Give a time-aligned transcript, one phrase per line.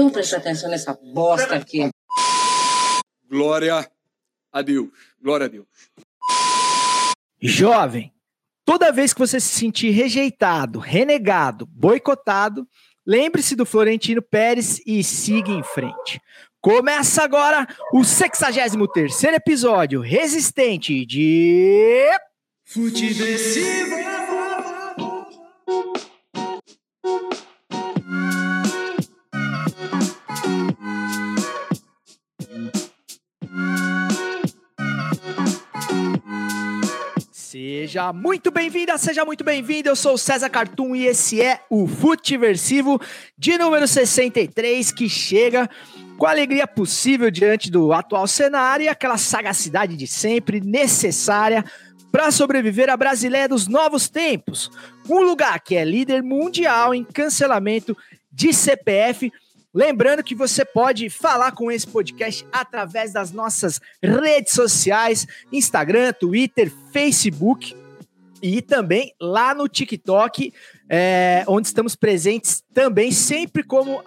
[0.00, 1.90] Então preste atenção nessa bosta aqui.
[3.28, 3.86] Glória
[4.50, 4.88] a Deus.
[5.20, 5.66] Glória a Deus.
[7.38, 8.10] Jovem,
[8.64, 12.66] toda vez que você se sentir rejeitado, renegado, boicotado,
[13.06, 16.18] lembre-se do Florentino Pérez e siga em frente.
[16.62, 22.06] Começa agora o 63 episódio resistente de.
[22.64, 24.00] Futeversivo!
[37.50, 39.88] Seja muito bem-vinda, seja muito bem-vindo.
[39.88, 43.00] Eu sou o César Cartoon e esse é o Futiversivo
[43.36, 45.68] de número 63 que chega
[46.16, 51.64] com a alegria possível diante do atual cenário e aquela sagacidade de sempre necessária
[52.12, 54.70] para sobreviver à brasileira dos novos tempos.
[55.08, 57.96] Um lugar que é líder mundial em cancelamento
[58.30, 59.32] de CPF
[59.72, 66.72] Lembrando que você pode falar com esse podcast através das nossas redes sociais: Instagram, Twitter,
[66.92, 67.76] Facebook
[68.42, 70.52] e também lá no TikTok,
[70.88, 74.02] é, onde estamos presentes também, sempre como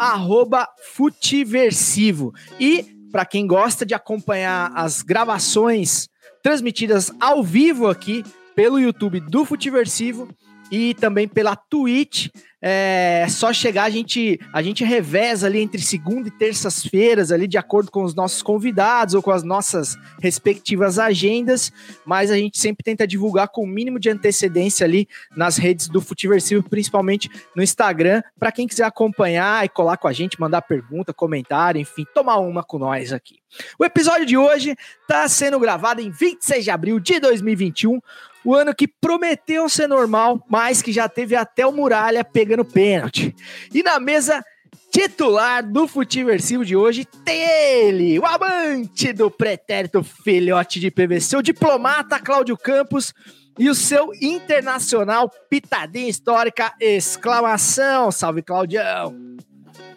[0.93, 2.33] futiversivo.
[2.59, 6.09] E para quem gosta de acompanhar as gravações
[6.41, 8.23] transmitidas ao vivo aqui
[8.55, 10.27] pelo YouTube do Futiversivo
[10.75, 12.29] e também pela Twitch,
[12.59, 17.59] é só chegar, a gente, a gente reveza ali entre segunda e terças-feiras, ali de
[17.59, 21.71] acordo com os nossos convidados ou com as nossas respectivas agendas,
[22.03, 26.01] mas a gente sempre tenta divulgar com o mínimo de antecedência ali nas redes do
[26.01, 31.13] Futiversivo, principalmente no Instagram, para quem quiser acompanhar e colar com a gente, mandar pergunta,
[31.13, 33.35] comentário, enfim, tomar uma com nós aqui.
[33.77, 37.99] O episódio de hoje está sendo gravado em 26 de abril de 2021,
[38.43, 43.35] o ano que prometeu ser normal, mas que já teve até o Muralha pegando pênalti.
[43.73, 44.43] E na mesa
[44.91, 51.41] titular do Futiversivo de hoje tem ele, o amante do pretérito filhote de PVC, o
[51.41, 53.11] diplomata Cláudio Campos
[53.57, 59.15] e o seu internacional pitadinha histórica, exclamação, salve Claudião!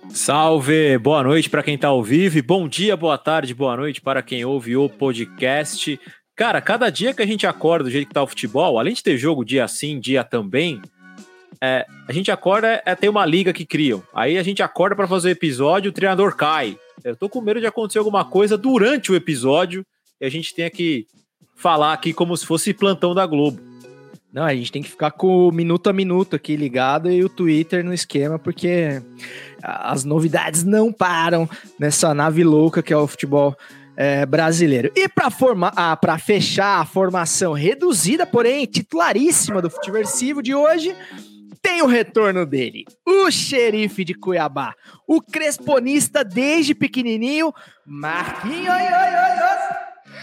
[0.09, 4.23] Salve, boa noite para quem está ao vivo, bom dia, boa tarde, boa noite para
[4.23, 6.01] quem ouve o podcast.
[6.37, 9.03] Cara, cada dia que a gente acorda do jeito que tá o futebol, além de
[9.03, 10.83] ter jogo dia sim, dia também,
[11.63, 14.03] é, a gente acorda é ter uma liga que criam.
[14.15, 16.79] Aí a gente acorda para fazer o episódio, o treinador cai.
[17.03, 19.83] Eu tô com medo de acontecer alguma coisa durante o episódio
[20.21, 21.07] e a gente tenha que
[21.57, 23.59] falar aqui como se fosse plantão da Globo.
[24.31, 27.31] Não, a gente tem que ficar com o minuto a minuto aqui ligado e o
[27.31, 29.01] Twitter no esquema, porque
[29.63, 31.49] as novidades não param
[31.81, 33.57] nessa nave louca que é o futebol
[33.97, 34.93] é, brasileiro.
[34.95, 35.29] E para
[35.75, 40.95] ah, fechar a formação reduzida, porém titularíssima do Futiversivo de hoje,
[41.63, 44.75] tem o retorno dele, o xerife de Cuiabá,
[45.07, 47.53] o cresponista desde pequenininho,
[47.85, 48.67] Marquinhos.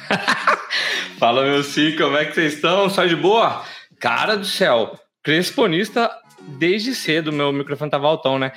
[1.20, 2.90] Fala, meu sim, como é que vocês estão?
[2.90, 3.64] Só de boa?
[4.00, 6.10] Cara do céu, cresponista
[6.48, 8.52] desde cedo, meu microfone tava altão, né?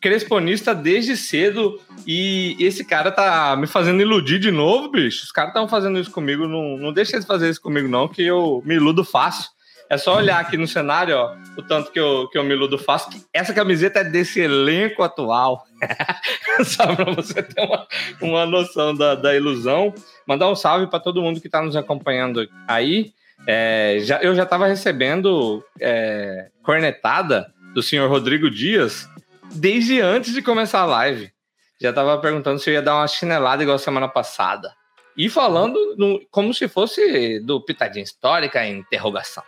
[0.00, 5.24] Cresponista desde cedo e esse cara tá me fazendo iludir de novo, bicho.
[5.24, 8.22] Os caras estão fazendo isso comigo, não, não deixa eles fazer isso comigo não, que
[8.22, 9.50] eu me iludo fácil.
[9.90, 12.78] É só olhar aqui no cenário, ó, o tanto que eu, que eu me iludo
[12.78, 13.10] fácil.
[13.34, 15.66] Essa camiseta é desse elenco atual.
[16.64, 17.86] só pra você ter uma,
[18.22, 19.92] uma noção da, da ilusão.
[20.24, 23.12] Mandar um salve para todo mundo que tá nos acompanhando aí.
[23.46, 29.08] É, já, eu já estava recebendo é, cornetada do senhor Rodrigo Dias
[29.52, 31.32] desde antes de começar a live.
[31.80, 34.72] Já estava perguntando se eu ia dar uma chinelada igual semana passada.
[35.16, 39.42] E falando no, como se fosse do Pitadinha Histórica interrogação.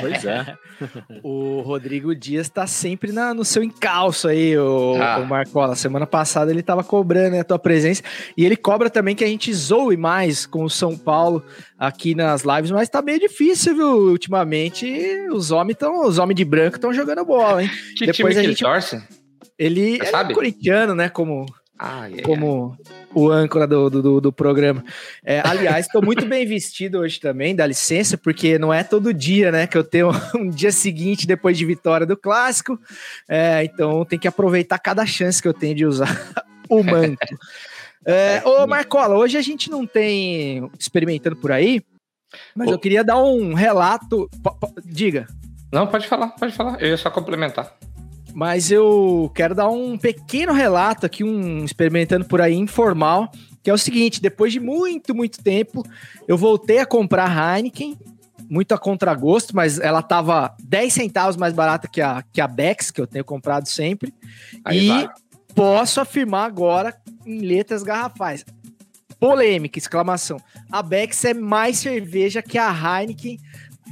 [0.00, 0.56] Pois é.
[1.22, 5.18] o Rodrigo Dias está sempre na, no seu encalço aí, o, ah.
[5.18, 5.74] o Marcola.
[5.74, 8.02] Semana passada ele estava cobrando né, a tua presença.
[8.36, 11.44] E ele cobra também que a gente zoe mais com o São Paulo
[11.78, 14.10] aqui nas lives, mas tá meio difícil, viu?
[14.10, 14.86] Ultimamente,
[15.30, 16.06] os homens estão.
[16.06, 17.70] Os homens de branco estão jogando bola, hein?
[17.96, 18.46] Que Depois time a gente...
[18.46, 19.02] ele torce?
[19.58, 21.08] Ele, ele é corintiano, né?
[21.08, 21.44] Como,
[21.78, 22.22] ah, yeah.
[22.22, 22.76] como
[23.14, 24.84] o âncora do, do, do programa.
[25.24, 29.50] É, aliás, estou muito bem vestido hoje também, dá licença, porque não é todo dia,
[29.50, 32.78] né, que eu tenho um dia seguinte depois de vitória do clássico.
[33.28, 36.32] É, então tem que aproveitar cada chance que eu tenho de usar
[36.68, 37.26] o manto.
[38.04, 41.82] É, ô Marcola, hoje a gente não tem experimentando por aí,
[42.54, 44.30] mas eu queria dar um relato.
[44.84, 45.26] Diga.
[45.72, 46.80] Não, pode falar, pode falar.
[46.80, 47.76] Eu ia só complementar.
[48.38, 53.32] Mas eu quero dar um pequeno relato aqui, um experimentando por aí informal,
[53.64, 55.84] que é o seguinte: depois de muito, muito tempo,
[56.28, 57.98] eu voltei a comprar Heineken,
[58.48, 62.92] muito a contragosto, mas ela tava 10 centavos mais barata que a, que a Bex,
[62.92, 64.14] que eu tenho comprado sempre.
[64.64, 65.08] Aí e vai.
[65.52, 66.94] posso afirmar agora
[67.26, 68.46] em letras garrafais.
[69.18, 70.36] Polêmica, exclamação.
[70.70, 73.36] A Bex é mais cerveja que a Heineken.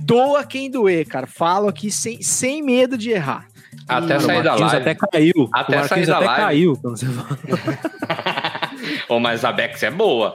[0.04, 1.26] Doa quem doer, cara.
[1.26, 3.48] Falo aqui sem, sem medo de errar.
[3.88, 4.76] Até sair da live.
[4.76, 5.48] até caiu.
[5.52, 6.42] Até sair da até live.
[6.42, 6.78] caiu.
[6.80, 7.06] quando você
[9.20, 10.34] mas a Bex é boa.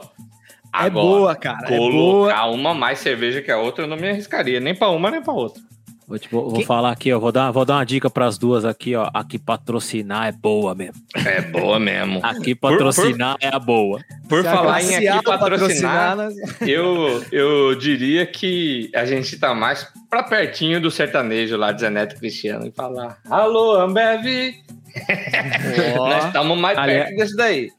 [0.74, 1.66] É Agora, boa, cara.
[1.66, 1.90] É boa.
[1.90, 4.58] Colocar uma mais cerveja que a outra, eu não me arriscaria.
[4.58, 5.60] Nem pra uma, nem pra outra.
[6.06, 7.18] Vou, te- vou- falar aqui, ó.
[7.18, 9.08] Vou dar, vou dar uma dica pras duas aqui, ó.
[9.14, 11.00] Aqui patrocinar é boa mesmo.
[11.14, 12.20] É boa mesmo.
[12.22, 14.00] Aqui patrocinar é a boa.
[14.28, 20.22] Por falar em aqui patrocinar, nós- eu, eu diria que a gente tá mais pra
[20.22, 24.54] pertinho do sertanejo lá de Zé Neto Cristiano e falar: Alô, Ambev!
[25.96, 27.70] Nós estamos mais Aliás- perto desse daí.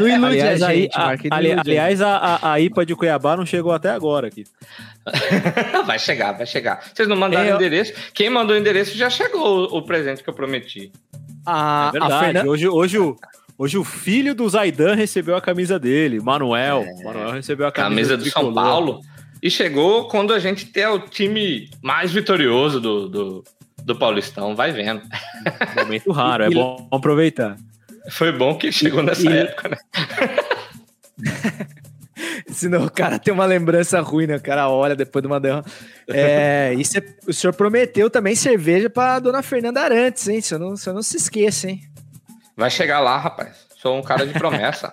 [0.00, 3.36] Não ilude Aliás, a gente, a- Mark, ali- aliás, a, a, a IPA de Cuiabá
[3.36, 4.44] não chegou até agora aqui.
[5.86, 6.82] vai chegar, vai chegar.
[6.94, 7.92] Vocês não mandaram Eu- endereço?
[8.12, 10.90] Quem mandou o endereço já chegou o, o presente que eu prometi.
[11.46, 12.24] A, é a verdade.
[12.32, 13.16] Fernan- Hoje, hoje, o,
[13.58, 16.84] hoje o filho do Zaidan recebeu a camisa dele, Manuel.
[17.04, 18.52] Manuel recebeu a camisa, Camisa do São.
[18.54, 19.00] Paulo.
[19.42, 23.44] E chegou quando a gente tem o time mais vitorioso do, do,
[23.84, 24.56] do Paulistão.
[24.56, 25.02] Vai vendo.
[25.76, 27.56] Momento raro, é bom aproveitar.
[28.10, 29.76] Foi bom que chegou nessa E- época, né?
[32.48, 34.36] Senão o cara tem uma lembrança ruim, né?
[34.36, 35.68] O cara olha depois de uma derrota.
[36.08, 40.40] É, e cê- o senhor prometeu também cerveja pra dona Fernanda Arantes, hein?
[40.40, 41.80] Você não, você não se esqueça, hein?
[42.56, 43.66] Vai chegar lá, rapaz.
[43.76, 44.92] Sou um cara de promessa.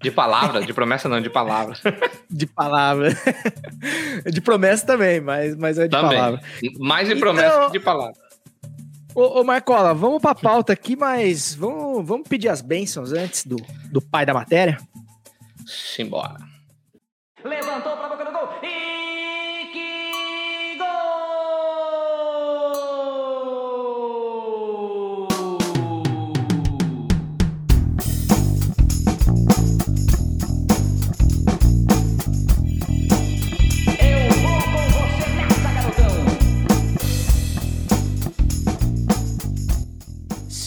[0.00, 1.74] De palavra, de promessa não, de palavra.
[2.30, 3.10] De palavra.
[4.24, 6.16] de promessa também, mas, mas é de Também.
[6.18, 6.40] palavra.
[6.78, 8.14] Mais de Então- promessa que de palavra.
[9.14, 13.56] Ô, ô Marcola, vamos pra pauta aqui, mas vamos, vamos pedir as bênçãos antes do,
[13.90, 14.78] do pai da matéria?
[15.66, 16.38] Simbora.
[17.44, 18.31] Levantou pra boca do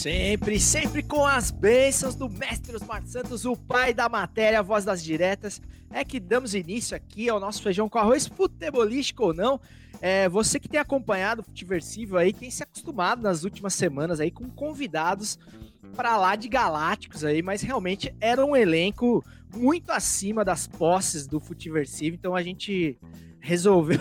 [0.06, 4.84] Sempre, sempre com as bênçãos do mestre Osmar Santos, o pai da matéria, a voz
[4.84, 5.60] das diretas.
[5.90, 9.60] É que damos início aqui ao nosso feijão com arroz, futebolístico ou não.
[10.00, 14.30] É, você que tem acompanhado o Futiversivo aí, tem se acostumado nas últimas semanas aí
[14.30, 15.40] com convidados
[15.96, 19.24] para lá de galácticos aí, mas realmente era um elenco
[19.56, 22.96] muito acima das posses do Futiversivo, então a gente
[23.40, 23.98] resolveu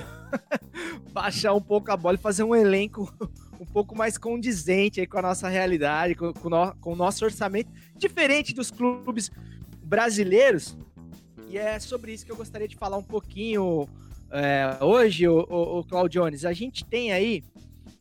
[1.12, 3.12] baixar um pouco a bola e fazer um elenco
[3.60, 7.24] um pouco mais condizente aí com a nossa realidade, com, com, no- com o nosso
[7.26, 9.32] orçamento, diferente dos clubes
[9.84, 10.78] brasileiros.
[11.50, 13.88] E é sobre isso que eu gostaria de falar um pouquinho
[14.32, 16.48] é, hoje, o, o, o.
[16.48, 17.44] A gente tem aí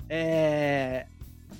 [0.08, 1.06] é,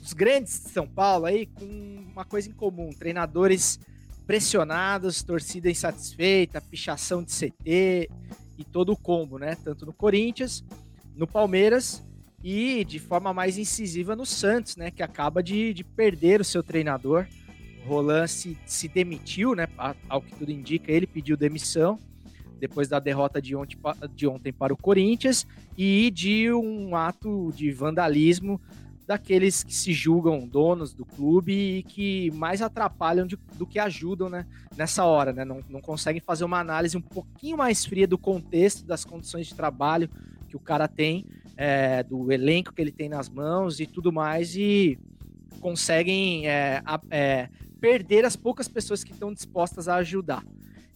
[0.03, 1.65] os grandes de São Paulo aí com
[2.13, 3.79] uma coisa em comum: treinadores
[4.27, 8.11] pressionados, torcida insatisfeita, pichação de CT
[8.59, 9.57] e todo o combo, né?
[9.63, 10.65] Tanto no Corinthians,
[11.15, 12.03] no Palmeiras
[12.45, 14.91] e de forma mais incisiva no Santos, né?
[14.91, 17.27] Que acaba de, de perder o seu treinador.
[17.87, 19.67] Roland se, se demitiu, né?
[20.09, 21.99] Ao que tudo indica, ele pediu demissão
[22.61, 23.77] depois da derrota de ontem,
[24.15, 25.47] de ontem para o Corinthians
[25.77, 28.61] e de um ato de vandalismo
[29.07, 34.31] daqueles que se julgam donos do clube e que mais atrapalham de- do que ajudam
[34.31, 34.47] né,
[34.77, 35.45] nessa hora, né?
[35.45, 39.55] Não, não conseguem fazer uma análise um pouquinho mais fria do contexto, das condições de
[39.55, 40.09] trabalho
[40.49, 44.57] que o cara tem, é, do elenco que ele tem nas mãos e tudo mais,
[44.57, 44.99] e
[45.61, 47.49] conseguem é, é,
[47.81, 50.45] perder as poucas pessoas que estão dispostas a ajudar.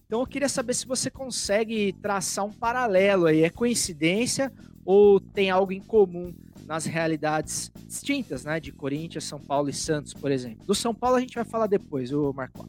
[0.07, 3.43] Então eu queria saber se você consegue traçar um paralelo aí.
[3.43, 4.51] É coincidência
[4.85, 6.33] ou tem algo em comum
[6.67, 8.59] nas realidades distintas, né?
[8.59, 10.67] De Corinthians, São Paulo e Santos, por exemplo.
[10.67, 12.67] Do São Paulo a gente vai falar depois, o Marco.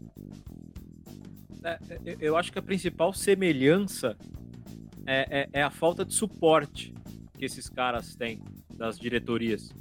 [1.64, 4.18] É, é, eu acho que a principal semelhança
[5.06, 6.94] é, é- é a falta de suporte
[7.40, 8.42] que esses caras têm
[8.76, 9.74] das diretorias.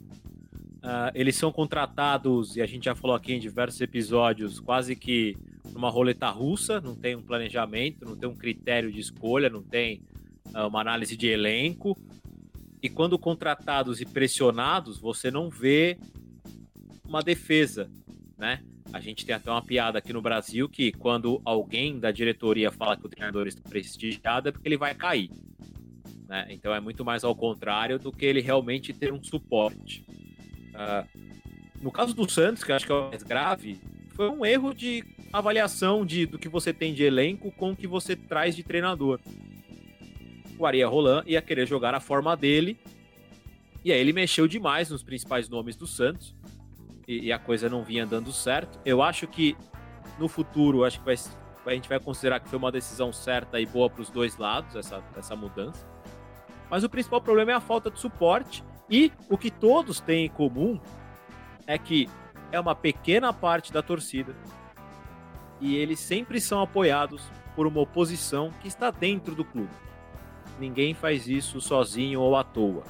[0.81, 5.37] Ah, eles são contratados, e a gente já falou aqui em diversos episódios, quase que
[5.73, 10.01] numa roleta russa, não tem um planejamento, não tem um critério de escolha, não tem
[10.55, 11.99] ah, uma análise de elenco.
[12.81, 15.99] E quando contratados e pressionados, você não vê
[17.05, 17.91] uma defesa,
[18.39, 18.63] né?
[18.93, 22.97] A gente tem até uma piada aqui no Brasil que quando alguém da diretoria fala
[22.97, 25.31] que o treinador está prestigiado é porque ele vai cair.
[26.29, 26.47] Né?
[26.51, 30.05] Então é muito mais ao contrário do que ele realmente ter um suporte.
[30.75, 31.05] Ah,
[31.81, 33.81] no caso do Santos, que eu acho que é o mais grave,
[34.15, 37.87] foi um erro de avaliação de, do que você tem de elenco com o que
[37.87, 39.21] você traz de treinador.
[40.59, 42.77] O Aria Roland ia querer jogar a forma dele,
[43.85, 46.35] e aí ele mexeu demais nos principais nomes do Santos,
[47.07, 48.79] e, e a coisa não vinha dando certo.
[48.85, 49.57] Eu acho que
[50.19, 51.15] no futuro, acho que vai,
[51.67, 54.75] a gente vai considerar que foi uma decisão certa e boa para os dois lados,
[54.75, 55.87] essa, essa mudança.
[56.71, 58.65] Mas o principal problema é a falta de suporte.
[58.91, 60.81] E o que todos têm em comum
[61.67, 62.09] é que
[62.51, 64.35] é uma pequena parte da torcida
[65.61, 67.23] e eles sempre são apoiados
[67.55, 69.71] por uma oposição que está dentro do clube.
[70.59, 72.85] Ninguém faz isso sozinho ou à toa.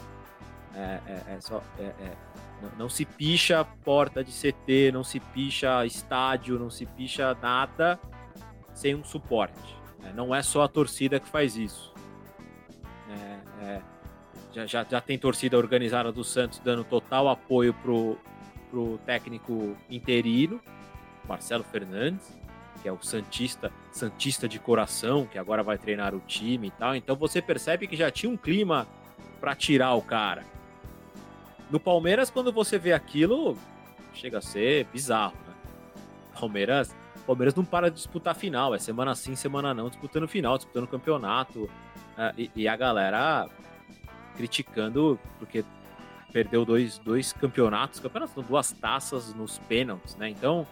[0.75, 2.17] É, é, é só, é, é,
[2.63, 7.99] não, não, se picha porta de CT, não se picha estádio, não se picha nada
[8.75, 9.77] sem um suporte.
[10.01, 10.13] Né?
[10.15, 11.93] Não é só a torcida que faz isso.
[13.69, 13.81] É,
[14.53, 18.17] já, já, já tem torcida organizada do Santos dando total apoio pro,
[18.71, 20.61] pro técnico interino,
[21.27, 22.39] Marcelo Fernandes
[22.81, 26.95] que é o Santista, Santista de coração, que agora vai treinar o time e tal.
[26.95, 28.87] Então você percebe que já tinha um clima
[29.41, 30.45] para tirar o cara.
[31.71, 33.59] No Palmeiras, quando você vê aquilo,
[34.15, 35.55] chega a ser bizarro, né?
[36.39, 36.95] Palmeiras,
[37.27, 41.69] Palmeiras não para de disputar final, é semana sim, semana não, disputando final, disputando campeonato.
[42.19, 43.49] Uh, e, a galera
[44.37, 45.65] criticando porque
[46.33, 50.29] perdeu dois, dois campeonatos, campeonatos, duas taças nos pênaltis, né?
[50.29, 50.67] Então,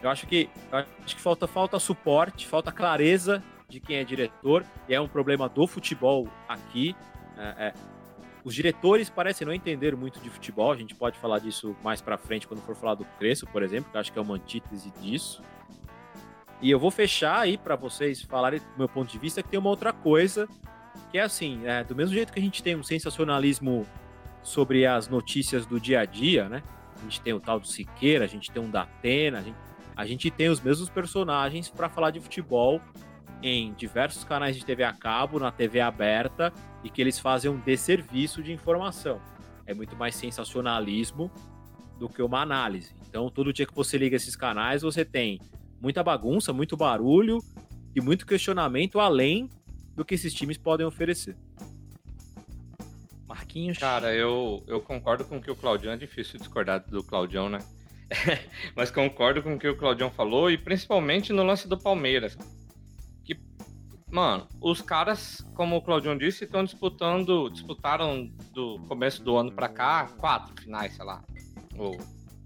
[0.00, 4.64] eu acho que, eu acho que falta, falta suporte, falta clareza de quem é diretor,
[4.88, 6.94] e é um problema do futebol aqui.
[7.36, 7.74] É, é,
[8.44, 12.16] os diretores parecem não entender muito de futebol, a gente pode falar disso mais para
[12.16, 15.42] frente quando for falar do Crespo, por exemplo, que acho que é uma antítese disso.
[16.60, 19.58] E eu vou fechar aí para vocês falarem do meu ponto de vista que tem
[19.58, 20.48] uma outra coisa,
[21.10, 23.86] que é assim, é, do mesmo jeito que a gente tem um sensacionalismo
[24.42, 26.62] sobre as notícias do dia a dia, né?
[26.96, 29.68] A gente tem o tal do Siqueira, a gente tem um da Atena, a gente
[29.98, 32.80] a gente tem os mesmos personagens para falar de futebol
[33.42, 36.52] em diversos canais de TV a cabo, na TV aberta,
[36.84, 39.20] e que eles fazem um desserviço de informação.
[39.66, 41.28] É muito mais sensacionalismo
[41.98, 42.94] do que uma análise.
[43.08, 45.40] Então, todo dia que você liga esses canais, você tem
[45.80, 47.38] muita bagunça, muito barulho
[47.94, 49.48] e muito questionamento além
[49.94, 51.36] do que esses times podem oferecer.
[53.26, 53.78] Marquinhos.
[53.78, 57.58] Cara, eu, eu concordo com que o Claudião é difícil discordar do Claudião, né?
[58.74, 62.38] mas concordo com o que o Claudião falou, e principalmente no lance do Palmeiras.
[63.24, 63.38] Que,
[64.10, 69.68] mano, os caras, como o Claudião disse, estão disputando, disputaram do começo do ano para
[69.68, 71.22] cá quatro finais, sei lá,
[71.76, 71.98] ou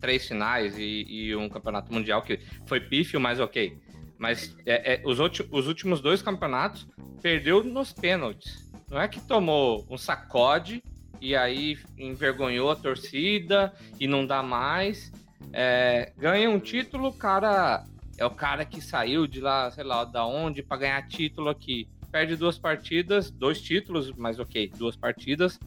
[0.02, 3.78] três finais e, e, um campeonato mundial que foi pífio, mas ok.
[4.18, 6.88] Mas é, é, os, os últimos dois campeonatos
[7.22, 8.68] perdeu nos pênaltis.
[8.90, 10.82] Não é que tomou um sacode
[11.20, 15.12] e aí envergonhou a torcida e não dá mais.
[15.52, 17.84] É, ganha um título, cara
[18.18, 21.88] é o cara que saiu de lá, sei lá, da onde para ganhar título aqui.
[22.10, 25.58] Perde duas partidas, dois títulos, mas ok, duas partidas.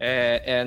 [0.00, 0.64] É, é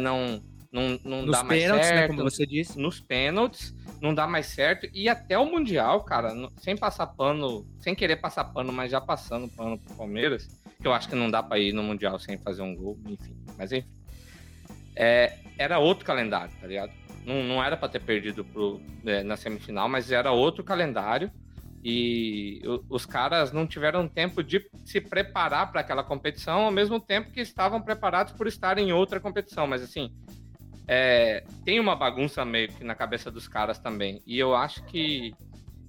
[0.72, 1.96] não não, não dá mais né, certo.
[1.96, 2.80] Né, como você disse.
[2.80, 4.88] Nos pênaltis, não dá mais certo.
[4.94, 9.48] E até o Mundial, cara, sem passar pano, sem querer passar pano, mas já passando
[9.50, 10.48] pano pro Palmeiras,
[10.80, 13.36] que eu acho que não dá para ir no Mundial sem fazer um gol, enfim.
[13.58, 13.90] Mas enfim.
[14.96, 16.92] É, era outro calendário, tá ligado?
[17.26, 21.32] Não, não era para ter perdido pro, é, na semifinal, mas era outro calendário.
[21.84, 27.32] E os caras não tiveram tempo de se preparar para aquela competição, ao mesmo tempo
[27.32, 29.68] que estavam preparados por estar em outra competição.
[29.68, 30.12] Mas assim,
[30.88, 34.22] é, tem uma bagunça meio que na cabeça dos caras também.
[34.26, 35.34] E eu acho que,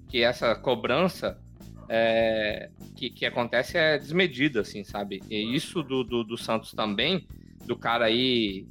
[0.09, 1.39] que essa cobrança
[1.87, 5.21] é, que, que acontece é desmedida, assim, sabe?
[5.29, 7.25] E isso do, do, do Santos também,
[7.65, 8.67] do cara aí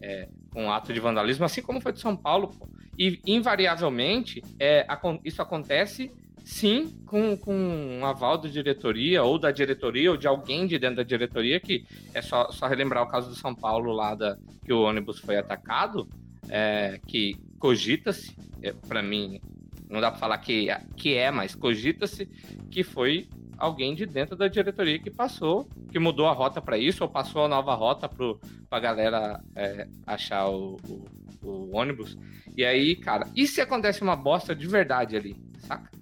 [0.00, 2.48] é, com ato de vandalismo, assim como foi de São Paulo.
[2.48, 2.68] Pô.
[2.98, 4.86] E, invariavelmente, é,
[5.24, 6.12] isso acontece
[6.52, 10.96] sim com, com um aval da diretoria, ou da diretoria, ou de alguém de dentro
[10.96, 14.72] da diretoria, que é só, só relembrar o caso do São Paulo lá, da, que
[14.72, 16.06] o ônibus foi atacado,
[16.48, 19.40] é, que cogita-se, é, para mim,
[19.88, 22.26] não dá para falar que, que é, mas cogita-se
[22.70, 27.02] que foi alguém de dentro da diretoria que passou, que mudou a rota para isso,
[27.02, 28.36] ou passou a nova rota para
[28.70, 31.04] a galera é, achar o, o,
[31.42, 32.16] o, ônibus.
[32.56, 36.01] E aí, cara, e se acontece uma bosta de verdade ali, saca?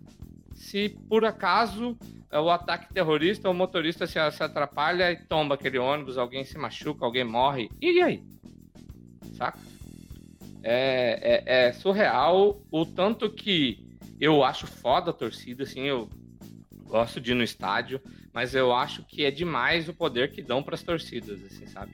[0.60, 1.96] Se por acaso
[2.30, 6.58] é, o ataque terrorista, o motorista se, se atrapalha e tomba aquele ônibus, alguém se
[6.58, 8.22] machuca, alguém morre, e aí?
[9.36, 9.58] Saca?
[10.62, 16.10] É, é, é surreal o tanto que eu acho foda a torcida, assim, eu
[16.84, 17.98] gosto de ir no estádio,
[18.30, 21.92] mas eu acho que é demais o poder que dão para as torcidas, assim, sabe?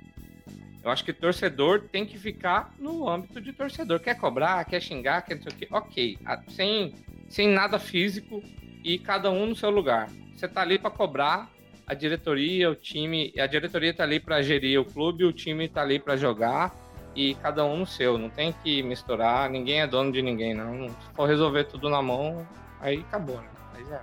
[0.83, 4.01] Eu acho que torcedor tem que ficar no âmbito de torcedor.
[4.01, 6.19] Quer cobrar, quer xingar, quer não sei o quê, ok.
[6.49, 6.95] Sem,
[7.29, 8.43] sem nada físico
[8.85, 10.09] e cada um no seu lugar.
[10.35, 11.51] Você tá ali para cobrar,
[11.87, 15.83] a diretoria, o time, a diretoria tá ali para gerir o clube, o time tá
[15.83, 16.75] ali para jogar
[17.15, 18.19] e cada um no seu.
[18.19, 20.89] Não tem que misturar, ninguém é dono de ninguém, não.
[20.89, 22.47] Se for resolver tudo na mão,
[22.81, 23.49] Aí acabou, né?
[23.75, 24.03] Aí já.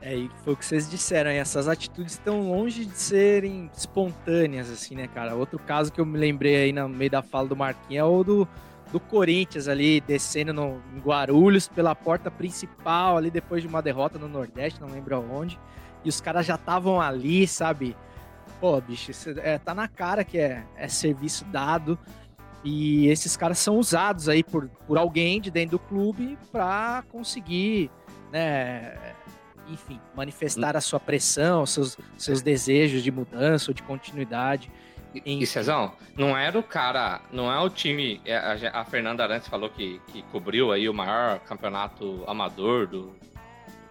[0.00, 4.70] É, e foi o que vocês disseram, aí, essas atitudes estão longe de serem espontâneas,
[4.70, 5.34] assim, né, cara?
[5.34, 8.22] Outro caso que eu me lembrei aí no meio da fala do Marquinhos é o
[8.22, 8.48] do,
[8.92, 14.18] do Corinthians ali, descendo no, em Guarulhos pela porta principal, ali depois de uma derrota
[14.18, 15.58] no Nordeste, não lembro aonde,
[16.04, 17.96] e os caras já estavam ali, sabe?
[18.60, 21.98] Pô, bicho, isso é, tá na cara que é, é serviço dado,
[22.62, 27.90] e esses caras são usados aí por, por alguém de dentro do clube para conseguir,
[28.32, 29.14] né,
[29.68, 34.70] enfim, manifestar a sua pressão, seus, seus desejos de mudança ou de continuidade.
[35.24, 38.20] E, e Cezão, não era o cara, não é o time.
[38.24, 43.14] é, A, a Fernanda Arantes falou que, que cobriu aí o maior campeonato amador do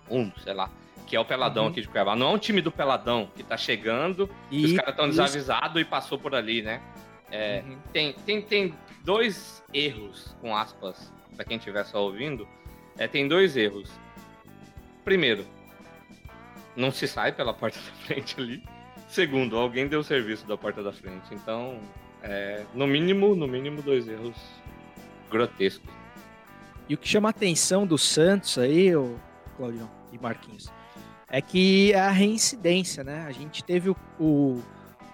[0.10, 0.70] mundo, sei lá.
[1.08, 1.70] Que é o Peladão Uhum.
[1.70, 2.16] aqui de Cuiabá.
[2.16, 5.86] Não é um time do Peladão que tá chegando e os caras estão desavisados e
[5.86, 6.82] passou por ali, né?
[7.32, 7.78] É, Uhum.
[7.94, 12.48] tem, tem, tem dois erros, com aspas, pra quem estiver só ouvindo.
[12.98, 13.92] É, tem dois erros.
[15.04, 15.46] Primeiro,
[16.76, 18.64] não se sai pela porta da frente ali.
[19.16, 21.34] Segundo, alguém deu serviço da porta da frente.
[21.34, 21.80] Então,
[22.22, 24.36] é, no mínimo, no mínimo, dois erros
[25.32, 25.90] grotescos.
[26.90, 29.18] E o que chama a atenção do Santos aí, o
[29.56, 30.70] Claudião e Marquinhos,
[31.30, 33.24] é que é a reincidência, né?
[33.26, 34.62] A gente teve o, o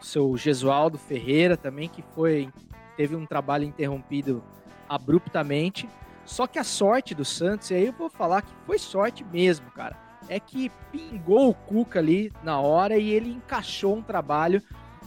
[0.02, 2.50] seu Gesualdo Ferreira também, que foi
[2.98, 4.44] teve um trabalho interrompido
[4.90, 5.88] abruptamente.
[6.26, 9.70] Só que a sorte do Santos, e aí eu vou falar que foi sorte mesmo,
[9.70, 9.96] cara,
[10.30, 14.62] é que pingou o Cuca ali na hora e ele encaixou um trabalho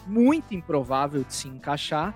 [0.07, 2.15] muito improvável de se encaixar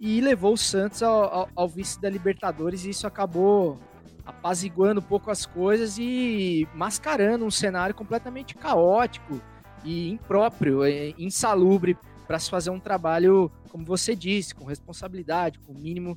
[0.00, 3.78] e levou o Santos ao, ao- ao vice da Libertadores e isso acabou
[4.24, 9.40] apaziguando um pouco as coisas e mascarando um cenário completamente caótico
[9.84, 15.72] e impróprio, eh, insalubre para se fazer um trabalho, como você disse, com responsabilidade, com
[15.72, 16.16] o mínimo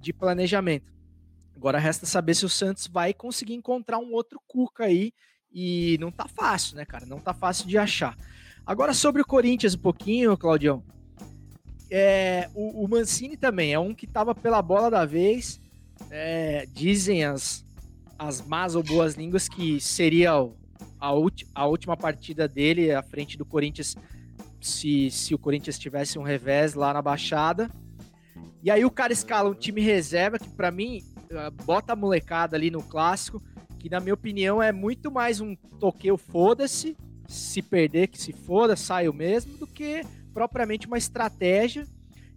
[0.00, 0.92] de planejamento.
[1.54, 5.12] Agora resta saber se o Santos vai conseguir encontrar um outro Cuca aí
[5.54, 7.06] e não tá fácil, né, cara?
[7.06, 8.16] Não tá fácil de achar.
[8.66, 10.82] Agora sobre o Corinthians um pouquinho, Claudião.
[11.90, 15.60] É, o, o Mancini também é um que tava pela bola da vez.
[16.10, 17.64] É, dizem as,
[18.18, 20.32] as más ou boas línguas que seria
[20.98, 23.96] a, ulti- a última partida dele à frente do Corinthians
[24.60, 27.70] se, se o Corinthians tivesse um revés lá na Baixada.
[28.62, 32.56] E aí o cara escala um time reserva que pra mim eh, bota a molecada
[32.56, 33.42] ali no clássico,
[33.84, 36.96] que na minha opinião é muito mais um toqueu foda-se,
[37.28, 40.00] se perder que se foda, saio mesmo, do que
[40.32, 41.86] propriamente uma estratégia.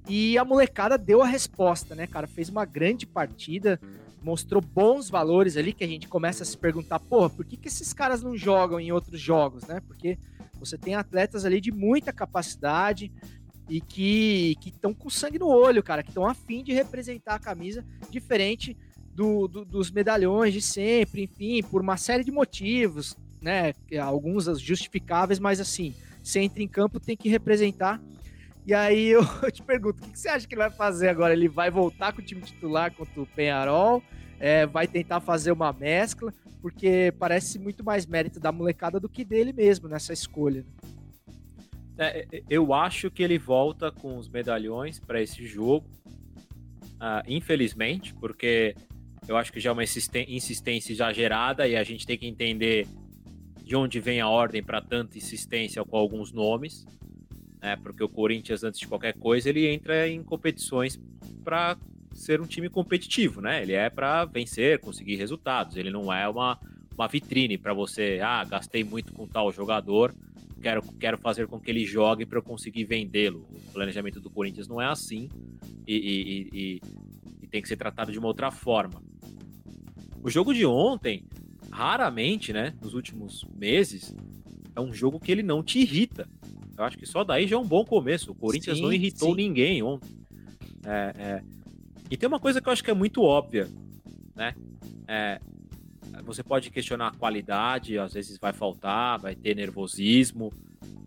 [0.09, 2.27] E a molecada deu a resposta, né, cara?
[2.27, 3.79] Fez uma grande partida,
[4.21, 7.69] mostrou bons valores ali, que a gente começa a se perguntar, porra, por que, que
[7.69, 9.79] esses caras não jogam em outros jogos, né?
[9.87, 10.19] Porque
[10.59, 13.09] você tem atletas ali de muita capacidade
[13.69, 17.85] e que estão com sangue no olho, cara, que estão afim de representar a camisa
[18.09, 18.75] diferente
[19.17, 23.73] do, do- dos medalhões de sempre, enfim, por uma série de motivos, né?
[23.99, 27.99] Alguns justificáveis, mas assim, você entra em campo, tem que representar.
[28.63, 31.33] E aí eu te pergunto, o que você acha que ele vai fazer agora?
[31.33, 34.03] Ele vai voltar com o time titular contra o Penharol?
[34.39, 36.31] É, vai tentar fazer uma mescla?
[36.61, 40.63] Porque parece muito mais mérito da molecada do que dele mesmo nessa escolha.
[40.63, 40.87] né?
[41.97, 45.87] É, é, eu acho que ele volta com os medalhões para esse jogo.
[46.99, 48.75] Ah, infelizmente, porque
[49.27, 52.87] eu acho que já é uma insistência exagerada e a gente tem que entender
[53.63, 56.85] de onde vem a ordem para tanta insistência com alguns nomes.
[57.61, 57.75] Né?
[57.77, 60.97] Porque o Corinthians, antes de qualquer coisa, ele entra em competições
[61.43, 61.77] para
[62.13, 63.61] ser um time competitivo, né?
[63.61, 65.75] Ele é para vencer, conseguir resultados.
[65.75, 66.59] Ele não é uma,
[66.97, 70.15] uma vitrine para você, ah, gastei muito com tal jogador,
[70.61, 73.45] quero, quero fazer com que ele jogue para eu conseguir vendê-lo.
[73.51, 75.29] O planejamento do Corinthians não é assim
[75.85, 76.81] e- e- e-
[77.43, 79.01] e tem que ser tratado de uma outra forma.
[80.23, 81.23] O jogo de ontem,
[81.71, 84.15] raramente, né, nos últimos meses,
[84.75, 86.27] é um jogo que ele não te irrita.
[86.77, 88.31] Eu acho que só daí já é um bom começo.
[88.31, 89.35] O Corinthians Sim, não irritou sim.
[89.35, 90.15] ninguém ontem.
[90.85, 91.43] É, é.
[92.09, 93.67] E tem uma coisa que eu acho que é muito óbvia,
[94.35, 94.53] né?
[95.07, 95.39] É,
[96.23, 100.51] você pode questionar a qualidade, às vezes vai faltar, vai ter nervosismo,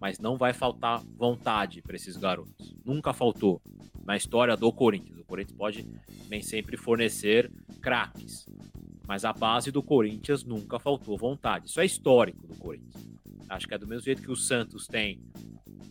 [0.01, 2.75] mas não vai faltar vontade para esses garotos.
[2.85, 3.61] Nunca faltou
[4.05, 5.19] na história do Corinthians.
[5.19, 5.87] O Corinthians pode
[6.29, 8.47] nem sempre fornecer craques,
[9.11, 11.67] mas a base do Corinthians nunca faltou vontade.
[11.69, 13.11] Isso é histórico do Corinthians.
[13.49, 15.21] Acho que é do mesmo jeito que o Santos tem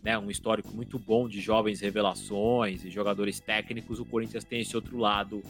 [0.01, 4.73] né, um histórico muito bom de jovens revelações e jogadores técnicos, o Corinthians tem esse
[4.73, 5.43] outro lado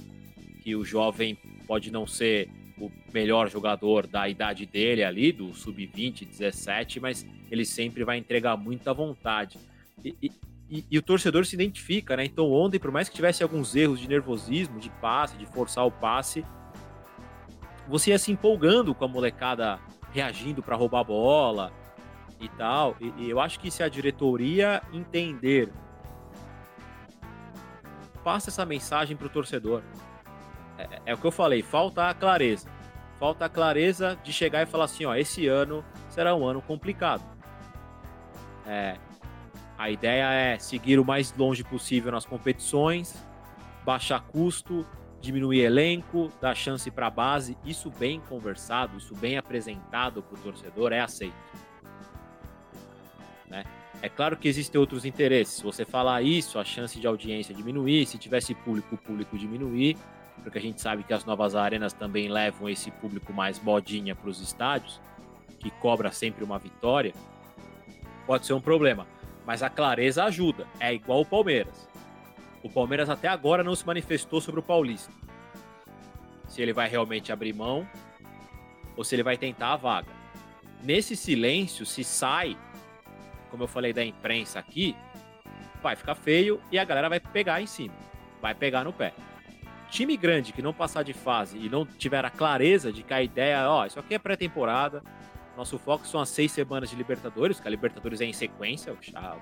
[0.64, 6.26] que o jovem pode não ser o melhor jogador da idade dele ali, do sub-20,
[6.26, 9.60] 17, mas ele sempre vai entregar muita vontade.
[10.04, 10.32] E, e-
[10.72, 12.26] e- e o torcedor se identifica, né?
[12.26, 15.92] Então ontem, por mais que tivesse alguns erros de nervosismo, de passe, de forçar o
[15.92, 16.44] passe,
[17.90, 19.80] você ia se empolgando com a molecada
[20.12, 21.72] reagindo para roubar a bola
[22.40, 22.96] e tal.
[23.00, 25.72] E, e eu acho que se a diretoria entender,
[28.24, 29.82] passa essa mensagem pro torcedor.
[30.78, 32.70] É, é o que eu falei, falta a clareza.
[33.20, 37.24] Falta a clareza de chegar e falar assim, ó, esse ano será um ano complicado.
[38.66, 38.98] É,
[39.78, 43.26] a ideia é seguir o mais longe possível nas competições,
[43.84, 44.86] baixar custo,
[45.22, 47.58] diminuir elenco, dar chance para a base.
[47.66, 51.36] Isso bem conversado, isso bem apresentado para o torcedor é aceito.
[53.48, 53.64] Né?
[54.02, 55.56] É claro que existem outros interesses.
[55.56, 58.06] Se você falar isso, a chance de audiência diminuir.
[58.06, 59.98] Se tivesse público, o público diminuir
[60.42, 64.30] porque a gente sabe que as novas arenas também levam esse público mais modinha para
[64.30, 65.00] os estádios,
[65.60, 67.14] que cobra sempre uma vitória,
[68.26, 69.08] pode ser um problema.
[69.46, 70.68] Mas a clareza ajuda.
[70.80, 71.89] É igual o Palmeiras.
[72.64, 75.12] O Palmeiras até agora não se manifestou sobre o Paulista.
[76.48, 77.88] Se ele vai realmente abrir mão
[78.98, 80.12] ou se ele vai tentar a vaga.
[80.84, 82.58] Nesse silêncio, se sai,
[83.50, 84.96] como eu falei da imprensa aqui,
[85.82, 87.94] vai ficar feio e a galera vai pegar em cima.
[88.42, 89.14] Vai pegar no pé
[89.90, 93.22] time grande que não passar de fase e não tiver a clareza de que a
[93.22, 95.04] ideia, ó, isso aqui é pré-temporada,
[95.58, 99.36] nosso foco são as seis semanas de Libertadores, que a Libertadores é em sequência, a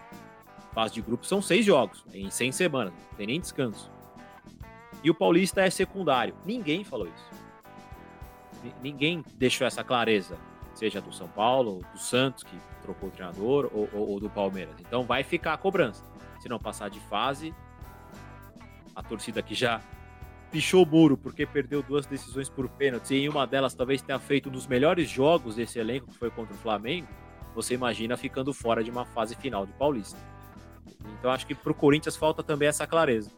[0.78, 3.92] fase de grupo são seis jogos, em 100 semanas, não tem nem descanso.
[5.04, 6.36] E o Paulista é secundário.
[6.46, 8.72] Ninguém falou isso.
[8.84, 10.38] Ninguém deixou essa clareza,
[10.76, 14.76] seja do São Paulo, do Santos, que trocou o treinador, ou, ou, ou do Palmeiras.
[14.80, 16.04] Então vai ficar a cobrança.
[16.40, 17.56] Se não passar de fase,
[18.96, 19.82] a torcida que já
[20.52, 24.20] pichou o muro porque perdeu duas decisões por pênalti e em uma delas talvez tenha
[24.20, 27.08] feito um dos melhores jogos desse elenco, que foi contra o Flamengo,
[27.56, 30.37] você imagina ficando fora de uma fase final de Paulista.
[31.20, 33.32] Então acho que para o Corinthians falta também essa clareza.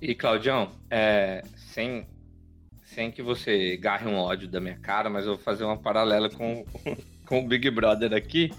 [0.00, 2.06] E Claudião, é, sem,
[2.84, 6.30] sem que você garre um ódio da minha cara, mas eu vou fazer uma paralela
[6.30, 6.64] com,
[7.26, 8.50] com o Big Brother aqui.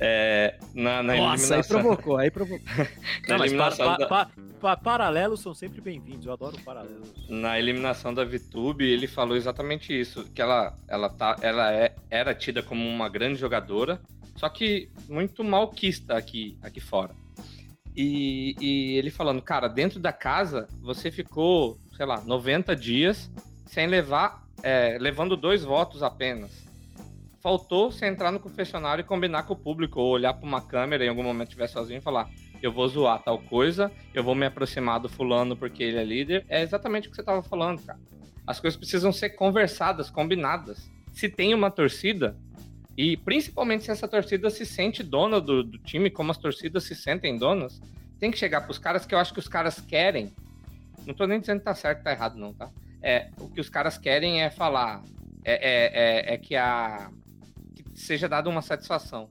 [0.00, 2.64] É, na, na Nossa, aí provocou, aí provocou.
[3.28, 7.12] Não, eliminação pa, pa, pa, paralelos são sempre bem-vindos, eu adoro paralelos.
[7.28, 12.32] Na eliminação da VTube, ele falou exatamente isso, que ela, ela, tá, ela é, era
[12.32, 14.00] tida como uma grande jogadora,
[14.38, 17.14] só que muito malquista aqui, aqui fora.
[17.94, 23.30] E, e ele falando, cara, dentro da casa, você ficou, sei lá, 90 dias
[23.66, 26.68] sem levar, é, levando dois votos apenas
[27.40, 31.04] faltou você entrar no confessionário e combinar com o público, ou olhar para uma câmera
[31.04, 32.28] em algum momento estiver sozinho e falar:
[32.62, 36.44] eu vou zoar tal coisa, eu vou me aproximar do fulano porque ele é líder.
[36.48, 37.98] É exatamente o que você estava falando, cara.
[38.46, 40.90] As coisas precisam ser conversadas, combinadas.
[41.12, 42.36] Se tem uma torcida,
[42.98, 46.96] e principalmente se essa torcida se sente dona do, do time, como as torcidas se
[46.96, 47.80] sentem donas,
[48.18, 50.34] tem que chegar para os caras que eu acho que os caras querem.
[51.06, 52.68] Não estou nem dizendo que tá certo, tá errado, não, tá?
[53.00, 55.00] É, o que os caras querem é falar.
[55.44, 57.08] É, é, é, é que a,
[57.94, 59.30] seja dada uma satisfação.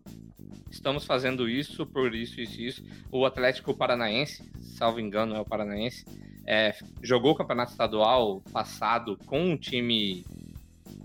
[0.71, 2.83] Estamos fazendo isso por isso, isso isso.
[3.11, 6.05] O Atlético Paranaense, salvo engano, é o Paranaense,
[6.45, 10.25] é, jogou o campeonato estadual passado com um time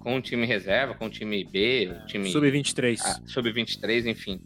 [0.02, 4.40] com um time reserva, com um time B, um time sub-23, ah, sub-23, enfim.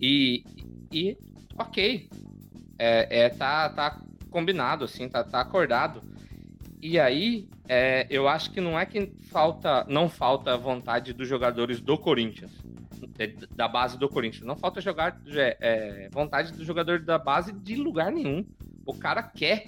[0.00, 0.42] E,
[0.90, 1.16] e
[1.58, 2.08] ok,
[2.78, 6.02] é, é, tá, tá combinado assim, tá, tá acordado.
[6.80, 11.78] E aí, é, eu acho que não é que falta, não falta vontade dos jogadores
[11.78, 12.50] do Corinthians,
[13.18, 14.44] é, da base do Corinthians.
[14.44, 18.44] Não falta jogar é, é, vontade do jogador da base de lugar nenhum.
[18.86, 19.66] O cara quer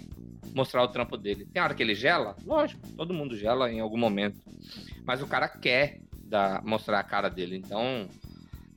[0.54, 1.46] mostrar o trampo dele.
[1.52, 2.36] Tem hora que ele gela?
[2.46, 4.40] Lógico, todo mundo gela em algum momento.
[5.04, 7.56] Mas o cara quer dar, mostrar a cara dele.
[7.56, 8.08] Então,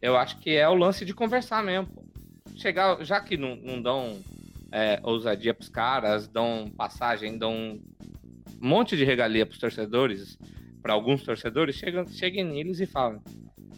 [0.01, 1.87] eu acho que é o lance de conversar mesmo.
[2.55, 4.19] Chegar, já que não, não dão
[4.71, 7.79] é, ousadia pros caras, dão passagem, dão
[8.61, 10.37] um monte de regalia para os torcedores,
[10.81, 13.21] para alguns torcedores, chegam, cheguem neles e falam: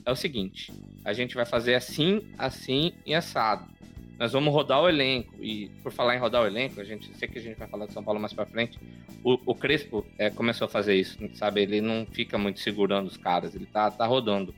[0.06, 0.72] é o seguinte,
[1.04, 3.79] a gente vai fazer assim, assim e assado.
[4.20, 5.34] Nós vamos rodar o elenco.
[5.40, 7.86] E por falar em rodar o elenco, a gente sei que a gente vai falar
[7.86, 8.78] de São Paulo mais para frente.
[9.24, 11.62] O, o Crespo é, começou a fazer isso, sabe?
[11.62, 14.54] Ele não fica muito segurando os caras, ele tá, tá rodando.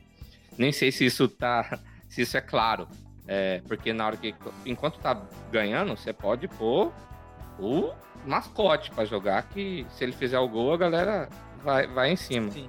[0.58, 1.78] Nem sei se isso tá,
[2.10, 2.88] se isso é claro.
[3.26, 4.34] É, porque na hora que.
[4.66, 6.92] Enquanto tá ganhando, você pode pôr
[7.58, 7.92] o
[8.26, 11.28] mascote para jogar, que se ele fizer o gol, a galera
[11.62, 12.50] vai, vai em cima.
[12.50, 12.68] Sim.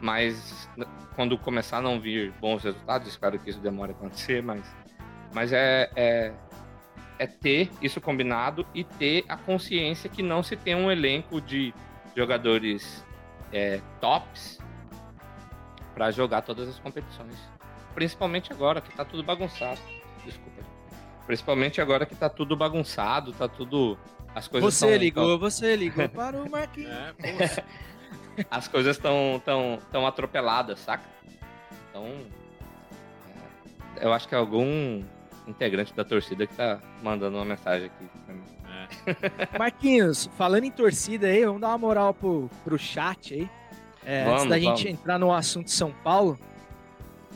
[0.00, 0.68] Mas
[1.14, 4.64] quando começar a não vir bons resultados, espero que isso demore a acontecer, mas,
[5.32, 6.32] mas é, é,
[7.18, 11.74] é ter isso combinado e ter a consciência que não se tem um elenco de
[12.16, 13.04] jogadores
[13.52, 14.58] é, tops
[15.94, 17.36] para jogar todas as competições.
[17.94, 19.80] Principalmente agora que tá tudo bagunçado.
[20.24, 20.62] Desculpa.
[21.26, 23.98] Principalmente agora que tá tudo bagunçado, tá tudo.
[24.34, 25.38] As coisas Você ligou, tão...
[25.38, 26.90] você ligou para o Marquinhos.
[26.90, 27.64] É,
[28.50, 31.04] as coisas estão tão, tão atropeladas, saca?
[31.90, 32.06] Então,
[33.96, 35.04] é, eu acho que é algum
[35.46, 38.42] integrante da torcida que tá mandando uma mensagem aqui pra mim.
[39.58, 43.50] Marquinhos, falando em torcida aí, vamos dar uma moral pro, pro chat aí.
[44.04, 45.00] É, antes Vamos, da gente vamos.
[45.00, 46.38] entrar no assunto São Paulo,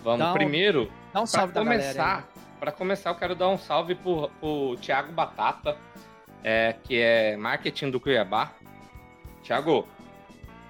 [0.03, 1.83] Vamos, um- primeiro, dá um Pra salve da galera.
[1.83, 1.93] aí.
[1.95, 5.77] começar, para começar, eu quero dar um salve pro, pro Thiago Batata,
[6.43, 8.53] é, que é marketing do Cuiabá.
[9.43, 9.87] Thiago,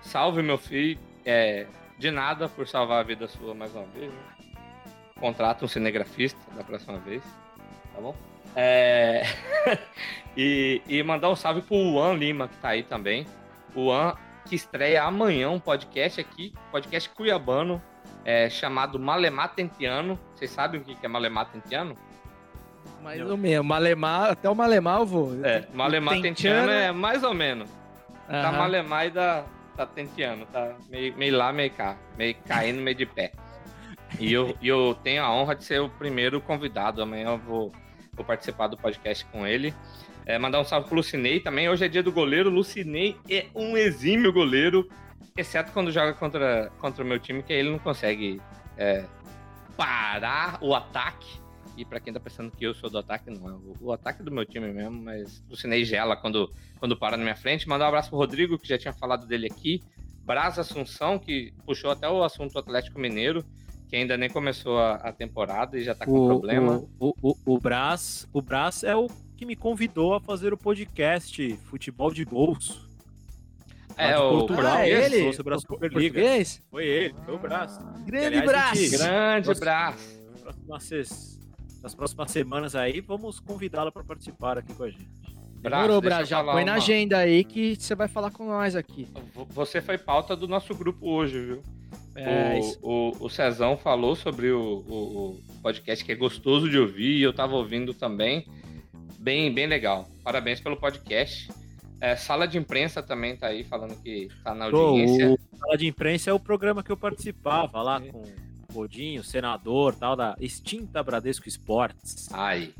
[0.02, 0.98] salve meu filho.
[1.24, 1.66] É,
[1.98, 4.12] de nada por salvar a vida sua mais uma vez.
[4.12, 4.18] né?
[5.20, 7.22] Contrata um cinegrafista da próxima vez,
[7.94, 8.14] tá bom?
[8.54, 9.22] É,
[10.36, 13.26] e, e mandar um salve pro Juan Lima, que tá aí também.
[13.74, 14.14] O Juan,
[14.46, 17.82] que estreia amanhã um podcast aqui, podcast cuiabano,
[18.24, 20.18] é, chamado Malemar Tentiano.
[20.34, 21.96] Vocês sabem o que é Malemar Tentiano?
[23.02, 23.64] Mais ou menos.
[23.64, 25.44] Malemar, até o Malemar eu vou.
[25.44, 27.70] É, Malemar Tentiano é mais ou menos.
[28.26, 28.58] Tá Aham.
[28.58, 29.44] Malemar e da,
[29.76, 30.44] tá Tentiano.
[30.46, 31.96] Tá meio, meio lá, meio cá.
[32.18, 33.32] Meio caindo, meio de pé.
[34.18, 37.02] E eu, eu tenho a honra de ser o primeiro convidado.
[37.02, 37.72] Amanhã eu vou,
[38.14, 39.74] vou participar do podcast com ele.
[40.24, 41.68] É, mandar um salve pro Lucinei também.
[41.68, 42.50] Hoje é dia do goleiro.
[42.50, 44.88] Lucinei é um exímio goleiro,
[45.36, 48.40] exceto quando joga contra, contra o meu time, que aí ele não consegue
[48.76, 49.04] é,
[49.76, 51.40] parar o ataque.
[51.76, 53.50] E pra quem tá pensando que eu sou do ataque, não.
[53.50, 57.18] é O, o ataque é do meu time mesmo, mas Lucinei gela quando, quando para
[57.18, 57.68] na minha frente.
[57.68, 59.82] Mandar um abraço pro Rodrigo, que já tinha falado dele aqui.
[60.24, 63.44] Braz Assunção, que puxou até o assunto Atlético Mineiro,
[63.88, 66.82] que ainda nem começou a, a temporada e já tá com o, problema.
[66.98, 70.56] O, o, o, o Brás, o Brás é o que me convidou a fazer o
[70.56, 72.88] podcast Futebol de Bolso.
[73.96, 74.64] é, o Portugal.
[74.66, 75.12] Ah, português.
[75.12, 75.32] ele?
[75.34, 76.20] Sobre a Superliga.
[76.70, 77.78] Foi ele, foi o Brás.
[78.04, 79.48] Grande aliás, gente- Grande.
[80.42, 81.40] Próximas, ses-
[81.82, 85.08] nas próximas semanas aí, vamos convidá-la para participar aqui com a gente.
[85.60, 88.46] Demorou, deixa Bra, eu já põe na uma- agenda aí que você vai falar com
[88.46, 89.08] nós aqui.
[89.50, 91.62] Você foi pauta do nosso grupo hoje, viu?
[92.16, 96.78] É, o, o, o Cezão falou sobre o, o, o podcast que é gostoso de
[96.78, 98.46] ouvir e eu tava ouvindo também.
[99.18, 100.08] Bem, bem legal.
[100.22, 101.48] Parabéns pelo podcast.
[102.00, 105.30] É, sala de imprensa também tá aí falando que tá na audiência.
[105.32, 108.08] o Sala de Imprensa é o programa que eu participava lá É.
[108.10, 112.28] com o Godinho, senador, tal, da extinta Bradesco Esportes.
[112.32, 112.74] Ai.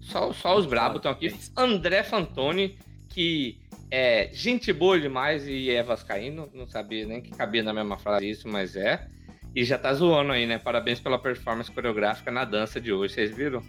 [0.00, 1.32] Só, só os brabos estão aqui.
[1.56, 2.76] André Fantoni,
[3.18, 3.58] que
[3.90, 6.48] é gente boa demais e é vascaíno.
[6.54, 9.08] Não sabia nem que cabia na mesma frase isso, mas é.
[9.56, 10.56] E já tá zoando aí, né?
[10.56, 13.14] Parabéns pela performance coreográfica na dança de hoje.
[13.14, 13.60] Vocês viram?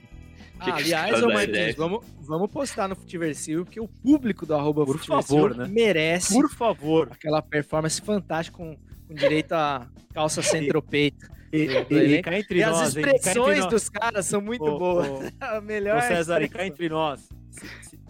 [0.59, 4.53] Ah, que aliás, ô da Marquinhos, vamos, vamos postar no Futiversivo, porque o público do
[4.53, 5.67] arroba Por favor, né?
[5.67, 7.07] merece Por favor.
[7.11, 11.27] aquela performance fantástica com, com direito a calça centropeito.
[11.51, 13.69] E, do e- e cá entre E as nós, entre expressões nós.
[13.71, 15.33] dos caras são muito Ô, boas.
[15.41, 17.27] A melhor Ô César, e cá entre nós,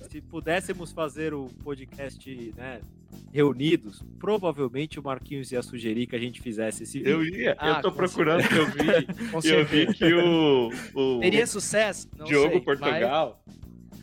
[0.10, 2.82] se, se- se pudéssemos fazer o podcast né,
[3.32, 7.12] reunidos, provavelmente o Marquinhos ia sugerir que a gente fizesse esse vídeo.
[7.12, 11.20] Eu ia, Ah, eu tô procurando, que eu vi, Com eu vi que o, o
[11.20, 12.08] Teria sucesso?
[12.18, 13.44] Não Diogo sei, Portugal.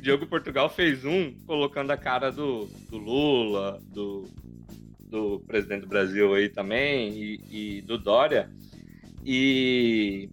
[0.00, 4.24] Diogo Portugal fez um colocando a cara do, do Lula, do,
[5.10, 7.40] do presidente do Brasil aí também, e,
[7.78, 8.48] e do Dória.
[9.24, 10.28] E,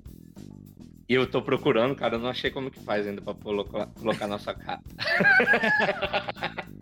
[1.08, 4.28] e eu tô procurando, cara, eu não achei como que faz ainda pra colocar, colocar
[4.28, 4.82] nossa cara.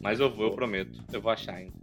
[0.00, 1.02] Mas eu vou, eu prometo.
[1.12, 1.74] Eu vou achar ainda.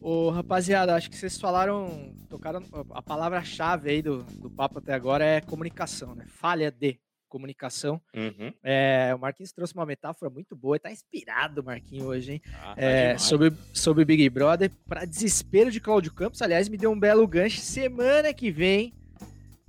[0.00, 5.24] Ô, rapaziada, acho que vocês falaram, tocaram a palavra-chave aí do, do papo até agora
[5.24, 6.26] é comunicação, né?
[6.28, 8.00] Falha de comunicação.
[8.14, 8.52] Uhum.
[8.62, 12.42] É, o Marquinhos trouxe uma metáfora muito boa, tá inspirado o Marquinhos hoje, hein?
[12.62, 16.92] Ah, tá É, sobre, sobre Big Brother, para desespero de Cláudio Campos, aliás, me deu
[16.92, 17.60] um belo gancho.
[17.60, 18.92] Semana que vem,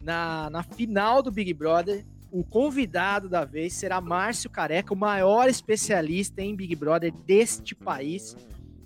[0.05, 5.49] na, na final do Big Brother, o convidado da vez será Márcio Careca, o maior
[5.49, 8.37] especialista em Big Brother deste país.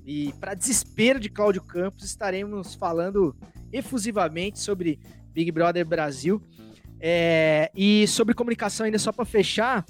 [0.05, 3.35] E para desespero de Cláudio Campos, estaremos falando
[3.71, 4.97] efusivamente sobre
[5.33, 6.41] Big Brother Brasil.
[7.01, 9.85] É, e sobre comunicação, ainda só para fechar,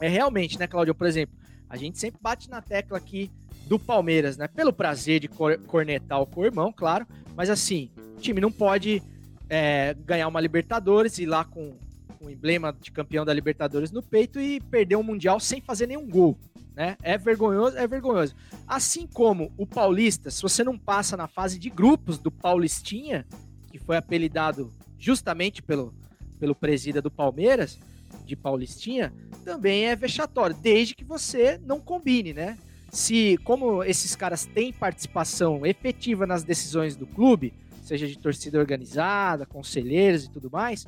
[0.00, 0.94] é realmente, né, Cláudio?
[0.94, 1.36] Por exemplo,
[1.68, 3.30] a gente sempre bate na tecla aqui
[3.66, 4.46] do Palmeiras, né?
[4.48, 7.06] Pelo prazer de cor- cornetar o co-irmão, claro.
[7.34, 9.02] Mas assim, o time não pode
[9.48, 11.74] é, ganhar uma Libertadores e ir lá com
[12.20, 16.08] o emblema de campeão da Libertadores no peito e perder um Mundial sem fazer nenhum
[16.08, 16.36] gol.
[16.74, 16.96] Né?
[17.02, 18.34] É vergonhoso, é vergonhoso.
[18.66, 23.26] Assim como o Paulista, se você não passa na fase de grupos do Paulistinha,
[23.70, 25.94] que foi apelidado justamente pelo,
[26.38, 27.78] pelo presida do Palmeiras,
[28.26, 29.12] de Paulistinha,
[29.44, 32.58] também é vexatório, desde que você não combine, né?
[32.90, 37.52] Se, como esses caras têm participação efetiva nas decisões do clube,
[37.86, 40.86] seja de torcida organizada, conselheiros e tudo mais,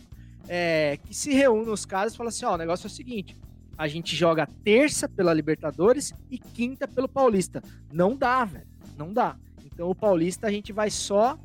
[0.48, 3.37] é, que se reúnam os caras e falam assim: ó, o negócio é o seguinte.
[3.76, 7.62] A gente joga terça pela Libertadores e quinta pelo Paulista.
[7.92, 8.66] Não dá, velho.
[8.96, 9.37] Não dá.
[9.64, 11.38] Então o Paulista a gente vai só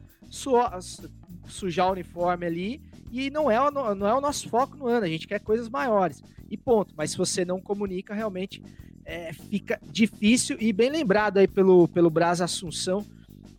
[1.48, 5.10] sujar o uniforme ali e não é, não é o nosso foco no ano, a
[5.10, 6.24] gente quer coisas maiores.
[6.50, 6.96] E ponto.
[6.98, 8.64] Mas se você não comunica, realmente
[9.06, 10.58] é, fica difícil.
[10.60, 12.12] E bem lembrado aí pelo, pelo
[12.42, 13.06] Assunção,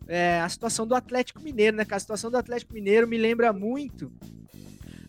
[0.07, 1.85] é, a situação do Atlético Mineiro, né?
[1.85, 1.97] cara?
[1.97, 4.11] A situação do Atlético Mineiro me lembra muito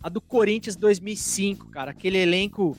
[0.02, 1.90] a do Corinthians 2005, cara.
[1.90, 2.76] Aquele elenco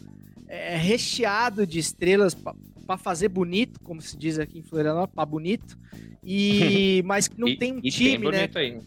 [0.47, 5.77] é, recheado de estrelas para fazer bonito, como se diz aqui em Florianópolis, para bonito.
[6.23, 8.47] E mas que não E- tem um time, né?
[8.47, 8.79] bonito aí.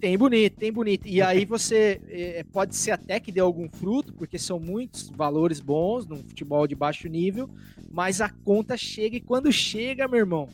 [0.00, 1.08] Tem bonito, tem bonito.
[1.08, 5.58] E aí você eh, pode ser até que dê algum fruto, porque são muitos valores
[5.58, 7.50] bons num futebol de baixo nível,
[7.90, 10.48] mas a conta chega e quando chega, meu irmão,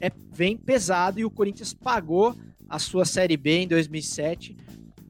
[0.00, 2.34] é vem pesado e o Corinthians pagou
[2.68, 4.56] a sua Série B em 2007,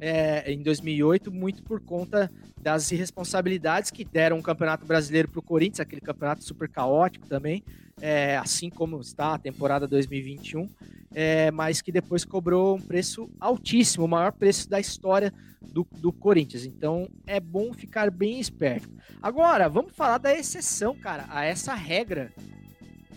[0.01, 2.31] eh, em 2008, muito por conta
[2.61, 7.63] das irresponsabilidades que deram o Campeonato Brasileiro para o Corinthians, aquele campeonato super caótico também,
[8.01, 10.69] eh, assim como está a temporada 2021
[11.15, 16.13] é, mas que depois cobrou um preço altíssimo, o maior preço da história do, do
[16.13, 16.65] Corinthians.
[16.65, 18.89] Então é bom ficar bem esperto.
[19.23, 22.33] Agora, vamos falar da exceção, cara, a essa regra,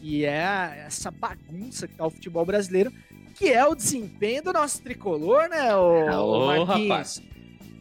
[0.06, 2.91] que é essa bagunça que tá o futebol brasileiro,
[3.34, 6.89] que é o desempenho do nosso tricolor, né, o, Ô, Marquinhos?
[6.89, 7.24] rapaz.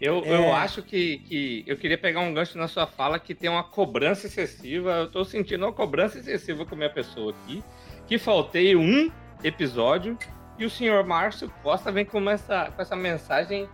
[0.01, 0.35] Eu, É.
[0.35, 3.63] eu acho que, que eu queria pegar um gancho na sua fala que tem uma
[3.63, 4.91] cobrança excessiva.
[4.93, 7.63] Eu tô sentindo uma cobrança excessiva com a minha pessoa aqui.
[8.07, 9.11] Que faltei um
[9.43, 10.19] episódio
[10.59, 13.69] e o senhor Márcio Costa vem com essa, com essa mensagem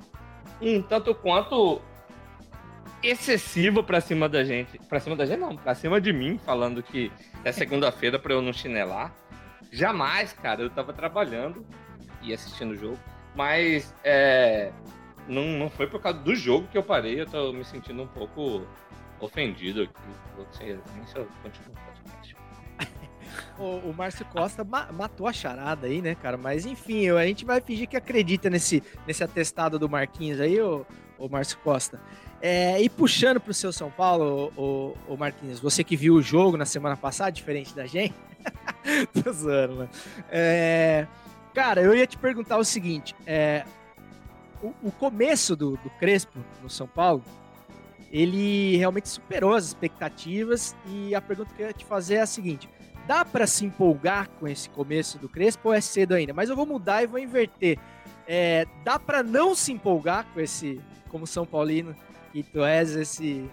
[0.61, 1.81] um tanto quanto
[3.03, 4.79] excessiva pra cima da gente.
[4.89, 7.11] Pra cima da gente, não, pra cima de mim, falando que
[7.45, 9.13] é segunda-feira pra eu não chinelar.
[9.73, 11.65] Jamais, cara, eu tava trabalhando
[12.23, 12.99] e assistindo o jogo.
[13.35, 14.73] Mas é,
[15.29, 18.07] não, não foi por causa do jogo que eu parei, eu tô me sentindo um
[18.09, 18.67] pouco
[19.21, 19.93] ofendido aqui.
[20.97, 22.01] Nem se eu continuo o.
[23.59, 26.37] O, o Márcio Costa ma- matou a charada aí, né, cara?
[26.37, 30.59] Mas enfim, eu- a gente vai fingir que acredita nesse, nesse atestado do Marquinhos aí,
[30.61, 30.85] ô
[31.31, 32.01] Márcio Costa.
[32.43, 36.57] É, e puxando pro seu São Paulo, ô, ô Marquinhos, você que viu o jogo
[36.57, 38.15] na semana passada, diferente da gente.
[39.13, 39.91] Tô zoando, mano.
[40.31, 41.07] É,
[41.55, 43.65] cara, eu ia te perguntar o seguinte: é,
[44.63, 47.23] o, o começo do, do Crespo no São Paulo,
[48.11, 50.75] ele realmente superou as expectativas.
[50.87, 52.71] E a pergunta que eu ia te fazer é a seguinte:
[53.07, 56.33] dá para se empolgar com esse começo do Crespo ou é cedo ainda?
[56.33, 57.79] Mas eu vou mudar e vou inverter.
[58.27, 61.95] É, dá para não se empolgar com esse, como São Paulino,
[62.33, 63.51] que tu és esse,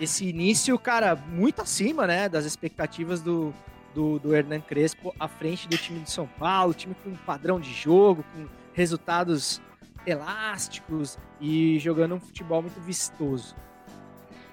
[0.00, 3.52] esse início, cara, muito acima, né, das expectativas do,
[3.94, 7.58] do, do Hernan Crespo à frente do time de São Paulo, time com um padrão
[7.60, 9.60] de jogo, com resultados
[10.06, 13.54] elásticos e jogando um futebol muito vistoso.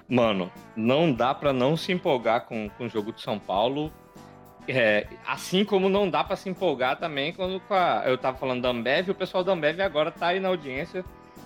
[0.08, 3.92] Mano, não dá pra não se empolgar com, com o jogo de São Paulo.
[4.68, 8.68] É, assim como não dá pra se empolgar também quando a- eu tava falando da
[8.68, 11.04] Ambev, o pessoal da Ambev agora tá aí na audiência.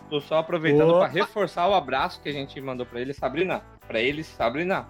[0.08, 0.98] Tô só aproveitando Opa!
[1.00, 3.62] pra reforçar o abraço que a gente mandou pra ele, Sabrina.
[3.86, 4.86] Pra eles, Sabrina.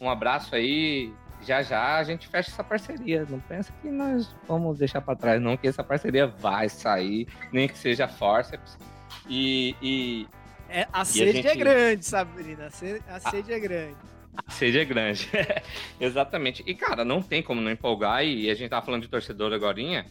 [0.00, 1.12] Um abraço aí.
[1.42, 3.26] Já já a gente fecha essa parceria.
[3.28, 7.68] Não pensa que nós vamos deixar pra trás, não, que essa parceria vai sair, nem
[7.68, 8.78] que seja forceps.
[9.28, 10.26] E, e,
[10.70, 12.66] É, a sede gente- é grande, Sabrina.
[12.66, 13.96] A sede, a sede é grande.
[14.48, 15.28] Seja grande.
[16.00, 16.62] Exatamente.
[16.66, 18.24] E, cara, não tem como não empolgar.
[18.24, 20.06] E a gente tava falando de torcedor agorinha.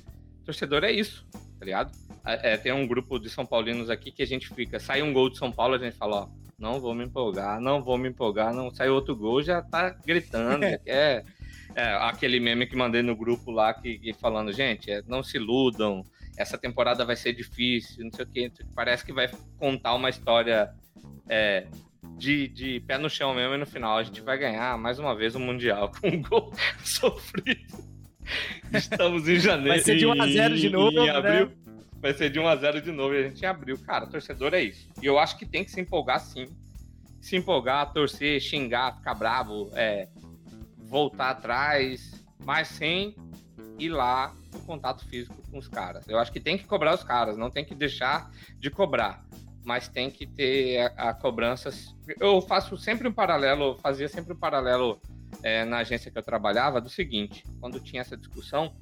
[0.45, 1.25] Torcedor é isso,
[1.63, 1.91] tá ligado?
[2.26, 4.80] É, é, tem um grupo de São Paulinos aqui que a gente fica.
[4.80, 7.82] Sai um gol de São Paulo, a gente fala, ó, não vou me empolgar, não
[7.82, 8.69] vou me empolgar, não.
[8.69, 11.26] Sai outro gol, já tá gritando, já quer.
[11.76, 15.38] É, aquele meme que mandei no grupo lá que, que falando, gente, é, não se
[15.38, 16.04] iludam,
[16.38, 18.52] essa temporada vai ser difícil, não sei o que.
[18.76, 20.71] Parece que vai contar uma história
[21.28, 21.65] é,
[22.17, 25.15] de, de pé no chão mesmo e no final a gente vai ganhar mais uma
[25.15, 27.92] vez o Mundial com um gol sofrido.
[28.73, 29.69] Estamos em janeiro.
[29.69, 31.09] Vai ser de 1 a 0 de novo, Em né?
[31.09, 31.51] abril.
[32.01, 33.77] Vai ser de 1 a 0 de novo e a gente abriu.
[33.79, 34.89] Cara, torcedor é isso.
[35.01, 36.47] E eu acho que tem que se empolgar sim.
[37.21, 40.09] Se empolgar, torcer, xingar, ficar bravo, é,
[40.78, 43.15] voltar atrás, mas sem
[43.80, 46.05] ir lá no contato físico com os caras.
[46.07, 49.24] Eu acho que tem que cobrar os caras, não tem que deixar de cobrar
[49.63, 51.69] mas tem que ter a, a cobrança.
[52.19, 55.01] Eu faço sempre um paralelo, fazia sempre um paralelo
[55.41, 58.75] é, na agência que eu trabalhava do seguinte: quando tinha essa discussão,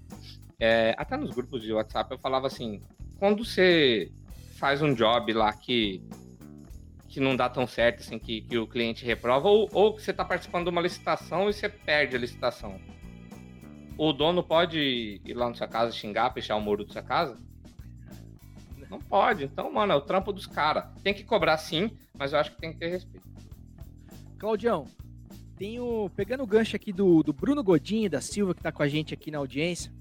[0.60, 2.82] é, até nos grupos de WhatsApp eu falava assim,
[3.18, 4.12] quando você
[4.58, 6.04] faz um job lá que
[7.12, 10.12] que não dá tão certo, assim, que, que o cliente reprova, ou, ou que você
[10.12, 12.80] está participando de uma licitação e você perde a licitação.
[13.98, 17.38] O dono pode ir lá na sua casa xingar, fechar o muro da sua casa?
[18.90, 19.44] Não pode.
[19.44, 20.86] Então, mano, é o trampo dos caras.
[21.04, 23.28] Tem que cobrar sim, mas eu acho que tem que ter respeito.
[24.40, 24.86] Claudião,
[25.62, 28.88] tenho, pegando o gancho aqui do, do Bruno Godinho da Silva, que tá com a
[28.88, 29.94] gente aqui na audiência,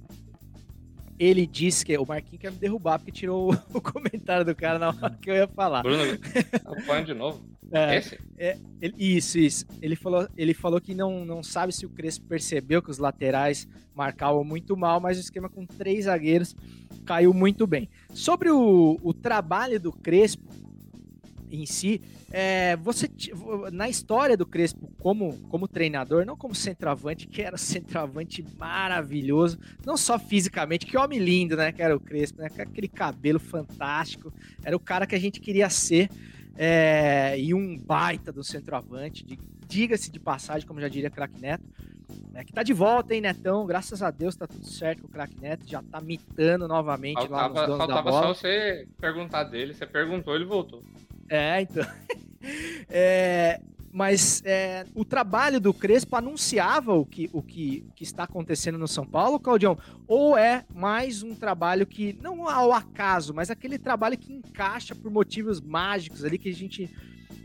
[1.19, 4.79] ele disse que o Marquinhos quer me derrubar porque tirou o, o comentário do cara
[4.79, 5.83] na hora que eu ia falar.
[5.83, 6.19] Bruno,
[6.87, 7.45] põe de novo.
[7.71, 8.19] É, Esse?
[8.81, 9.67] ele- isso, isso.
[9.83, 13.69] Ele falou, ele falou que não, não sabe se o Crespo percebeu que os laterais
[13.95, 16.57] marcavam muito mal, mas o esquema com três zagueiros
[17.05, 17.91] caiu muito bem.
[18.15, 20.43] Sobre o, o trabalho do Crespo
[21.51, 23.09] em si, é, você
[23.73, 29.97] na história do Crespo como, como treinador, não como centroavante, que era centroavante maravilhoso, não
[29.97, 31.73] só fisicamente, que homem lindo, né?
[31.73, 32.49] Que era o Crespo, né?
[32.49, 34.33] Com aquele cabelo fantástico,
[34.65, 36.09] era o cara que a gente queria ser.
[36.57, 39.25] é, e um baita do centroavante,
[39.67, 41.65] diga-se de passagem, como já diria Crack Neto,
[42.33, 43.65] né, que tá de volta, hein, Netão?
[43.65, 47.49] Graças a Deus tá tudo certo com o Crack Neto, já tá mitando novamente lá
[47.49, 48.27] nos Faltava, donos da faltava bola.
[48.27, 49.73] só você perguntar dele.
[49.73, 50.83] Você perguntou, ele voltou.
[51.31, 51.87] É, então.
[52.89, 53.61] É,
[53.93, 58.89] mas é, o trabalho do Crespo anunciava o que, o que, que está acontecendo no
[58.89, 59.77] São Paulo, Claudião?
[60.09, 65.11] Ou é mais um trabalho que, não ao acaso, mas aquele trabalho que encaixa por
[65.11, 66.91] motivos mágicos ali que a gente.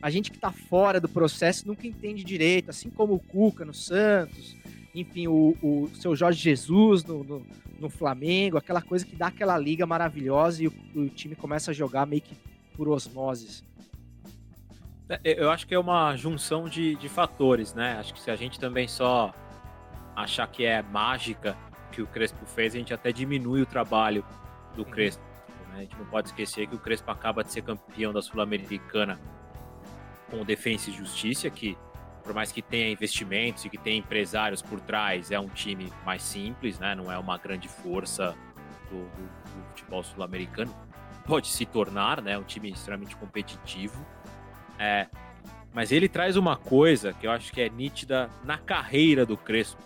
[0.02, 3.74] A gente que tá fora do processo nunca entende direito, assim como o Cuca no
[3.74, 4.56] Santos,
[4.94, 7.46] enfim, o, o seu Jorge Jesus no, no,
[7.80, 11.74] no Flamengo, aquela coisa que dá aquela liga maravilhosa e o, o time começa a
[11.74, 12.36] jogar meio que
[12.76, 13.64] por osmoses.
[15.10, 17.98] É, Eu acho que é uma junção de, de fatores, né?
[18.00, 19.34] Acho que se a gente também só
[20.16, 21.56] achar que é mágica
[21.92, 24.26] que o Crespo fez, a gente até diminui o trabalho
[24.76, 25.24] do Crespo.
[25.70, 25.76] né?
[25.78, 29.20] A gente não pode esquecer que o Crespo acaba de ser campeão da Sul-Americana
[30.30, 31.78] com Defensa e Justiça, que
[32.24, 36.24] por mais que tenha investimentos e que tenha empresários por trás, é um time mais
[36.24, 36.96] simples, né?
[36.96, 38.34] Não é uma grande força
[38.90, 40.74] do, do- do futebol sul-americano.
[41.28, 42.36] Pode se tornar, né?
[42.38, 44.04] Um time extremamente competitivo.
[44.78, 45.08] É,
[45.74, 49.82] mas ele traz uma coisa que eu acho que é nítida na carreira do Crespo.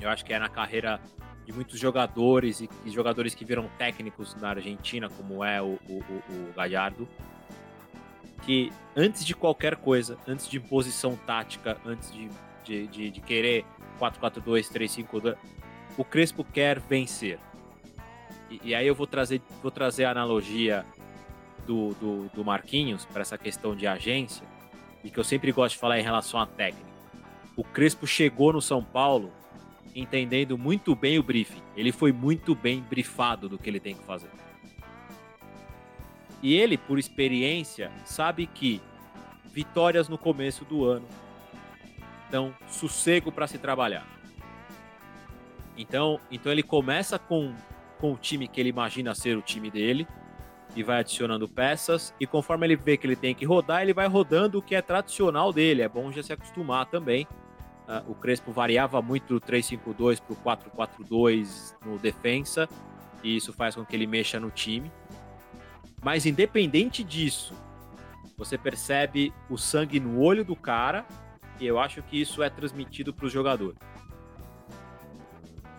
[0.00, 1.00] Eu acho que é na carreira
[1.44, 5.94] de muitos jogadores e, e jogadores que viram técnicos na Argentina, como é o, o,
[5.98, 7.08] o- o Gallardo,
[8.44, 12.28] que antes de qualquer coisa, antes de imposição tática, antes de,
[12.64, 13.64] de, de, de querer
[14.00, 15.36] 4-4-2, 3-5-2,
[15.98, 17.38] o Crespo quer vencer.
[18.50, 20.84] E, e aí eu vou trazer, vou trazer a analogia
[21.70, 24.44] do, do, do Marquinhos para essa questão de agência
[25.04, 26.90] e que eu sempre gosto de falar em relação à técnica.
[27.56, 29.30] O Crespo chegou no São Paulo
[29.94, 31.62] entendendo muito bem o briefing.
[31.76, 34.30] Ele foi muito bem brifado do que ele tem que fazer.
[36.42, 38.82] E ele, por experiência, sabe que
[39.52, 41.06] vitórias no começo do ano
[42.32, 44.06] dão sossego para se trabalhar.
[45.76, 47.54] Então, então ele começa com,
[47.98, 50.08] com o time que ele imagina ser o time dele
[50.76, 54.06] e vai adicionando peças e conforme ele vê que ele tem que rodar, ele vai
[54.06, 55.82] rodando o que é tradicional dele.
[55.82, 57.26] É bom já se acostumar também.
[57.88, 62.68] Ah, o Crespo variava muito do 3-5-2 para o 4-4-2 no defensa
[63.22, 64.90] e isso faz com que ele mexa no time.
[66.02, 67.54] Mas independente disso,
[68.36, 71.04] você percebe o sangue no olho do cara
[71.58, 73.78] e eu acho que isso é transmitido para os jogadores.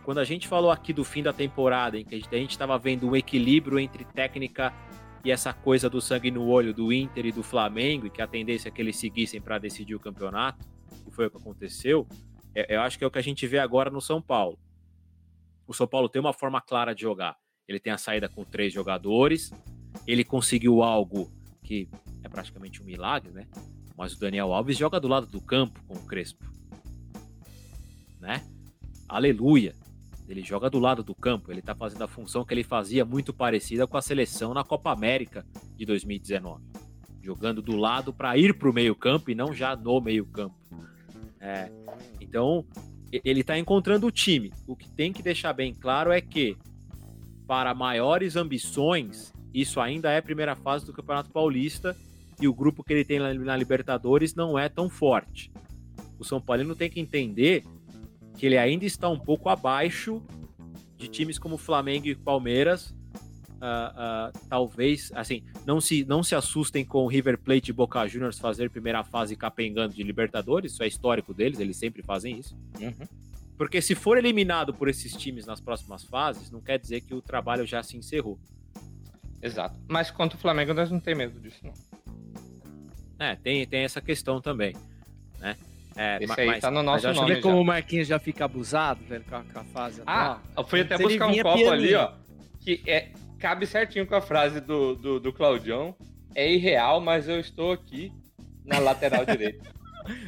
[0.03, 3.07] Quando a gente falou aqui do fim da temporada, em que a gente estava vendo
[3.07, 4.73] um equilíbrio entre técnica
[5.23, 8.27] e essa coisa do sangue no olho do Inter e do Flamengo, e que a
[8.27, 10.67] tendência é que eles seguissem para decidir o campeonato,
[11.05, 12.07] que foi o que aconteceu,
[12.55, 14.57] é- eu acho que é o que a gente vê agora no São Paulo.
[15.67, 17.37] O São Paulo tem uma forma clara de jogar.
[17.67, 19.51] Ele tem a saída com três jogadores,
[20.07, 21.31] ele conseguiu algo
[21.63, 21.87] que
[22.23, 23.47] é praticamente um milagre, né?
[23.95, 26.43] Mas o Daniel Alves joga do lado do campo com o Crespo.
[28.19, 28.43] Né?
[29.07, 29.75] Aleluia.
[30.27, 33.33] Ele joga do lado do campo, ele tá fazendo a função que ele fazia muito
[33.33, 35.45] parecida com a seleção na Copa América
[35.75, 36.63] de 2019.
[37.21, 40.55] Jogando do lado para ir para o meio-campo e não já no meio-campo.
[41.39, 41.71] É,
[42.19, 42.65] então,
[43.11, 44.53] ele tá encontrando o time.
[44.65, 46.55] O que tem que deixar bem claro é que,
[47.45, 51.95] para maiores ambições, isso ainda é primeira fase do Campeonato Paulista
[52.39, 55.51] e o grupo que ele tem na Libertadores não é tão forte.
[56.17, 57.63] O São Paulino tem que entender
[58.37, 60.21] que ele ainda está um pouco abaixo
[60.97, 62.95] de times como Flamengo e Palmeiras.
[63.63, 68.07] Ah, ah, talvez, assim, não se, não se assustem com o River Plate e Boca
[68.07, 72.57] Juniors fazer primeira fase capengando de Libertadores, isso é histórico deles, eles sempre fazem isso.
[72.79, 73.07] Uhum.
[73.55, 77.21] Porque se for eliminado por esses times nas próximas fases, não quer dizer que o
[77.21, 78.39] trabalho já se encerrou.
[79.39, 79.79] Exato.
[79.87, 81.73] Mas contra o Flamengo nós não tem medo disso, não.
[83.19, 84.75] É, tem, tem essa questão também,
[85.37, 85.55] né?
[85.95, 87.27] É, Esse ma- aí tá no nosso nome.
[87.27, 87.41] Vê já.
[87.41, 90.41] como o Marquinhos já fica abusado, velho, com a, com a fase Ah, atual.
[90.57, 91.71] eu fui até buscar um copo pianinho.
[91.71, 92.11] ali, ó.
[92.61, 95.95] Que é, cabe certinho com a frase do, do, do Claudião.
[96.33, 98.11] É irreal, mas eu estou aqui
[98.65, 99.69] na lateral direita.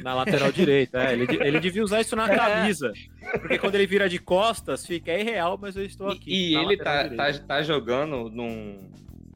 [0.04, 1.14] Na lateral direita, é.
[1.14, 2.92] Ele, ele devia usar isso na camisa.
[3.40, 6.30] Porque quando ele vira de costas, fica é irreal, mas eu estou aqui.
[6.30, 8.88] E, e ele tá, tá, tá jogando num,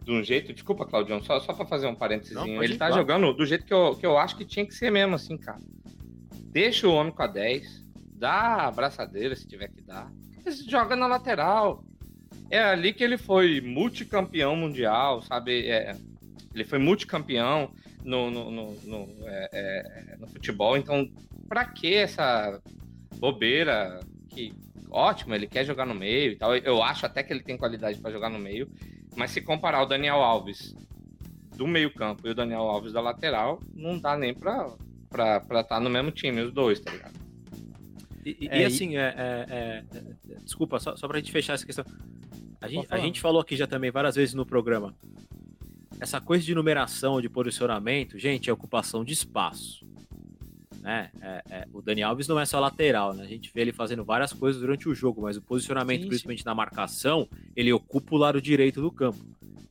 [0.04, 0.52] de um jeito.
[0.52, 2.36] Desculpa, Claudião, só, só pra fazer um parênteses.
[2.36, 2.94] Ele tá claro.
[2.94, 5.58] jogando do jeito que eu, que eu acho que tinha que ser mesmo, assim, cara.
[6.48, 7.84] Deixa o homem com a 10,
[8.14, 10.10] dá a abraçadeira se tiver que dar.
[10.66, 11.84] Joga na lateral.
[12.50, 15.68] É ali que ele foi multicampeão mundial, sabe?
[15.68, 15.94] É,
[16.54, 17.70] ele foi multicampeão
[18.02, 20.76] no, no, no, no, é, é, no futebol.
[20.76, 21.06] Então,
[21.46, 22.60] pra que essa
[23.16, 24.00] bobeira?
[24.30, 24.54] Que
[24.90, 26.56] ótimo, ele quer jogar no meio e tal.
[26.56, 28.70] Eu acho até que ele tem qualidade pra jogar no meio.
[29.14, 30.74] Mas se comparar o Daniel Alves
[31.56, 34.32] do meio-campo e o Daniel Alves da lateral, não dá nem
[35.08, 37.14] pra estar tá no mesmo time, os dois, tá ligado?
[38.24, 41.32] E, e- É, e e- assim, é, é- é- é- desculpa, só, só pra gente
[41.32, 41.84] fechar essa questão.
[42.60, 44.94] A gente, a gente falou aqui já também várias vezes no programa.
[46.00, 49.86] Essa coisa de numeração, de posicionamento, gente, é ocupação de espaço.
[50.88, 51.10] Né?
[51.20, 53.22] É- é, o Dani Alves não é só lateral, né?
[53.22, 56.08] A gente vê ele fazendo várias coisas durante o jogo, mas o posicionamento, Sim, sim.
[56.08, 59.18] principalmente na marcação, ele ocupa o lado direito do campo.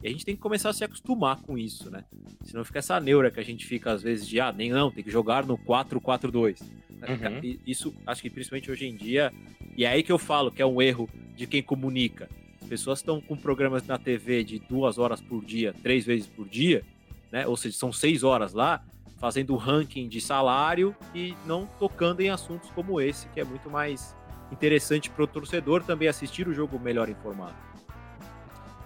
[0.03, 2.03] E a gente tem que começar a se acostumar com isso, né?
[2.43, 5.03] Senão fica essa neura que a gente fica às vezes de, ah, nem não, tem
[5.03, 6.61] que jogar no 4-4-2.
[6.61, 7.43] Uhum.
[7.43, 9.33] E Isso, acho que principalmente hoje em dia,
[9.75, 12.29] e é aí que eu falo que é um erro de quem comunica.
[12.61, 16.47] As pessoas estão com programas na TV de duas horas por dia, três vezes por
[16.47, 16.83] dia,
[17.31, 17.47] né?
[17.47, 18.85] Ou seja, são seis horas lá,
[19.17, 24.15] fazendo ranking de salário e não tocando em assuntos como esse, que é muito mais
[24.51, 27.55] interessante para o torcedor também assistir o jogo melhor informado.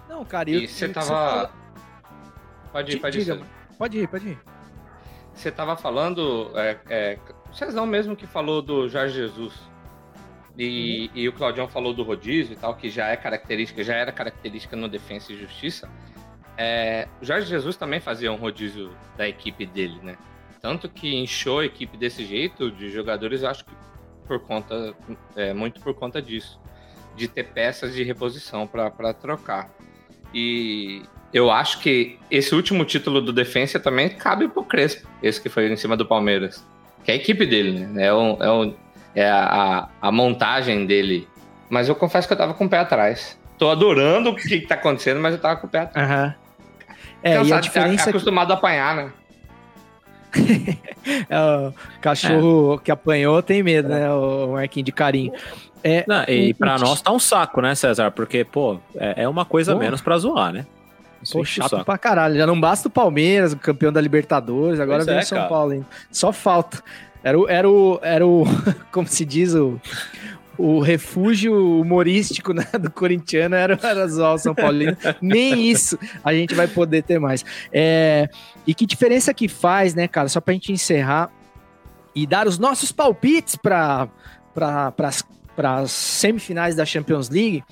[0.08, 1.50] Não, cara, E você que tava.
[2.70, 3.24] Pode ir, pode ir.
[3.24, 3.46] diga.
[3.78, 4.38] Pode ir, pode ir.
[5.34, 6.50] Você tava falando.
[6.54, 7.18] É, é,
[7.50, 9.54] o Cezão mesmo que falou do Jorge Jesus.
[10.58, 14.12] E, e o Claudião falou do rodízio e tal, que já é característica, já era
[14.12, 15.88] característica no Defensa e Justiça.
[16.56, 20.16] É, o Jorge Jesus também fazia um rodízio da equipe dele, né?
[20.60, 23.72] Tanto que inchou a equipe desse jeito de jogadores, acho que
[24.26, 24.94] por conta,
[25.36, 26.60] é, muito por conta disso,
[27.16, 29.70] de ter peças de reposição para trocar.
[30.32, 35.48] E eu acho que esse último título do Defensa também cabe pro Crespo, esse que
[35.48, 36.64] foi em cima do Palmeiras.
[37.04, 38.04] Que é a equipe dele, né?
[38.04, 41.28] É, é, é a, a montagem dele.
[41.68, 43.38] Mas eu confesso que eu tava com o pé atrás.
[43.58, 46.08] Tô adorando o que tá acontecendo, mas eu tava com o pé atrás.
[46.08, 46.41] Aham.
[47.22, 49.12] É, e a Cansado, diferença é que acostumado a apanhar, né?
[51.28, 54.10] é, o cachorro que apanhou tem medo, né?
[54.10, 55.32] O Marquinhos de carinho.
[55.84, 58.10] É, Não, e para nós tá um saco, né, César?
[58.10, 59.80] Porque, pô, é, é uma coisa Pô.
[59.80, 60.64] menos para zoar, né?
[61.22, 61.84] Isso Pô, chato saco.
[61.84, 62.36] pra caralho.
[62.36, 65.38] Já não basta o Palmeiras, o campeão da Libertadores, agora Pois vem é, o São
[65.38, 65.48] cara.
[65.48, 65.86] Paulo ainda.
[66.10, 66.82] Só falta.
[67.22, 68.44] Era o, era o, era o
[68.90, 69.80] como se diz, o,
[70.58, 74.96] o refúgio humorístico né, do corintiano era, o São Paulino.
[75.20, 77.44] Nem isso a gente vai poder ter mais.
[77.72, 78.28] É,
[78.66, 80.28] e que diferença que faz, né, cara?
[80.28, 81.30] Só pra gente encerrar
[82.14, 84.08] e dar os nossos palpites para
[84.54, 84.92] pra,
[85.80, 87.64] as semifinais da Champions League.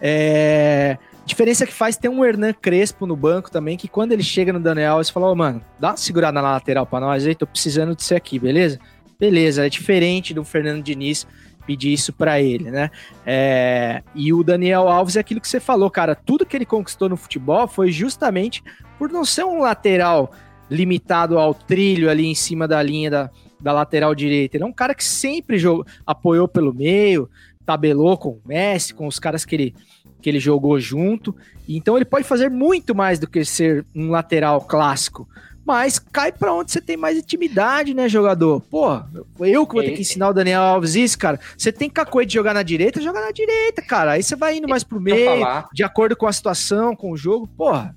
[0.00, 4.52] É, diferença que faz ter um Hernan Crespo no banco também, que quando ele chega
[4.52, 7.46] no Daniel Alves, fala, ô mano, dá uma segurada na lateral pra nós aí, tô
[7.46, 8.78] precisando de você aqui, beleza?
[9.18, 11.26] Beleza, é diferente do Fernando Diniz
[11.68, 12.90] pedir isso pra ele, né?
[13.26, 17.10] É, e o Daniel Alves é aquilo que você falou, cara, tudo que ele conquistou
[17.10, 18.64] no futebol foi justamente
[18.98, 20.32] por não ser um lateral
[20.70, 24.56] limitado ao trilho ali em cima da linha da, da lateral direita.
[24.56, 27.28] Ele é um cara que sempre jogou, apoiou pelo meio,
[27.66, 29.74] tabelou com o Messi, com os caras que ele,
[30.22, 31.36] que ele jogou junto.
[31.68, 35.28] Então ele pode fazer muito mais do que ser um lateral clássico.
[35.68, 38.62] Mas cai pra onde você tem mais intimidade, né, jogador?
[38.70, 39.02] Pô,
[39.40, 41.38] eu que vou ter que ensinar o Daniel Alves isso, cara.
[41.58, 44.12] Você tem cacoete de jogar na direita, joga na direita, cara.
[44.12, 47.46] Aí você vai indo mais pro meio, de acordo com a situação, com o jogo.
[47.48, 47.94] Porra,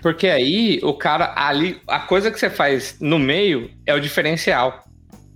[0.00, 4.82] Porque aí o cara ali, a coisa que você faz no meio é o diferencial.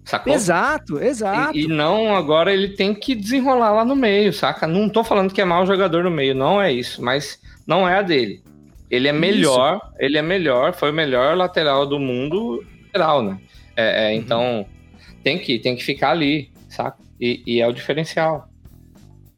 [0.07, 0.33] Sacou?
[0.33, 1.55] exato, exato.
[1.55, 4.67] E, e não, agora ele tem que desenrolar lá no meio, saca?
[4.67, 7.99] Não tô falando que é mau jogador no meio, não é isso, mas não é
[7.99, 8.43] a dele.
[8.91, 13.39] Ele é melhor, ele é melhor, foi o melhor lateral do mundo lateral, né?
[13.77, 14.67] É, é, Então
[15.23, 16.97] tem que, tem que ficar ali, saca?
[17.21, 18.49] E, e é o diferencial.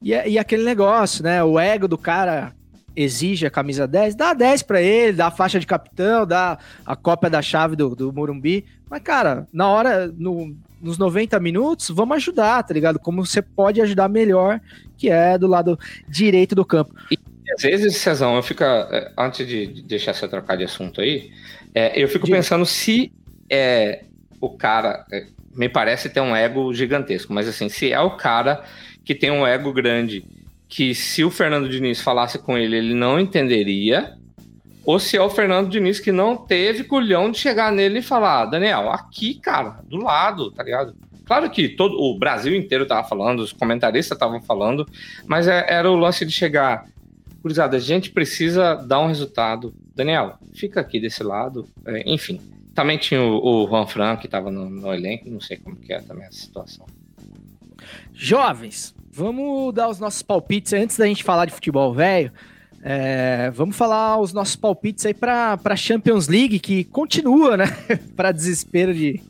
[0.02, 1.42] E, é- e aquele negócio, né?
[1.42, 2.52] O ego do cara
[2.96, 6.94] exige a camisa 10, dá 10 pra ele, dá a faixa de capitão, dá a
[6.96, 8.64] cópia da chave do, do Morumbi.
[8.88, 12.98] Mas, cara, na hora, no- nos 90 minutos, vamos ajudar, tá ligado?
[12.98, 14.60] Como você pode ajudar melhor,
[14.96, 15.78] que é do lado
[16.08, 16.94] direito do campo.
[17.10, 17.16] E
[17.52, 18.62] às vezes, Cezão, eu fico.
[18.64, 21.30] é, Antes de de deixar você trocar de assunto aí,
[21.74, 22.38] é, eu fico Diga.
[22.38, 23.12] pensando se
[23.48, 24.04] é,
[24.40, 25.04] o cara.
[25.54, 28.62] me parece ter um ego gigantesco, mas assim, se é o cara
[29.04, 30.24] que tem um ego grande,
[30.68, 34.14] que se o Fernando Diniz falasse com ele, ele não entenderia,
[34.84, 38.46] ou se é o Fernando Diniz que não teve culhão de chegar nele e falar,
[38.46, 40.94] Daniel, aqui, cara, do lado, tá ligado?
[41.26, 44.86] Claro que todo o Brasil inteiro tava falando, os comentaristas estavam falando,
[45.26, 46.86] mas é, era o lance de chegar.
[47.42, 49.74] Cruzada, a gente precisa dar um resultado.
[49.94, 51.66] Daniel, fica aqui desse lado.
[51.86, 52.40] É, enfim,
[52.74, 55.92] também tinha o, o Juan Fran que estava no, no, elenco, não sei como que
[55.92, 56.86] é também essa situação.
[58.12, 62.32] Jovens, vamos dar os nossos palpites antes da gente falar de futebol velho.
[62.82, 67.66] É, vamos falar os nossos palpites aí para a Champions League, que continua, né?
[68.16, 69.20] para desespero de,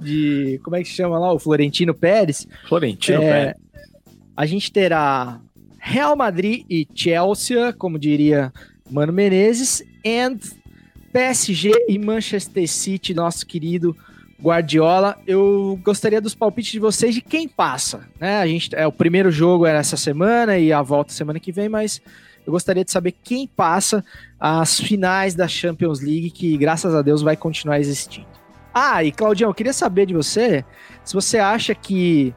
[0.00, 0.58] de.
[0.62, 1.32] Como é que chama lá?
[1.32, 2.46] O Florentino Pérez.
[2.66, 3.56] Florentino é, Pérez.
[4.34, 5.40] A gente terá
[5.88, 8.52] Real Madrid e Chelsea, como diria
[8.90, 10.36] Mano Menezes, and
[11.10, 13.96] PSG e Manchester City, nosso querido
[14.38, 15.18] Guardiola.
[15.26, 18.38] Eu gostaria dos palpites de vocês de quem passa, né?
[18.38, 21.70] A gente é o primeiro jogo é essa semana e a volta semana que vem,
[21.70, 22.02] mas
[22.46, 24.04] eu gostaria de saber quem passa
[24.38, 28.28] as finais da Champions League, que graças a Deus vai continuar existindo.
[28.74, 30.62] Ah, e Claudião, eu queria saber de você
[31.02, 32.34] se você acha que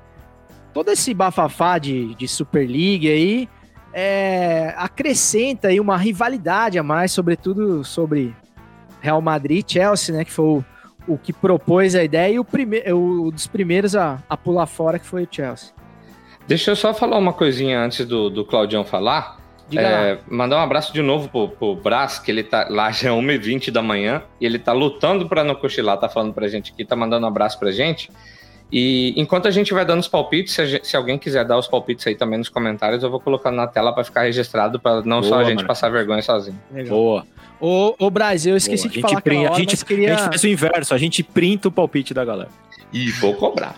[0.74, 3.50] todo esse bafafá de, de Super League aí
[3.94, 8.36] é, acrescenta aí uma rivalidade a mais, sobretudo sobre
[9.02, 10.24] Real Madrid e Chelsea, né?
[10.24, 10.66] Que foi o,
[11.08, 14.98] o que propôs a ideia e o, prime o dos primeiros a, a pular fora,
[14.98, 15.74] que foi o Chelsea.
[16.48, 19.40] Deixa eu só falar uma coisinha antes do, do Claudião falar.
[19.74, 23.12] É, mandar um abraço de novo pro, pro Brás, que ele tá lá já é
[23.14, 26.84] 1h20 da manhã, e ele tá lutando para não cochilar, tá falando pra gente aqui,
[26.84, 28.12] tá mandando um abraço pra gente.
[28.72, 31.68] E enquanto a gente vai dando os palpites, se, gente, se, alguém quiser dar os
[31.68, 35.20] palpites aí também nos comentários, eu vou colocando na tela para ficar registrado, para não
[35.20, 35.68] Boa, só a gente mano.
[35.68, 36.58] passar vergonha sozinho.
[36.72, 36.96] Legal.
[36.96, 37.28] Boa.
[37.60, 38.94] O, o Brasil, eu esqueci Boa.
[38.94, 40.14] de falar print, hora, a, gente, queria...
[40.14, 42.50] a gente faz o inverso, a gente printa o palpite da galera.
[42.94, 43.76] E vou cobrar.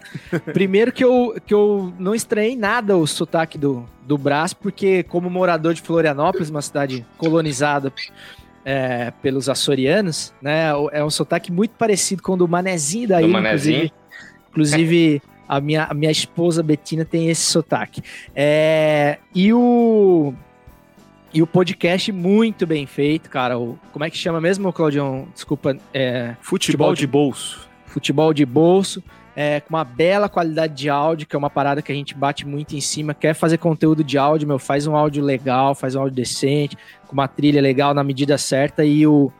[0.52, 5.28] Primeiro que eu, que eu não estranhei nada o sotaque do, do Brás, porque como
[5.28, 7.92] morador de Florianópolis, uma cidade colonizada
[8.64, 13.28] é, pelos açorianos, né, é um sotaque muito parecido com o do Manezinho daí, do
[13.28, 13.76] Manezinho?
[13.76, 13.99] inclusive,
[14.50, 18.02] inclusive a, minha, a minha esposa Betina tem esse sotaque.
[18.34, 20.34] É, e o
[21.32, 23.58] e o podcast muito bem feito, cara.
[23.58, 25.28] O, como é que chama mesmo, Claudião?
[25.32, 25.76] Desculpa.
[25.94, 27.68] É, futebol, futebol de, de bolso.
[27.86, 29.02] Futebol de bolso
[29.34, 32.46] é, com uma bela qualidade de áudio, que é uma parada que a gente bate
[32.46, 33.14] muito em cima.
[33.14, 36.76] Quer fazer conteúdo de áudio, meu, faz um áudio legal, faz um áudio decente,
[37.06, 39.32] com uma trilha legal na medida certa e o,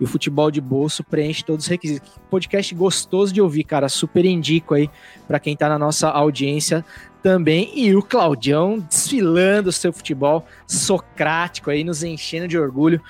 [0.00, 2.10] e o futebol de bolso preenche todos os requisitos.
[2.30, 3.88] Podcast gostoso de ouvir, cara.
[3.88, 4.90] Super indico aí
[5.26, 6.84] para quem tá na nossa audiência
[7.22, 7.70] também.
[7.74, 13.00] E o Claudião desfilando o seu futebol socrático aí, nos enchendo de orgulho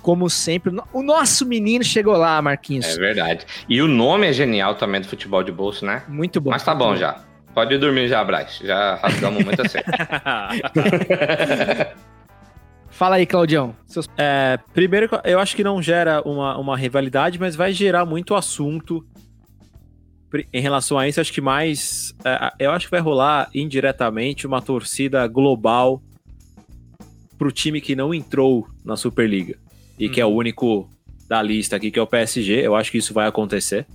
[0.00, 0.74] como sempre.
[0.92, 2.86] O nosso menino chegou lá, Marquinhos.
[2.86, 3.44] É verdade.
[3.68, 6.02] E o nome é genial também do futebol de bolso, né?
[6.08, 6.50] Muito bom.
[6.50, 7.20] Mas tá bom, já.
[7.52, 8.60] Pode dormir já, Braz.
[8.62, 9.78] Já rasgamos muito assim.
[12.98, 13.76] Fala aí, Claudião.
[13.86, 14.08] Seus...
[14.18, 19.06] É, primeiro, eu acho que não gera uma, uma rivalidade, mas vai gerar muito assunto
[20.52, 21.20] em relação a isso.
[21.20, 22.12] Acho que mais.
[22.24, 26.02] É, eu acho que vai rolar indiretamente uma torcida global
[27.38, 29.56] pro time que não entrou na Superliga
[29.96, 30.12] e uhum.
[30.12, 30.90] que é o único
[31.28, 32.66] da lista aqui, que é o PSG.
[32.66, 33.86] Eu acho que isso vai acontecer.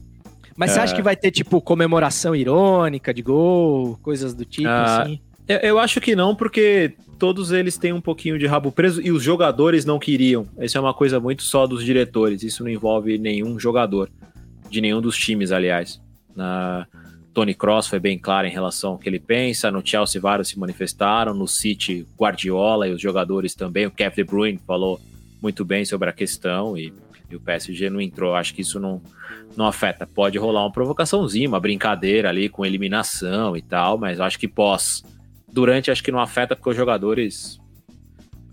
[0.55, 0.73] Mas é...
[0.75, 5.19] você acha que vai ter, tipo, comemoração irônica de gol, coisas do tipo, ah, assim?
[5.47, 9.11] Eu, eu, acho que não, porque todos eles têm um pouquinho de rabo preso e
[9.11, 10.47] os jogadores não queriam.
[10.59, 12.43] Isso é uma coisa muito só dos diretores.
[12.43, 14.09] Isso não envolve nenhum jogador,
[14.69, 16.01] de nenhum dos times, aliás.
[16.35, 16.87] Na...
[17.33, 19.71] Tony Cross foi bem claro em relação ao que ele pensa.
[19.71, 21.33] No Chelsea, vários se manifestaram.
[21.33, 23.87] No City, Guardiola e os jogadores também.
[23.87, 25.01] O Kevin De Bruyne falou
[25.41, 26.93] muito bem sobre a questão e,
[27.29, 28.35] e o PSG não entrou.
[28.35, 29.01] Acho que isso não,
[29.57, 30.05] não afeta.
[30.05, 35.03] Pode rolar uma provocaçãozinha, uma brincadeira ali com eliminação e tal, mas acho que pós.
[35.53, 37.59] Durante, acho que não afeta porque os jogadores,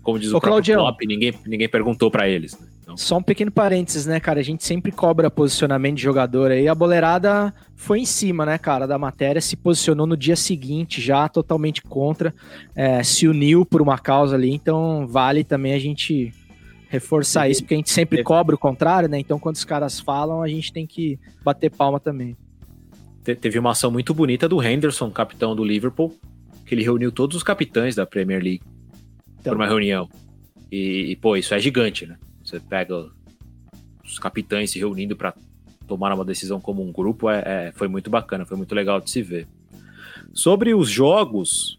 [0.03, 2.57] como diz o, o próprio Klopp, ninguém, ninguém perguntou para eles.
[2.59, 2.67] Né?
[2.91, 2.95] Então...
[2.95, 4.39] Só um pequeno parênteses, né, cara?
[4.39, 6.67] A gente sempre cobra posicionamento de jogador aí.
[6.67, 11.27] A boleirada foi em cima, né, cara, da matéria, se posicionou no dia seguinte já
[11.27, 12.33] totalmente contra,
[12.75, 16.31] é, se uniu por uma causa ali, então vale também a gente
[16.89, 19.17] reforçar isso, porque a gente sempre cobra o contrário, né?
[19.17, 22.35] Então, quando os caras falam, a gente tem que bater palma também.
[23.23, 26.13] teve uma ação muito bonita do Henderson, capitão do Liverpool,
[26.71, 28.61] que ele reuniu todos os capitães da Premier League
[29.41, 30.07] então, por uma reunião.
[30.71, 32.17] E, e, pô, isso é gigante, né?
[32.45, 33.09] Você pega
[34.05, 35.33] os capitães se reunindo para
[35.85, 39.11] tomar uma decisão como um grupo, é, é, foi muito bacana, foi muito legal de
[39.11, 39.49] se ver.
[40.33, 41.77] Sobre os jogos,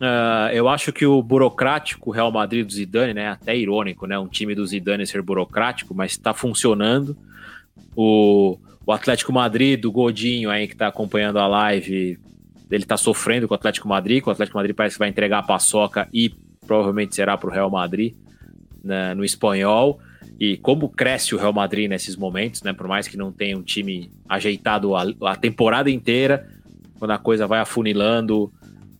[0.00, 3.28] Uh, eu acho que o burocrático Real Madrid do Zidane, né?
[3.28, 4.18] Até irônico, né?
[4.18, 7.14] Um time do Zidane ser burocrático, mas está funcionando.
[7.94, 12.18] O, o Atlético Madrid do Godinho aí que está acompanhando a live,
[12.70, 14.22] ele está sofrendo com o Atlético Madrid.
[14.22, 16.30] Que o Atlético Madrid parece que vai entregar a paçoca e
[16.66, 18.14] provavelmente será para o Real Madrid.
[18.82, 20.00] né, no espanhol
[20.38, 22.72] e como cresce o Real Madrid nesses momentos, né?
[22.72, 26.48] Por mais que não tenha um time ajeitado a, a temporada inteira,
[26.98, 28.50] quando a coisa vai afunilando,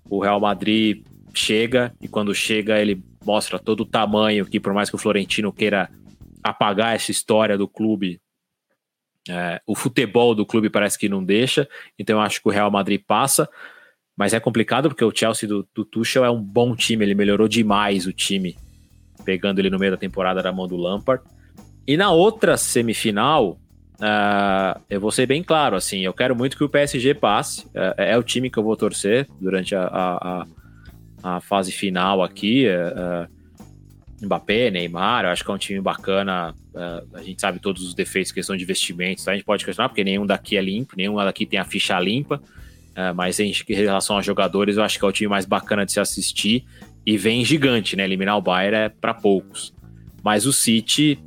[0.09, 1.03] o Real Madrid
[1.33, 5.53] chega e quando chega ele mostra todo o tamanho que por mais que o Florentino
[5.53, 5.89] queira
[6.43, 8.21] apagar essa história do clube,
[9.29, 11.69] é, o futebol do clube parece que não deixa.
[11.99, 13.49] Então eu acho que o Real Madrid passa.
[14.17, 17.49] Mas é complicado porque o Chelsea do, do Tuchel é um bom time, ele melhorou
[17.49, 18.57] demais o time
[19.25, 21.23] pegando ele no meio da temporada da mão do Lampard.
[21.87, 23.59] E na outra semifinal,
[23.97, 27.67] uh, eu vou ser bem claro, assim, eu quero muito que o PSG passe.
[27.67, 30.47] Uh, é o time que eu vou torcer durante a, a,
[31.23, 32.67] a fase final aqui.
[32.67, 33.40] Uh,
[34.23, 36.55] Mbappé, Neymar, eu acho que é um time bacana.
[37.15, 39.33] a gente sabe todos os defeitos, questão de investimentos, tá?
[39.33, 42.41] a gente pode questionar, porque nenhum daqui é limpo, nenhum daqui tem a ficha limpa.
[43.15, 46.01] mas em relação a jogadores, eu acho que é o time mais bacana de se
[46.01, 46.65] assistir
[47.05, 48.05] e vem gigante, né?
[48.05, 49.73] Eliminar o Bayern é para poucos.
[50.23, 51.19] Mas o City,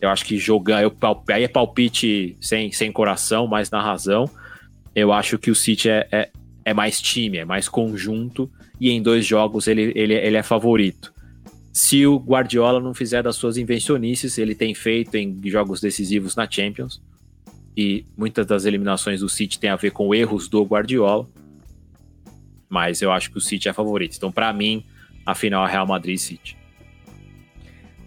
[0.00, 0.96] eu acho que jogar, eu,
[1.30, 4.28] aí é palpite sem, sem coração, mas na razão.
[4.94, 6.30] Eu acho que o City é, é,
[6.64, 8.50] é mais time, é mais conjunto,
[8.80, 11.12] e em dois jogos ele, ele, ele é favorito.
[11.78, 16.50] Se o Guardiola não fizer das suas invencionices, ele tem feito em jogos decisivos na
[16.50, 17.00] Champions,
[17.76, 21.28] e muitas das eliminações do City tem a ver com erros do Guardiola
[22.68, 24.16] mas eu acho que o City é favorito.
[24.16, 24.84] Então, para mim,
[25.24, 26.56] a final é Real Madrid e City.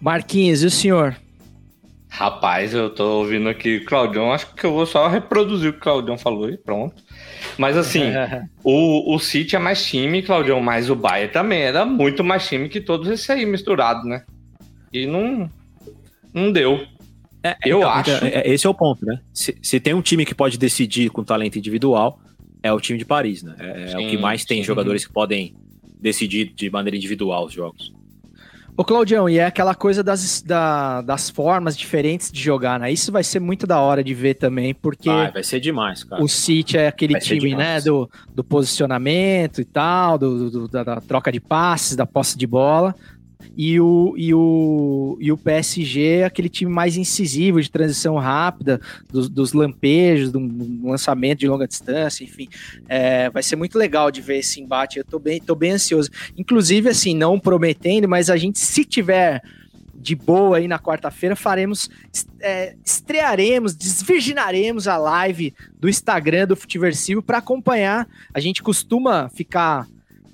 [0.00, 1.16] Marquinhos, e o senhor?
[2.08, 5.78] Rapaz, eu tô ouvindo aqui o Claudião, acho que eu vou só reproduzir o que
[5.78, 7.02] o Claudião falou e pronto.
[7.58, 8.04] Mas assim,
[8.62, 12.68] o, o City é mais time, Claudião, mas o Bayern também era muito mais time
[12.68, 14.24] que todos esses aí misturados, né?
[14.92, 15.50] E não,
[16.32, 16.86] não deu.
[17.42, 18.10] É, eu então, acho.
[18.10, 19.20] Então, é, esse é o ponto, né?
[19.32, 22.20] Se, se tem um time que pode decidir com talento individual,
[22.62, 23.54] é o time de Paris, né?
[23.58, 24.64] É, sim, é o que mais tem sim.
[24.64, 25.54] jogadores que podem
[26.00, 27.92] decidir de maneira individual os jogos.
[28.82, 32.90] Ô Claudião, e é aquela coisa das, da, das formas diferentes de jogar, né?
[32.90, 35.08] Isso vai ser muito da hora de ver também, porque.
[35.08, 36.20] Vai, vai ser demais, cara.
[36.20, 37.80] O City é aquele vai time, né?
[37.80, 42.44] Do, do posicionamento e tal, do, do da, da, troca de passes, da posse de
[42.44, 42.92] bola
[43.56, 48.80] e o, e o, e o PSG é aquele time mais incisivo, de transição rápida,
[49.10, 50.40] dos, dos lampejos, do,
[50.82, 52.48] lançamento de longa distância, enfim.
[52.88, 54.98] É, vai ser muito legal de ver esse embate.
[54.98, 56.10] Eu tô bem, tô bem ansioso.
[56.36, 59.42] Inclusive, assim, não prometendo, mas a gente, se tiver
[59.94, 61.88] de boa aí na quarta-feira, faremos,
[62.40, 68.08] é, estrearemos, desvirginaremos a live do Instagram do Futiversivo para acompanhar.
[68.34, 69.86] A gente costuma ficar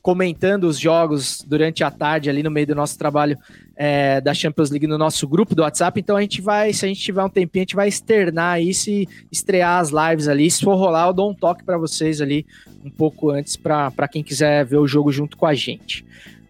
[0.08, 3.36] comentando os jogos durante a tarde ali no meio do nosso trabalho
[3.76, 6.00] é, da Champions League no nosso grupo do WhatsApp.
[6.00, 8.88] Então a gente vai, se a gente tiver um tempinho, a gente vai externar isso
[8.88, 10.50] e estrear as lives ali.
[10.50, 12.46] Se for rolar, eu dou um toque para vocês ali
[12.82, 16.06] um pouco antes para quem quiser ver o jogo junto com a gente.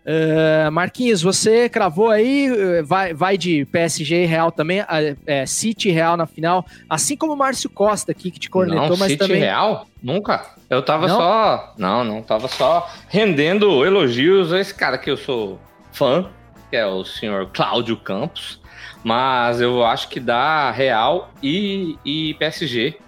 [0.06, 4.84] Uh, Marquinhos, você cravou aí, eh, vai, vai de PSG Real também,
[5.26, 8.96] é, City Real na final, assim como o Márcio Costa aqui, que te cornetou, não,
[8.96, 9.40] mas City também...
[9.40, 9.86] Real?
[10.00, 10.57] Nunca.
[10.68, 11.16] Eu tava não?
[11.16, 11.74] só...
[11.78, 15.58] Não, não, tava só rendendo elogios a esse cara que eu sou
[15.92, 16.28] fã,
[16.70, 18.60] que é o senhor Cláudio Campos,
[19.02, 22.98] mas eu acho que dá Real e, e PSG.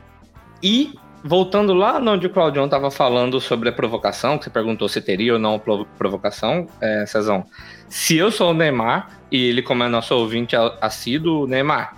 [0.63, 5.01] E voltando lá onde o Claudião estava falando sobre a provocação, que você perguntou se
[5.01, 5.61] teria ou não
[5.99, 7.45] provocação, é, Cezão.
[7.89, 11.97] Se eu sou o Neymar e ele, como é nosso ouvinte assíduo, Neymar,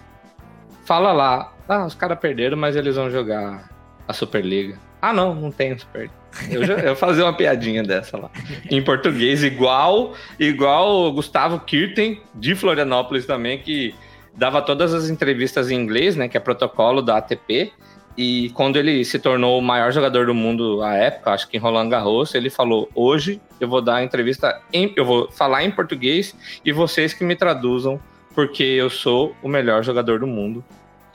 [0.85, 1.53] fala lá.
[1.69, 3.69] Ah, os caras perderam, mas eles vão jogar
[4.07, 4.77] a Superliga.
[5.03, 6.09] Ah, não, não tem Super.
[6.49, 8.31] Eu já eu fazer uma piadinha dessa lá.
[8.71, 13.93] Em português, igual igual o Gustavo Kirten, de Florianópolis também, que
[14.35, 16.29] dava todas as entrevistas em inglês, né?
[16.29, 17.73] Que é protocolo da ATP.
[18.17, 21.61] E quando ele se tornou o maior jogador do mundo à época, acho que em
[21.61, 25.71] Roland Garros, ele falou: hoje eu vou dar a entrevista, em, eu vou falar em
[25.71, 26.35] português
[26.65, 28.01] e vocês que me traduzam,
[28.35, 30.65] porque eu sou o melhor jogador do mundo.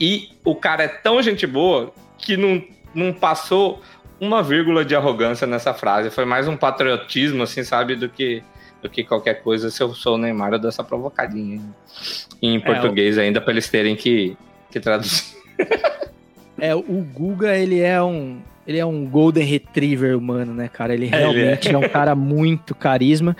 [0.00, 2.62] E o cara é tão gente boa que não,
[2.98, 3.80] não passou
[4.20, 6.10] uma vírgula de arrogância nessa frase.
[6.10, 8.42] Foi mais um patriotismo, assim, sabe, do que
[8.82, 9.70] do que qualquer coisa.
[9.70, 11.60] Se eu sou o Neymar, eu dou essa provocadinha
[12.40, 14.36] em é, português ainda, para eles terem que,
[14.70, 15.36] que traduzir.
[16.60, 18.40] É, o Guga, ele é um.
[18.66, 20.92] Ele é um Golden Retriever humano, né, cara?
[20.92, 21.80] Ele realmente ele é.
[21.80, 23.36] é um cara muito carisma.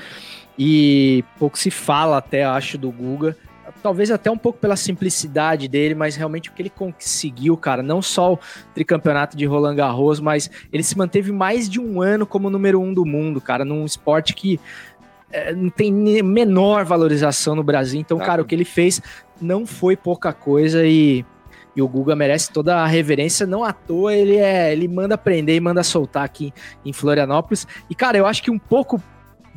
[0.57, 3.37] E pouco se fala até, acho, do Guga
[3.83, 8.03] talvez até um pouco pela simplicidade dele, mas realmente o que ele conseguiu, cara, não
[8.03, 8.39] só o
[8.74, 12.93] tricampeonato de Roland Garros, mas ele se manteve mais de um ano como número um
[12.93, 14.61] do mundo, cara, num esporte que
[15.31, 18.01] é, não tem menor valorização no Brasil.
[18.01, 19.01] Então, cara, o que ele fez
[19.41, 21.24] não foi pouca coisa e
[21.76, 25.55] e o Guga merece toda a reverência, não à toa ele é, ele manda prender
[25.55, 26.53] e manda soltar aqui
[26.85, 27.68] em Florianópolis.
[27.89, 29.01] E cara, eu acho que um pouco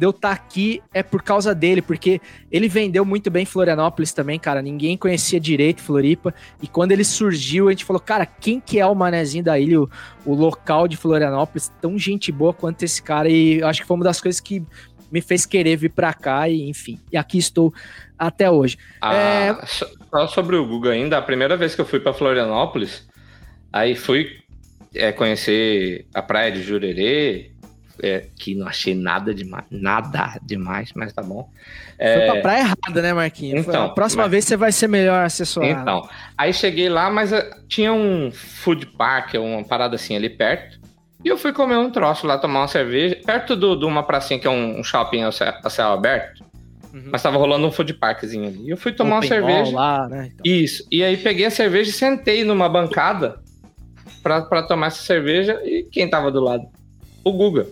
[0.01, 2.19] de eu estar aqui é por causa dele, porque
[2.51, 4.59] ele vendeu muito bem Florianópolis também, cara.
[4.59, 6.33] Ninguém conhecia direito Floripa.
[6.59, 9.79] E quando ele surgiu, a gente falou, cara, quem que é o manezinho da ilha,
[9.79, 9.89] o,
[10.25, 13.29] o local de Florianópolis, tão gente boa quanto esse cara.
[13.29, 14.65] E acho que foi uma das coisas que
[15.11, 16.97] me fez querer vir pra cá, e enfim.
[17.11, 17.71] E aqui estou
[18.17, 18.79] até hoje.
[18.99, 19.55] Ah, É,
[20.09, 23.07] Só sobre o Guga ainda, a primeira vez que eu fui para Florianópolis,
[23.71, 24.39] aí fui
[24.95, 27.50] é, conhecer a praia de Jurerê,
[28.01, 31.49] é, que não achei nada demais, nada demais, mas tá bom.
[31.97, 33.63] Foi É, pra praia errada, né, Marquinhos?
[33.65, 35.71] Foi- então, a próxima mas- vez você vai ser melhor assessorado.
[35.81, 40.79] Então, aí cheguei lá, mas eh, tinha um food park, uma parada assim ali perto.
[41.23, 44.39] E eu fui comer um troço lá, tomar uma cerveja, perto do- de uma pracinha
[44.39, 46.43] que é um, shopping a céu, a céu aberto.
[46.91, 47.09] Uhum.
[47.11, 48.65] Mas tava rolando um food parkzinho ali.
[48.65, 49.71] E eu fui tomar Open uma cerveja.
[49.75, 50.31] lá, né?
[50.33, 50.41] Então.
[50.43, 50.83] Isso.
[50.91, 53.39] E aí peguei a cerveja e sentei numa bancada
[54.23, 55.61] pra, pra tomar essa cerveja.
[55.63, 56.63] E quem tava do lado?
[57.23, 57.67] O Guga.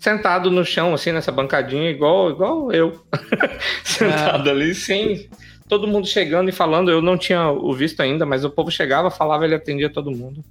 [0.00, 3.00] Sentado no chão, assim, nessa bancadinha, igual, igual eu.
[3.84, 5.28] Sentado ali, sem.
[5.68, 6.90] Todo mundo chegando e falando.
[6.90, 10.42] Eu não tinha o visto ainda, mas o povo chegava, falava, ele atendia todo mundo.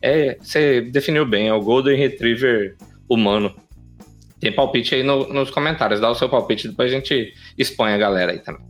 [0.00, 2.76] É, você definiu bem, é o Golden Retriever
[3.08, 3.52] humano.
[4.38, 7.98] Tem palpite aí no- nos comentários, dá o seu palpite, depois a gente expõe a
[7.98, 8.62] galera aí também.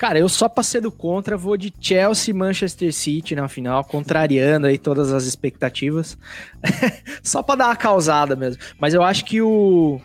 [0.00, 4.78] Cara, eu só passei do contra, vou de Chelsea Manchester City na final, contrariando aí
[4.78, 6.16] todas as expectativas.
[7.22, 8.62] só pra dar uma causada mesmo.
[8.80, 10.00] Mas eu acho que o,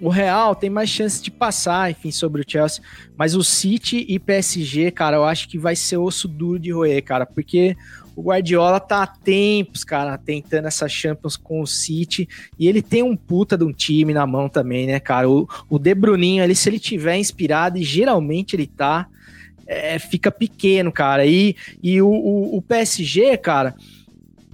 [0.00, 2.82] o Real tem mais chance de passar, enfim, sobre o Chelsea.
[3.16, 7.04] Mas o City e PSG, cara, eu acho que vai ser osso duro de roer,
[7.04, 7.76] cara, porque
[8.14, 12.28] o Guardiola tá há tempos, cara, tentando essa Champions com o City.
[12.58, 15.28] E ele tem um puta de um time na mão também, né, cara?
[15.28, 19.06] O, o De Bruninho ali, se ele tiver inspirado, e geralmente ele tá,
[19.66, 21.24] é, fica pequeno, cara.
[21.24, 23.74] E, e o, o, o PSG, cara,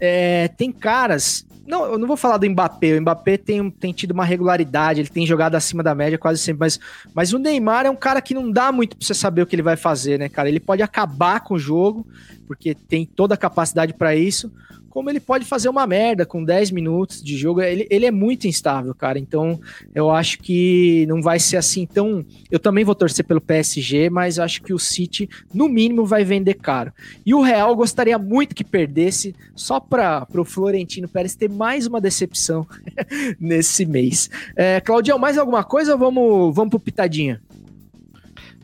[0.00, 1.46] é, tem caras.
[1.69, 2.97] Não, eu não vou falar do Mbappé.
[2.97, 6.61] O Mbappé tem, tem tido uma regularidade, ele tem jogado acima da média quase sempre,
[6.61, 6.81] mas,
[7.14, 9.55] mas o Neymar é um cara que não dá muito pra você saber o que
[9.55, 10.49] ele vai fazer, né, cara?
[10.49, 12.07] Ele pode acabar com o jogo,
[12.47, 14.51] porque tem toda a capacidade pra isso,
[14.91, 17.61] como ele pode fazer uma merda com 10 minutos de jogo.
[17.61, 19.18] Ele, ele é muito instável, cara.
[19.18, 19.61] Então,
[19.95, 22.24] eu acho que não vai ser assim tão.
[22.51, 26.55] Eu também vou torcer pelo PSG, mas acho que o City, no mínimo, vai vender
[26.55, 26.93] caro.
[27.24, 32.01] E o Real gostaria muito que perdesse, só para o Florentino Pérez ter mais uma
[32.01, 32.66] decepção
[33.39, 34.30] nesse mês.
[34.57, 37.41] É, Claudião, mais alguma coisa ou vamos, vamos pro Pitadinha?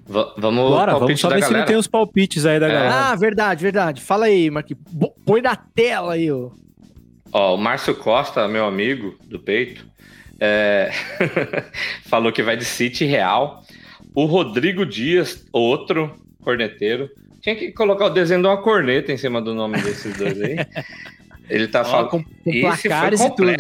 [0.07, 1.67] Va- vamos Bora, vamos só ver se não galera.
[1.67, 2.95] tem os palpites aí da galera.
[3.11, 4.01] Ah, verdade, verdade.
[4.03, 4.83] Fala aí, Marquinhos.
[5.25, 6.51] Põe na tela aí, ó.
[7.33, 9.85] Ó, o Márcio Costa, meu amigo do peito,
[10.39, 10.91] é,
[12.07, 13.63] falou que vai de City Real.
[14.15, 17.09] O Rodrigo Dias, outro corneteiro,
[17.41, 20.57] tinha que colocar o desenho de uma corneta em cima do nome desses dois aí.
[21.51, 22.09] Ele tá falando.
[22.11, 23.53] com, com Esse foi placares e tudo.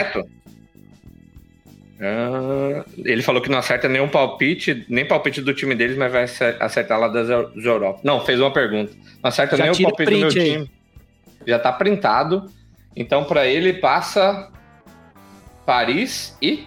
[2.06, 6.24] Ah, ele falou que não acerta nenhum palpite, nem palpite do time deles, mas vai
[6.24, 8.00] acer- acertar lá das Eu- da Europa.
[8.04, 8.92] Não, fez uma pergunta.
[9.22, 10.34] Não acerta Já nem o tira o palpite do meu aí.
[10.34, 10.70] time.
[11.46, 12.50] Já tá printado.
[12.96, 14.50] Então, para ele, passa
[15.66, 16.66] Paris e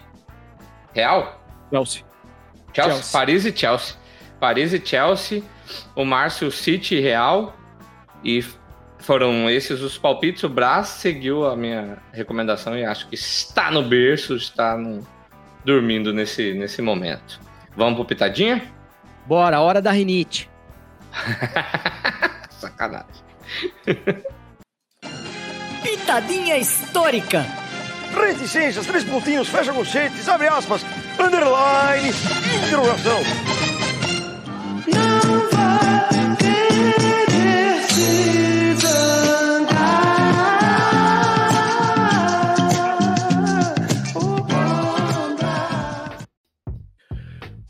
[0.94, 1.40] Real.
[1.70, 2.02] Chelsea.
[2.74, 2.92] Chelsea.
[2.94, 3.12] Chelsea.
[3.12, 3.96] Paris e Chelsea.
[4.40, 5.42] Paris e Chelsea.
[5.94, 7.54] O Márcio City e Real.
[8.24, 8.44] E
[8.98, 10.42] foram esses os palpites.
[10.42, 15.06] O Brás seguiu a minha recomendação e acho que está no berço, está no-
[15.68, 17.38] dormindo nesse, nesse momento.
[17.76, 18.62] Vamos pro Pitadinha?
[19.26, 20.48] Bora, hora da rinite.
[22.50, 23.22] Sacanagem.
[25.82, 27.44] Pitadinha histórica.
[28.14, 30.82] Reticências, três pontinhos, fecha conchetes, abre aspas,
[31.20, 32.08] underline,
[32.66, 33.20] interrogação.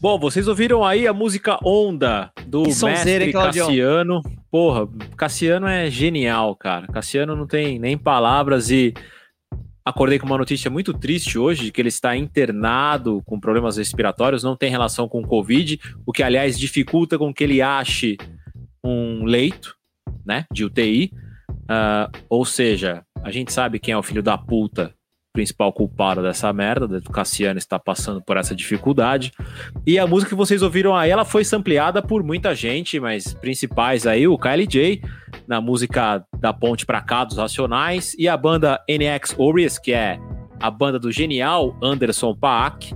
[0.01, 3.33] Bom, vocês ouviram aí a música Onda do Que mestre hein?
[3.33, 4.23] Cassiano.
[4.49, 6.87] Porra, Cassiano é genial, cara.
[6.87, 8.95] Cassiano não tem nem palavras e
[9.85, 14.45] acordei com uma notícia muito triste hoje de que ele está internado com problemas respiratórios,
[14.45, 18.17] não tem relação com Covid, o que aliás dificulta com que ele ache
[18.85, 19.75] um leito,
[20.25, 21.11] né, de UTI.
[21.69, 24.95] Ah, ou seja, a gente sabe quem é o filho da puta
[25.39, 29.33] principal culpado dessa merda, do Cassiano está passando por essa dificuldade.
[29.87, 34.05] E a música que vocês ouviram aí, ela foi sampleada por muita gente, mas principais
[34.05, 35.01] aí, o KLJ,
[35.47, 40.19] na música da Ponte pra Cá, dos Racionais, e a banda NX Orias, que é
[40.59, 42.93] a banda do genial Anderson Paak.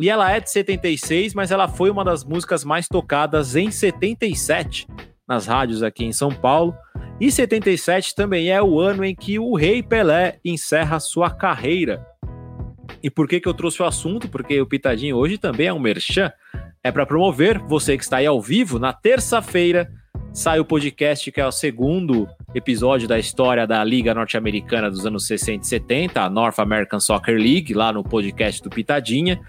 [0.00, 4.86] E ela é de 76, mas ela foi uma das músicas mais tocadas em 77
[5.26, 6.74] nas rádios aqui em São Paulo.
[7.20, 12.04] E 77 também é o ano em que o Rei Pelé encerra sua carreira.
[13.02, 14.28] E por que, que eu trouxe o assunto?
[14.28, 16.32] Porque o Pitadinho hoje também é um merchan.
[16.82, 18.78] É para promover você que está aí ao vivo.
[18.78, 19.90] Na terça-feira
[20.32, 25.26] sai o podcast, que é o segundo episódio da história da Liga Norte-Americana dos anos
[25.26, 29.40] 60 e 70, a North American Soccer League, lá no podcast do Pitadinha.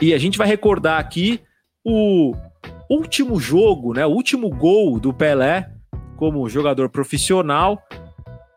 [0.00, 1.40] E a gente vai recordar aqui
[1.84, 2.34] o
[2.88, 4.04] último jogo, né?
[4.04, 5.70] O último gol do Pelé
[6.16, 7.82] como jogador profissional.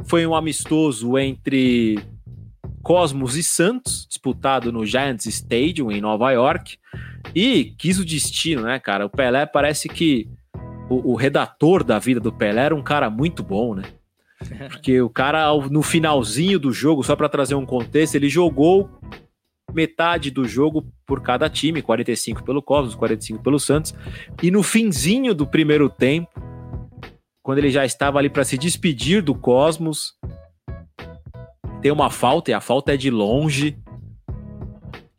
[0.06, 1.98] Foi um amistoso entre
[2.82, 6.78] Cosmos e Santos, disputado no Giants Stadium em Nova York.
[7.34, 9.06] E quis o destino, né, cara?
[9.06, 10.28] O Pelé parece que
[10.90, 13.84] o, o redator da vida do Pelé era um cara muito bom, né?
[14.70, 18.90] Porque o cara, no finalzinho do jogo, só para trazer um contexto, ele jogou
[19.74, 23.94] metade do jogo por cada time, 45 pelo Cosmos, 45 pelo Santos.
[24.42, 26.42] E no finzinho do primeiro tempo,
[27.44, 30.14] quando ele já estava ali para se despedir do Cosmos,
[31.82, 33.78] tem uma falta e a falta é de longe.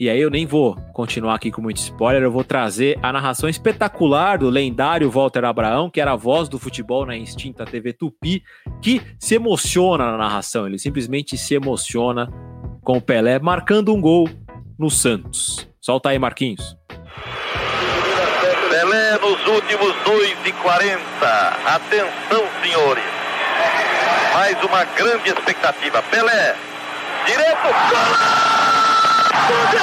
[0.01, 3.49] E aí eu nem vou continuar aqui com muito spoiler, eu vou trazer a narração
[3.49, 8.43] espetacular do lendário Walter Abraão, que era a voz do futebol na extinta TV Tupi,
[8.83, 12.29] que se emociona na narração, ele simplesmente se emociona
[12.83, 14.29] com o Pelé marcando um gol
[14.79, 15.69] no Santos.
[15.81, 16.77] Solta aí, Marquinhos.
[18.71, 21.03] Pelé nos últimos 2 e 40.
[21.67, 23.05] Atenção, senhores.
[24.35, 26.03] Mais uma grande expectativa.
[26.03, 26.57] Pelé,
[27.27, 29.79] direto, golaço de!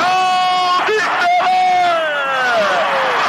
[0.00, 0.98] Gol de!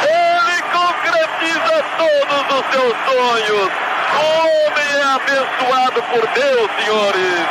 [0.07, 3.70] Ele concretiza todos os seus sonhos.
[4.14, 7.47] O homem é abençoado por Deus, senhores.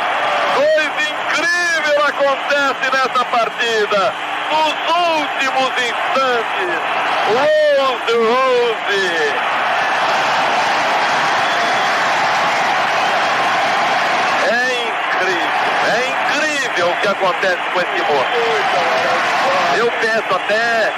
[0.55, 1.00] Coisa incrível
[2.21, 4.13] acontece nessa partida.
[4.51, 6.79] Nos últimos instantes,
[7.27, 9.51] Rose Rose.
[16.81, 18.31] o que acontece com esse moço.
[19.77, 20.91] Eu peço até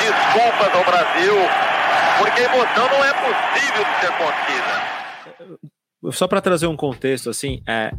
[0.00, 1.36] desculpas ao Brasil,
[2.18, 5.79] porque emoção não é possível de ser contida.
[6.10, 7.92] Só para trazer um contexto, assim, é,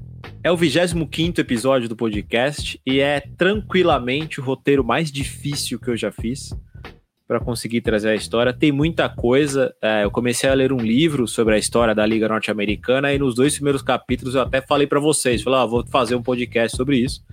[0.44, 5.96] é o 25 episódio do podcast e é tranquilamente o roteiro mais difícil que eu
[5.96, 6.52] já fiz
[7.28, 8.52] para conseguir trazer a história.
[8.52, 9.74] Tem muita coisa.
[9.80, 13.36] É, eu comecei a ler um livro sobre a história da Liga Norte-Americana e nos
[13.36, 16.98] dois primeiros capítulos eu até falei para vocês, falei, ah, vou fazer um podcast sobre
[16.98, 17.24] isso.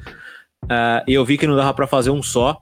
[0.65, 2.61] Uh, e eu vi que não dava para fazer um só,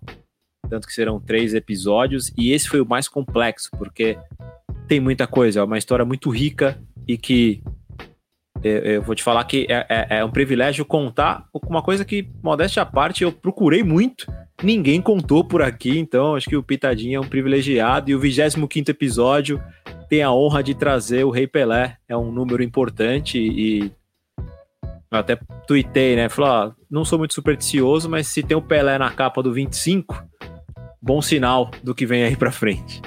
[0.70, 2.32] tanto que serão três episódios.
[2.38, 4.16] E esse foi o mais complexo, porque
[4.86, 5.59] tem muita coisa.
[5.59, 7.62] É uma história muito rica e que
[8.66, 12.82] eu, vou te falar que é, é, é um privilégio contar uma coisa que, modéstia
[12.82, 14.26] à parte, eu procurei muito
[14.62, 18.10] ninguém contou por aqui, então acho que o Pitadinho é um privilegiado.
[18.10, 19.62] E o 25 episódio
[20.08, 23.92] tem a honra de trazer o Rei Pelé, é um número importante e
[25.10, 26.28] eu até tuitei, né?
[26.28, 30.24] Falou: ó, não sou muito supersticioso, mas se tem o Pelé na capa do 25,
[31.00, 33.00] bom sinal do que vem aí pra frente.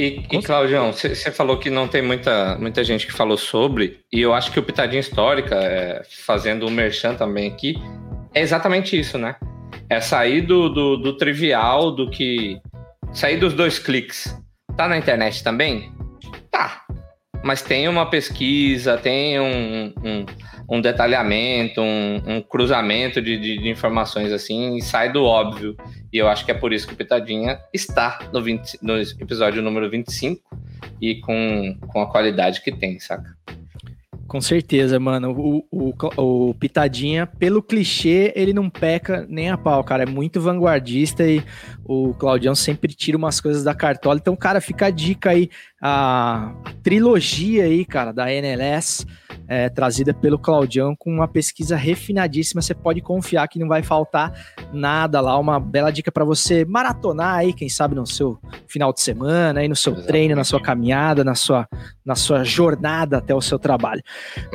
[0.00, 4.18] E, e Claudião, você falou que não tem muita, muita gente que falou sobre, e
[4.18, 7.76] eu acho que o Pitadinha Histórica, é, fazendo o merchan também aqui,
[8.32, 9.36] é exatamente isso, né?
[9.90, 12.58] É sair do, do, do trivial, do que.
[13.12, 14.34] Sair dos dois cliques.
[14.74, 15.92] Tá na internet também?
[16.50, 16.82] Tá.
[17.42, 20.26] Mas tem uma pesquisa, tem um, um,
[20.68, 25.76] um detalhamento, um, um cruzamento de, de, de, informações assim, e sai do óbvio.
[26.12, 29.62] E eu acho que é por isso que o Pitadinha está no, 20, no episódio
[29.62, 30.42] número 25
[31.00, 33.34] e com, com a qualidade que tem, saca?
[34.30, 35.32] Com certeza, mano.
[35.32, 40.04] O, o, o, Pitadinha, pelo clichê, ele não peca nem a pau, cara.
[40.04, 41.42] É muito vanguardista e
[41.84, 44.20] o Claudião sempre tira umas coisas da cartola.
[44.20, 49.06] Então, cara, fica a dica aí, a, a trilogia aí, cara, da NLS
[49.50, 52.62] é, trazida pelo Claudião com uma pesquisa refinadíssima.
[52.62, 54.32] Você pode confiar que não vai faltar
[54.72, 55.36] nada lá.
[55.36, 59.68] Uma bela dica para você maratonar aí, quem sabe no seu final de semana, aí
[59.68, 60.08] no seu Exatamente.
[60.08, 61.66] treino, na sua caminhada, na sua,
[62.04, 64.00] na sua jornada até o seu trabalho.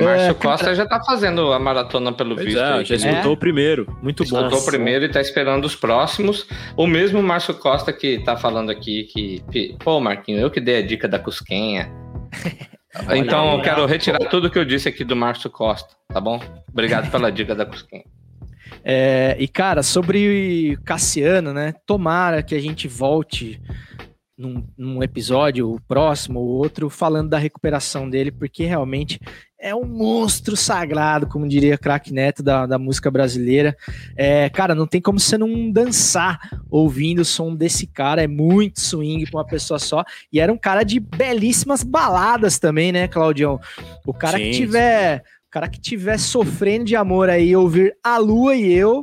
[0.00, 0.74] Márcio é, Costa cara...
[0.74, 2.58] já tá fazendo a maratona pelo pois visto.
[2.58, 3.34] É, já escutou é?
[3.34, 3.98] o primeiro.
[4.02, 4.38] Muito bom.
[4.38, 6.48] Escutou o primeiro e tá esperando os próximos.
[6.74, 10.86] O mesmo Márcio Costa que tá falando aqui que, pô, Marquinho, eu que dei a
[10.86, 11.90] dica da Cusquenha.
[13.14, 16.40] Então eu quero retirar tudo que eu disse aqui do Márcio Costa, tá bom?
[16.66, 18.04] Obrigado pela dica da Cusquinha.
[18.88, 21.74] É, e cara, sobre Cassiano, né?
[21.84, 23.60] Tomara que a gente volte
[24.36, 29.18] num, num episódio próximo ou outro falando da recuperação dele, porque realmente
[29.58, 33.76] é um monstro sagrado, como diria craque Neto da, da música brasileira.
[34.16, 36.38] É, cara, não tem como você não dançar
[36.70, 40.04] ouvindo o som desse cara, é muito swing pra uma pessoa só.
[40.32, 43.58] E era um cara de belíssimas baladas também, né, Claudião?
[44.06, 45.22] O cara que tiver
[45.56, 49.02] cara que tiver sofrendo de amor aí, ouvir a lua e eu,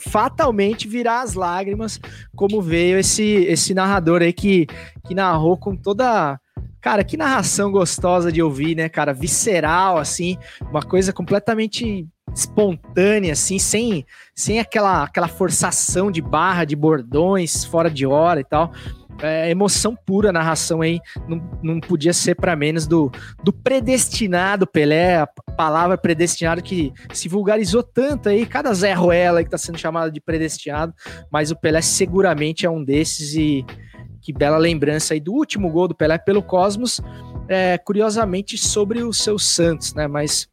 [0.00, 2.00] fatalmente virá as lágrimas,
[2.34, 4.66] como veio esse, esse narrador aí que,
[5.06, 6.40] que narrou com toda.
[6.80, 9.14] Cara, que narração gostosa de ouvir, né, cara?
[9.14, 10.36] Visceral, assim,
[10.68, 17.88] uma coisa completamente espontânea, assim, sem, sem aquela, aquela forçação de barra, de bordões, fora
[17.88, 18.72] de hora e tal.
[19.20, 20.98] É, emoção pura a narração aí,
[21.28, 23.12] não, não podia ser para menos do,
[23.44, 25.26] do predestinado Pelé, a
[25.56, 30.20] palavra predestinado que se vulgarizou tanto aí, cada Zé Ruela que tá sendo chamado de
[30.20, 30.94] predestinado,
[31.30, 33.64] mas o Pelé seguramente é um desses e
[34.22, 37.00] que bela lembrança aí do último gol do Pelé pelo Cosmos,
[37.48, 40.06] é, curiosamente sobre o seu Santos, né?
[40.06, 40.48] Mas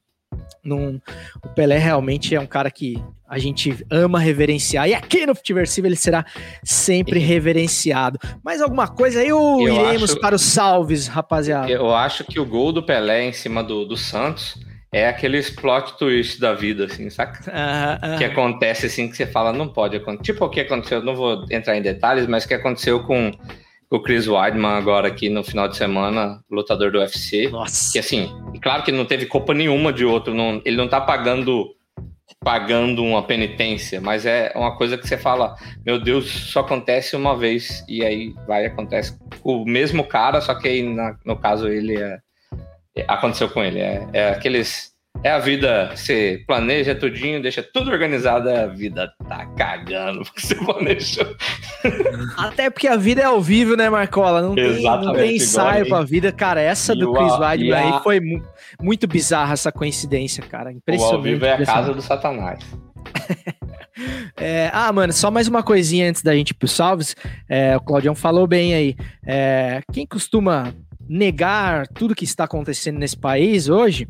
[0.63, 1.01] não,
[1.43, 5.85] o Pelé realmente é um cara que a gente ama reverenciar e aqui no Futiversivo
[5.87, 6.25] ele será
[6.63, 8.17] sempre reverenciado.
[8.43, 11.69] Mais alguma coisa aí ou Eu iremos acho- para os salves, rapaziada?
[11.69, 14.55] Eu acho que o gol do Pelé em cima do, do Santos
[14.91, 17.49] é aqueles plot twist da vida, assim, saca?
[17.51, 18.17] Aham, aham.
[18.17, 20.33] Que acontece assim que você fala, não pode acontecer.
[20.33, 23.31] Tipo o que aconteceu, não vou entrar em detalhes, mas o que aconteceu com
[23.91, 27.49] o Chris Weidman agora aqui no final de semana, lutador do UFC.
[27.49, 27.91] Nossa.
[27.93, 28.29] Que assim,
[28.61, 31.67] claro que não teve culpa nenhuma de outro, não- ele não tá pagando
[32.41, 37.35] pagando uma penitência, mas é uma coisa que você fala, meu Deus, só acontece uma
[37.35, 41.97] vez e aí vai acontece o mesmo cara, só que aí na- no caso ele
[41.97, 42.17] é-
[43.07, 44.89] aconteceu com ele, é, é aqueles
[45.23, 50.55] é a vida, você planeja tudinho, deixa tudo organizado, a vida tá cagando porque você
[50.55, 51.35] planejou.
[52.37, 54.41] Até porque a vida é ao vivo, né, Marcola?
[54.41, 56.31] Não tem, não Exatamente, tem ensaio igual pra vida.
[56.31, 58.43] Cara, essa do o Chris Weidman a- aí foi mu-
[58.81, 60.69] muito bizarra essa coincidência, cara.
[60.69, 61.15] O Impressionante.
[61.15, 62.59] ao vivo é a casa do satanás.
[64.37, 67.15] É, ah, mano, só mais uma coisinha antes da gente ir pro salves.
[67.49, 68.95] É, o Claudião falou bem aí.
[69.25, 70.73] É, quem costuma
[71.09, 74.07] negar tudo que está acontecendo nesse país hoje,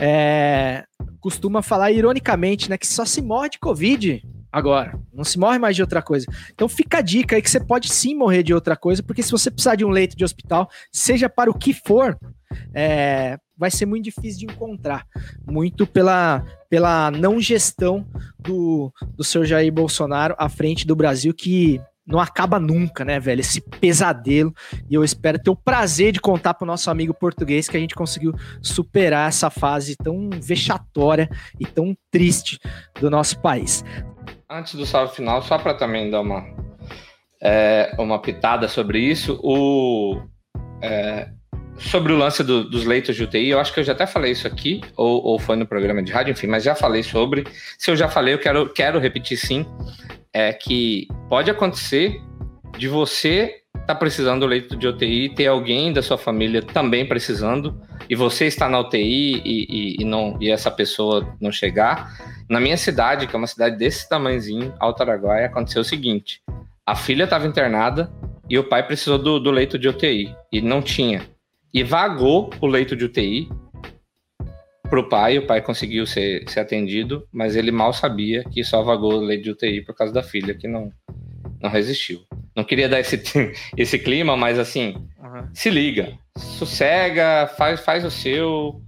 [0.00, 0.84] é,
[1.20, 4.98] costuma falar ironicamente, né, que só se morre de Covid agora.
[5.12, 6.26] Não se morre mais de outra coisa.
[6.54, 9.30] Então fica a dica aí que você pode sim morrer de outra coisa, porque se
[9.30, 12.18] você precisar de um leito de hospital, seja para o que for,
[12.74, 15.06] é, vai ser muito difícil de encontrar.
[15.46, 18.06] Muito pela, pela não gestão
[18.38, 23.40] do, do seu Jair Bolsonaro à frente do Brasil, que não acaba nunca, né, velho?
[23.40, 24.52] Esse pesadelo.
[24.88, 27.94] E eu espero ter o prazer de contar pro nosso amigo português que a gente
[27.94, 28.32] conseguiu
[28.62, 31.28] superar essa fase tão vexatória
[31.60, 32.58] e tão triste
[32.98, 33.84] do nosso país.
[34.50, 36.42] Antes do salve final, só para também dar uma,
[37.42, 40.22] é, uma pitada sobre isso, o,
[40.82, 41.28] é,
[41.76, 44.32] sobre o lance do- dos leitos de UTI, eu acho que eu já até falei
[44.32, 47.44] isso aqui, ou, ou foi no programa de rádio, enfim, mas já falei sobre.
[47.78, 49.66] Se eu já falei, eu quero, quero repetir sim,
[50.38, 52.20] é que pode acontecer
[52.78, 57.80] de você estar precisando do leito de UTI ter alguém da sua família também precisando,
[58.08, 62.12] e você está na UTI e, e- e não, e essa pessoa não chegar.
[62.48, 66.40] Na minha cidade, que é uma cidade desse tamanhozinho, Alto Araguaia, aconteceu o seguinte:
[66.86, 68.10] a filha estava internada
[68.48, 71.22] e o pai precisou do, do leito de UTI e não tinha.
[71.74, 73.48] E vagou o leito de UTI
[74.88, 79.14] pro pai, o pai conseguiu ser, ser atendido, mas ele mal sabia que só vagou
[79.14, 80.90] o leito de UTI por causa da filha, que não,
[81.60, 82.20] não resistiu.
[82.56, 83.20] Não queria dar esse,
[83.76, 84.96] esse clima, mas assim,
[85.52, 88.80] se liga, sossega, faz, faz o seu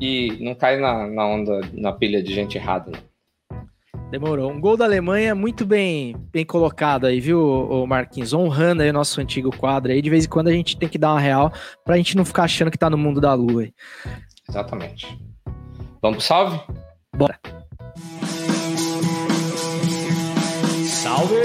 [0.00, 2.90] e não cai na, na onda, na pilha de gente errada.
[2.90, 3.12] Não.
[4.10, 4.50] Demorou.
[4.50, 8.34] Um gol da Alemanha muito bem, bem colocado aí, viu, Marquinhos?
[8.34, 10.02] Honrando aí o nosso antigo quadro aí.
[10.02, 11.50] De vez em quando a gente tem que dar uma real
[11.82, 13.62] pra gente não ficar achando que tá no mundo da lua.
[13.62, 13.72] aí.
[14.46, 15.18] Exatamente.
[16.02, 16.60] Vamos pro salve?
[17.16, 17.38] Bora.
[20.84, 21.36] Salve!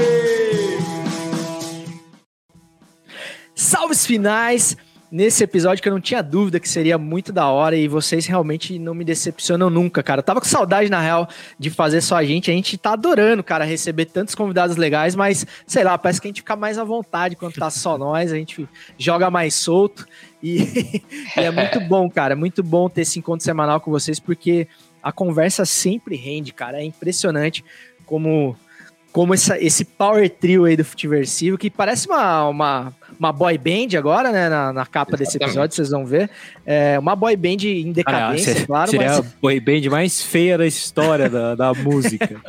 [3.54, 4.76] Salves finais
[5.12, 8.78] nesse episódio que eu não tinha dúvida que seria muito da hora e vocês realmente
[8.80, 10.20] não me decepcionam nunca, cara.
[10.20, 11.28] Eu tava com saudade, na real,
[11.60, 12.50] de fazer só a gente.
[12.50, 16.30] A gente tá adorando, cara, receber tantos convidados legais, mas sei lá, parece que a
[16.30, 18.68] gente fica mais à vontade quando tá só nós, a gente
[18.98, 20.08] joga mais solto
[20.42, 21.02] e,
[21.36, 22.34] e é muito bom, cara.
[22.34, 24.68] É muito bom ter esse encontro semanal com vocês porque
[25.02, 26.80] a conversa sempre rende, cara.
[26.80, 27.64] É impressionante
[28.06, 28.56] como
[29.18, 33.98] como essa, esse power trio aí do Futiversivo, que parece uma, uma, uma boy band
[33.98, 34.48] agora, né?
[34.48, 35.50] Na, na capa desse Exatamente.
[35.50, 36.30] episódio, vocês vão ver.
[36.64, 40.56] É uma boy band em decadência, Cara, claro, seria mas a boy band mais feia
[40.56, 42.40] da história da, da música.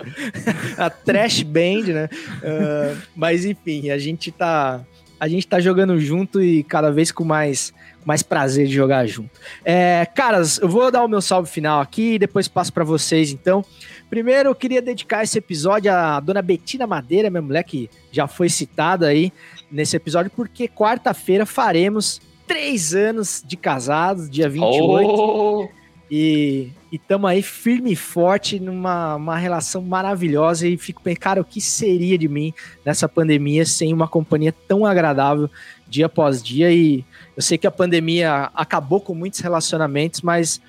[0.76, 2.08] a trash band, né?
[2.44, 4.82] Ah, mas enfim, a gente tá.
[5.18, 7.72] A gente tá jogando junto e cada vez com mais,
[8.04, 9.30] mais prazer de jogar junto.
[9.64, 13.32] É, caras, eu vou dar o meu salve final aqui e depois passo para vocês,
[13.32, 13.64] então.
[14.08, 18.48] Primeiro, eu queria dedicar esse episódio à dona Betina Madeira, minha mulher que já foi
[18.48, 19.32] citada aí
[19.70, 25.10] nesse episódio, porque quarta-feira faremos três anos de casados, dia 28.
[25.10, 25.68] Oh,
[26.10, 31.44] E estamos aí firme e forte numa uma relação maravilhosa e fico pensando, cara, o
[31.44, 32.52] que seria de mim
[32.84, 35.50] nessa pandemia sem uma companhia tão agradável
[35.86, 36.72] dia após dia?
[36.72, 37.04] E
[37.36, 40.60] eu sei que a pandemia acabou com muitos relacionamentos, mas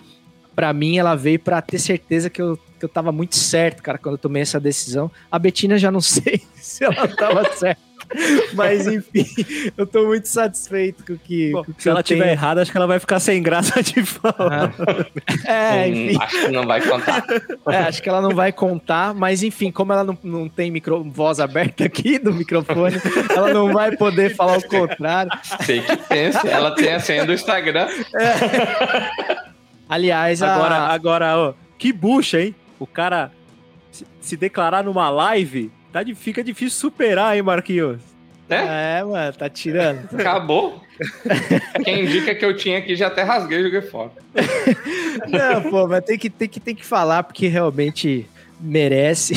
[0.56, 3.98] para mim ela veio para ter certeza que eu, que eu tava muito certo, cara,
[3.98, 5.10] quando eu tomei essa decisão.
[5.32, 7.89] A Betina já não sei se ela tava certa.
[8.54, 9.26] Mas enfim,
[9.78, 11.52] eu tô muito satisfeito com o que.
[11.52, 12.32] Bom, com o que se ela tiver tenho.
[12.34, 14.74] errada, acho que ela vai ficar sem graça de falar.
[15.46, 16.18] É, Hum, enfim.
[16.22, 17.24] acho que não vai contar.
[17.70, 21.04] É, acho que ela não vai contar, mas enfim, como ela não, não tem micro,
[21.04, 22.96] voz aberta aqui do microfone,
[23.36, 25.32] ela não vai poder falar o contrário.
[25.66, 26.48] Sei que pensa.
[26.48, 27.88] Ela tem a senha do Instagram.
[29.88, 32.56] Aliás, a- Agora, agora, ó, que bucha, hein?
[32.80, 33.32] O cara
[33.92, 38.00] se, se declarar numa live, tá, fica difícil superar, hein, Marquinhos?
[38.50, 38.98] Né?
[39.00, 40.06] É, mano, tá tirando.
[40.20, 40.82] Acabou.
[41.86, 44.12] Quem indica que eu tinha aqui já até rasguei e joguei fora.
[45.30, 48.28] Não, pô, mas tem que, tem que, tem que falar porque realmente
[48.60, 49.34] merece.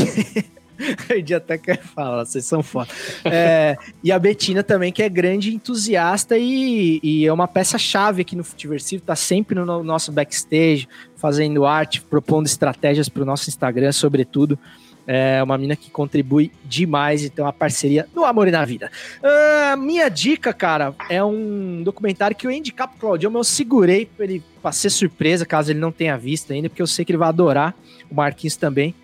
[1.09, 2.89] Eu até quero falar, vocês são foda.
[3.24, 8.35] É, e a Betina também, que é grande entusiasta e, e é uma peça-chave aqui
[8.35, 13.49] no Futiversivo, tá sempre no no nosso backstage, fazendo arte, propondo estratégias para o nosso
[13.49, 14.59] Instagram, sobretudo.
[15.07, 18.91] É uma mina que contribui demais e tem uma parceria no amor e na vida.
[19.23, 24.24] Ah, minha dica, cara, é um documentário que eu ia indicar Claudio, eu segurei pra
[24.24, 27.19] ele pra ser surpresa, caso ele não tenha visto ainda, porque eu sei que ele
[27.19, 27.74] vai adorar,
[28.09, 28.95] o Marquinhos também,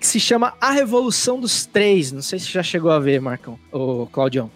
[0.00, 2.12] que se chama A Revolução dos Três.
[2.12, 4.50] Não sei se já chegou a ver, Marcão, o Claudião.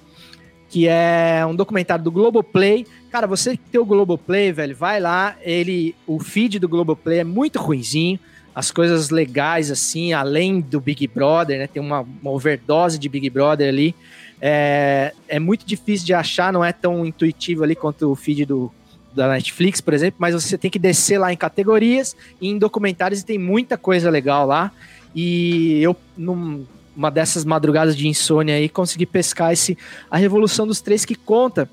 [0.69, 2.87] Que é um documentário do Globoplay.
[3.11, 5.37] Cara, você que tem o Globoplay, velho, vai lá.
[5.43, 8.19] Ele, o feed do Globoplay é muito ruinzinho.
[8.55, 11.67] As coisas legais, assim, além do Big Brother, né?
[11.67, 13.95] Tem uma, uma overdose de Big Brother ali.
[14.41, 18.73] É, é muito difícil de achar, não é tão intuitivo ali quanto o feed do,
[19.15, 23.21] da Netflix, por exemplo, mas você tem que descer lá em categorias e em documentários
[23.21, 24.73] e tem muita coisa legal lá.
[25.15, 29.77] E eu, numa dessas madrugadas de insônia aí, consegui pescar esse
[30.11, 31.71] A Revolução dos Três, que conta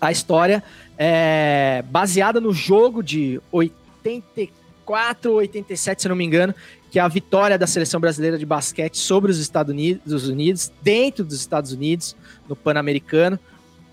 [0.00, 0.62] a história
[0.98, 4.65] é, baseada no jogo de 84
[5.26, 6.54] ou 87, se não me engano,
[6.90, 10.72] que é a vitória da seleção brasileira de basquete sobre os Estados Unidos, dos Unidos
[10.82, 12.16] dentro dos Estados Unidos,
[12.48, 13.38] no Pan-Americano,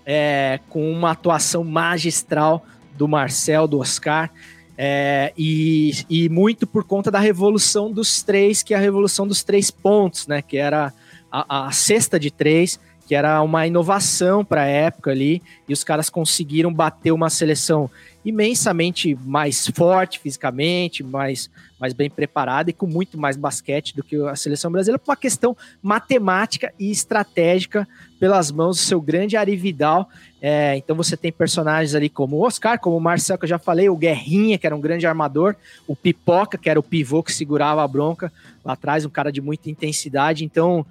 [0.06, 2.64] é, com uma atuação magistral
[2.96, 4.30] do Marcel, do Oscar.
[4.76, 9.44] É, e, e muito por conta da revolução dos três, que é a revolução dos
[9.44, 10.42] três pontos, né?
[10.42, 10.92] Que era
[11.30, 15.84] a, a cesta de três, que era uma inovação para a época ali, e os
[15.84, 17.90] caras conseguiram bater uma seleção
[18.24, 24.16] imensamente mais forte fisicamente, mais, mais bem preparada e com muito mais basquete do que
[24.16, 27.86] a seleção brasileira, por uma questão matemática e estratégica
[28.18, 30.08] pelas mãos do seu grande Ari Vidal.
[30.40, 33.58] É, então você tem personagens ali como o Oscar, como o Marcel, que eu já
[33.58, 35.54] falei, o Guerrinha, que era um grande armador,
[35.86, 38.32] o Pipoca, que era o pivô que segurava a bronca
[38.64, 40.44] lá atrás, um cara de muita intensidade.
[40.44, 40.86] Então,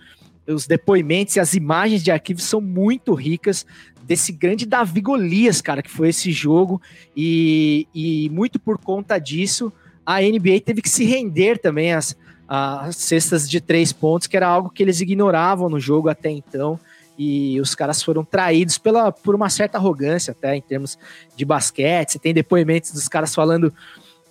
[0.48, 3.66] os depoimentos e as imagens de arquivo são muito ricas
[4.04, 6.82] desse grande Davi Golias, cara, que foi esse jogo,
[7.16, 9.72] e, e muito por conta disso,
[10.06, 12.16] a NBA teve que se render também às,
[12.48, 16.80] às cestas de três pontos, que era algo que eles ignoravam no jogo até então,
[17.18, 20.98] e os caras foram traídos pela, por uma certa arrogância até em termos
[21.36, 23.74] de basquete, você tem depoimentos dos caras falando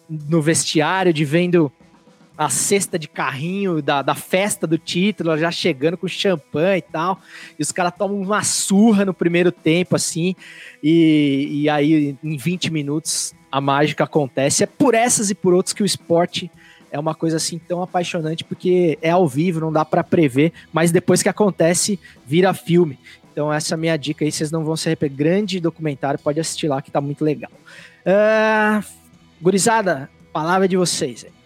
[0.09, 1.73] no vestiário, de vendo
[2.45, 7.21] a cesta de carrinho da, da festa do título, já chegando com champanhe e tal.
[7.59, 10.35] E os caras tomam uma surra no primeiro tempo, assim.
[10.83, 14.65] E, e aí, em 20 minutos, a mágica acontece.
[14.65, 16.51] É por essas e por outras que o esporte
[16.91, 20.91] é uma coisa assim tão apaixonante, porque é ao vivo, não dá para prever, mas
[20.91, 22.99] depois que acontece, vira filme.
[23.33, 25.17] Então, essa é a minha dica aí, vocês não vão se arrepender.
[25.17, 27.51] Grande documentário, pode assistir lá que tá muito legal.
[28.07, 28.85] Uh,
[29.41, 31.25] gurizada, palavra de vocês.
[31.25, 31.42] Aí.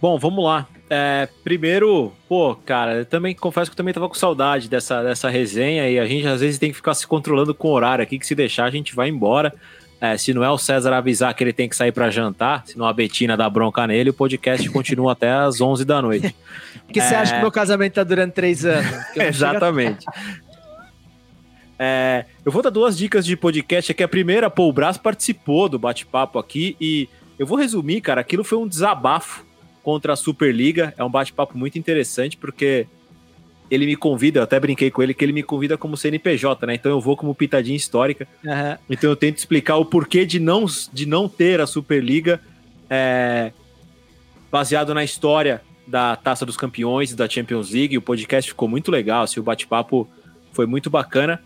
[0.00, 0.66] Bom, vamos lá.
[0.88, 5.28] É, primeiro, pô, cara, eu também confesso que eu também tava com saudade dessa, dessa
[5.28, 8.18] resenha e a gente às vezes tem que ficar se controlando com o horário aqui,
[8.18, 9.54] que se deixar a gente vai embora.
[10.00, 12.78] É, se não é o César avisar que ele tem que sair para jantar, se
[12.78, 16.34] não a Betina dá bronca nele, o podcast continua até às 11 da noite.
[16.86, 18.90] Por que você acha que meu casamento tá durando três anos?
[19.14, 20.06] Exatamente.
[21.78, 24.02] É, eu vou dar duas dicas de podcast aqui.
[24.02, 27.06] A primeira, pô, o Brás participou do bate-papo aqui e
[27.38, 29.44] eu vou resumir, cara, aquilo foi um desabafo
[29.90, 30.94] contra a Superliga.
[30.96, 32.86] É um bate-papo muito interessante, porque
[33.68, 36.74] ele me convida, eu até brinquei com ele, que ele me convida como CNPJ, né?
[36.74, 38.26] Então eu vou como pitadinha histórica.
[38.44, 38.76] Uhum.
[38.88, 42.40] Então eu tento explicar o porquê de não, de não ter a Superliga
[42.88, 43.52] é,
[44.50, 47.98] baseado na história da Taça dos Campeões e da Champions League.
[47.98, 50.08] O podcast ficou muito legal, assim, o bate-papo
[50.52, 51.42] foi muito bacana.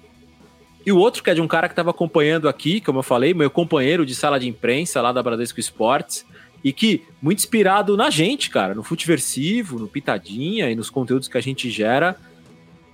[0.84, 3.32] E o outro que é de um cara que estava acompanhando aqui, como eu falei,
[3.32, 6.26] meu companheiro de sala de imprensa lá da Bradesco Esportes,
[6.64, 11.36] e que muito inspirado na gente, cara, no Futiversivo, no Pitadinha e nos conteúdos que
[11.36, 12.16] a gente gera.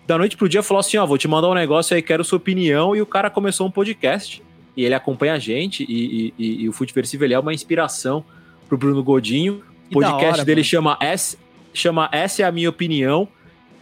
[0.07, 2.39] Da noite pro dia falou assim: Ó, vou te mandar um negócio aí, quero sua
[2.39, 2.97] opinião.
[2.97, 4.43] E o cara começou um podcast
[4.77, 5.85] e ele acompanha a gente.
[5.89, 8.25] E, e, e o Futiversivo ele é uma inspiração
[8.69, 9.63] pro Bruno Godinho.
[9.89, 10.65] O podcast hora, dele mano.
[10.69, 11.39] chama S,
[11.73, 13.29] chama Essa é a Minha Opinião.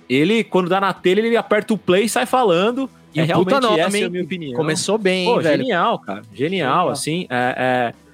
[0.08, 2.90] Ele, quando dá na telha, ele aperta o play e sai falando.
[3.14, 4.54] E é realmente nome, essa é a minha opinião.
[4.54, 5.62] Começou bem, Pô, velho.
[5.62, 6.22] genial, cara.
[6.32, 6.88] Genial, Genial.
[6.90, 7.26] assim.
[7.30, 8.07] É, é-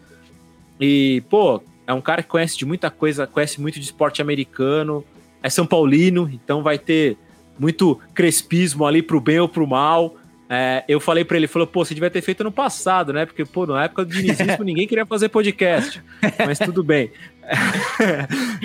[0.81, 5.05] E, pô, é um cara que conhece de muita coisa, conhece muito de esporte americano,
[5.43, 7.17] é São Paulino, então vai ter
[7.59, 10.17] muito crespismo ali pro bem ou pro mal.
[10.49, 13.25] É, eu falei pra ele, falou, pô, você devia ter feito no passado, né?
[13.25, 16.03] Porque, pô, na época do dinizismo ninguém queria fazer podcast.
[16.45, 17.11] Mas tudo bem.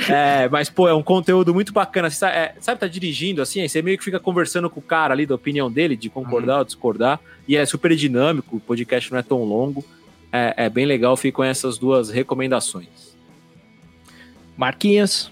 [0.10, 2.10] É, mas, pô, é um conteúdo muito bacana.
[2.10, 4.84] Você sabe, é, sabe, tá dirigindo assim, aí você meio que fica conversando com o
[4.84, 7.20] cara ali da opinião dele, de concordar ou discordar.
[7.48, 9.84] E é super dinâmico, o podcast não é tão longo.
[10.32, 12.88] É, é bem legal, ficam essas duas recomendações.
[14.58, 15.32] Marquinhos.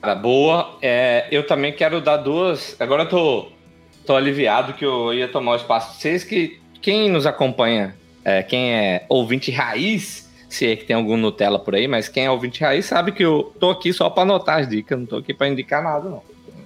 [0.00, 0.78] Cara, boa.
[0.80, 2.74] É, eu também quero dar duas.
[2.80, 3.48] Agora eu tô,
[4.06, 6.24] tô aliviado que eu ia tomar o espaço de vocês.
[6.24, 7.94] Que quem nos acompanha,
[8.24, 12.24] é, quem é ouvinte raiz, se é que tem algum Nutella por aí, mas quem
[12.24, 15.16] é ouvinte raiz sabe que eu tô aqui só pra anotar as dicas, não tô
[15.16, 16.22] aqui pra indicar nada, não.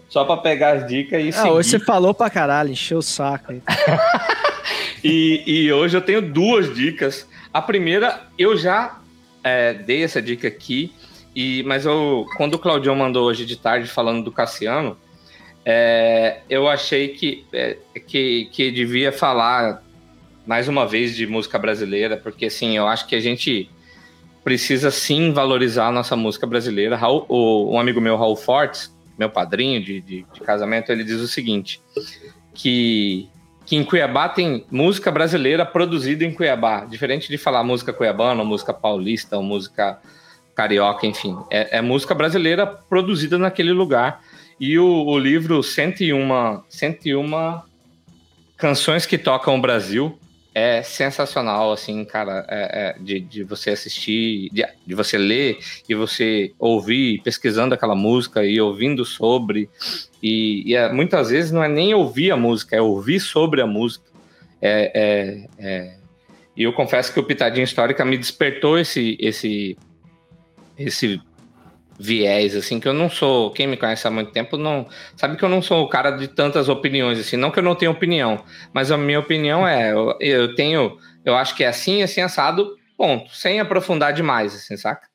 [0.09, 1.51] Só pra pegar as dicas e Ah, seguir.
[1.51, 3.60] hoje você falou pra caralho, encheu o saco aí.
[5.05, 7.28] E, e hoje eu tenho duas dicas.
[7.52, 8.98] A primeira, eu já
[9.43, 10.90] é, dei essa dica aqui,
[11.36, 14.97] e, mas eu, quando o Claudião mandou hoje de tarde falando do Cassiano,
[15.62, 17.76] é, eu achei que, é,
[18.06, 19.82] que, que devia falar
[20.47, 23.70] mais uma vez de música brasileira, porque assim, eu acho que a gente
[24.43, 26.97] precisa sim valorizar a nossa música brasileira.
[26.97, 31.20] Raul, o, um amigo meu, Raul Fortes, meu padrinho de, de, de casamento, ele diz
[31.20, 31.81] o seguinte:
[32.55, 33.28] que
[33.66, 38.46] que em Cuiabá tem música brasileira produzida em Cuiabá, diferente de falar música cuiabana, ou
[38.46, 39.98] música paulista, ou música
[40.54, 41.36] carioca, enfim.
[41.50, 44.20] É, é música brasileira produzida naquele lugar.
[44.60, 47.60] E o, o livro 101, 101
[48.56, 50.18] Canções que Tocam o Brasil
[50.55, 55.59] é sensacional, assim, cara, é- é de, de você assistir, de, de você ler
[55.89, 59.68] e você ouvir, pesquisando aquela música e ouvindo sobre.
[60.22, 63.66] E, e é- muitas vezes não é nem ouvir a música, é ouvir sobre a
[63.66, 64.05] música.
[64.62, 65.97] É, é- é-
[66.56, 69.76] E eu confesso que o Pitadinha Histórica me despertou esse, esse,
[70.78, 71.20] esse
[71.98, 75.44] viés, assim, que eu não sou, quem me conhece há muito tempo, não sabe que
[75.44, 78.44] eu não sou o cara de tantas opiniões, assim, não que eu não tenha opinião,
[78.72, 82.76] mas a minha opinião é, eu, eu tenho, eu acho que é assim, assim, assado,
[82.96, 85.08] ponto, sem aprofundar demais, assim, saca?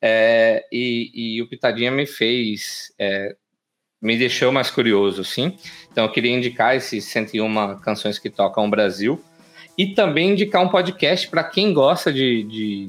[0.00, 3.34] É, e, e o Pitadinha me fez, é,
[4.00, 5.56] me deixou mais curioso, assim,
[5.90, 9.22] então eu queria indicar esses 101 canções que tocam o Brasil,
[9.78, 12.86] e também indicar um podcast para quem gosta de, de,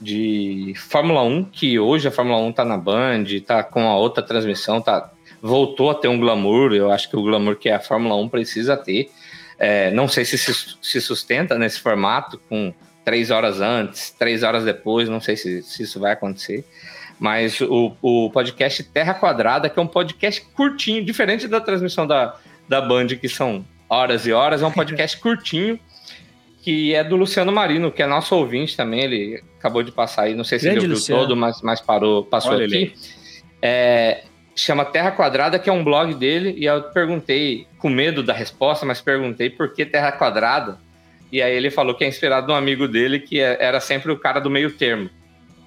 [0.00, 4.22] de Fórmula 1, que hoje a Fórmula 1 tá na Band, tá com a outra
[4.22, 5.10] transmissão, tá,
[5.42, 8.76] voltou a ter um glamour, eu acho que o glamour que a Fórmula 1 precisa
[8.76, 9.10] ter.
[9.58, 12.72] É, não sei se se sustenta nesse formato, com
[13.04, 16.64] três horas antes, três horas depois, não sei se, se isso vai acontecer.
[17.18, 22.36] Mas o, o podcast Terra Quadrada, que é um podcast curtinho, diferente da transmissão da,
[22.66, 25.78] da Band, que são horas e horas, é um podcast curtinho,
[26.62, 30.34] que é do Luciano Marino, que é nosso ouvinte também, ele acabou de passar aí,
[30.34, 31.22] não sei se Grande ele ouviu Luciano.
[31.22, 32.94] todo, mas, mas parou, passou Olha ele aqui.
[33.62, 34.24] É,
[34.54, 38.84] chama Terra Quadrada, que é um blog dele, e eu perguntei, com medo da resposta,
[38.84, 40.78] mas perguntei por que Terra Quadrada,
[41.32, 44.18] e aí ele falou que é inspirado num amigo dele, que é- era sempre o
[44.18, 45.08] cara do meio termo.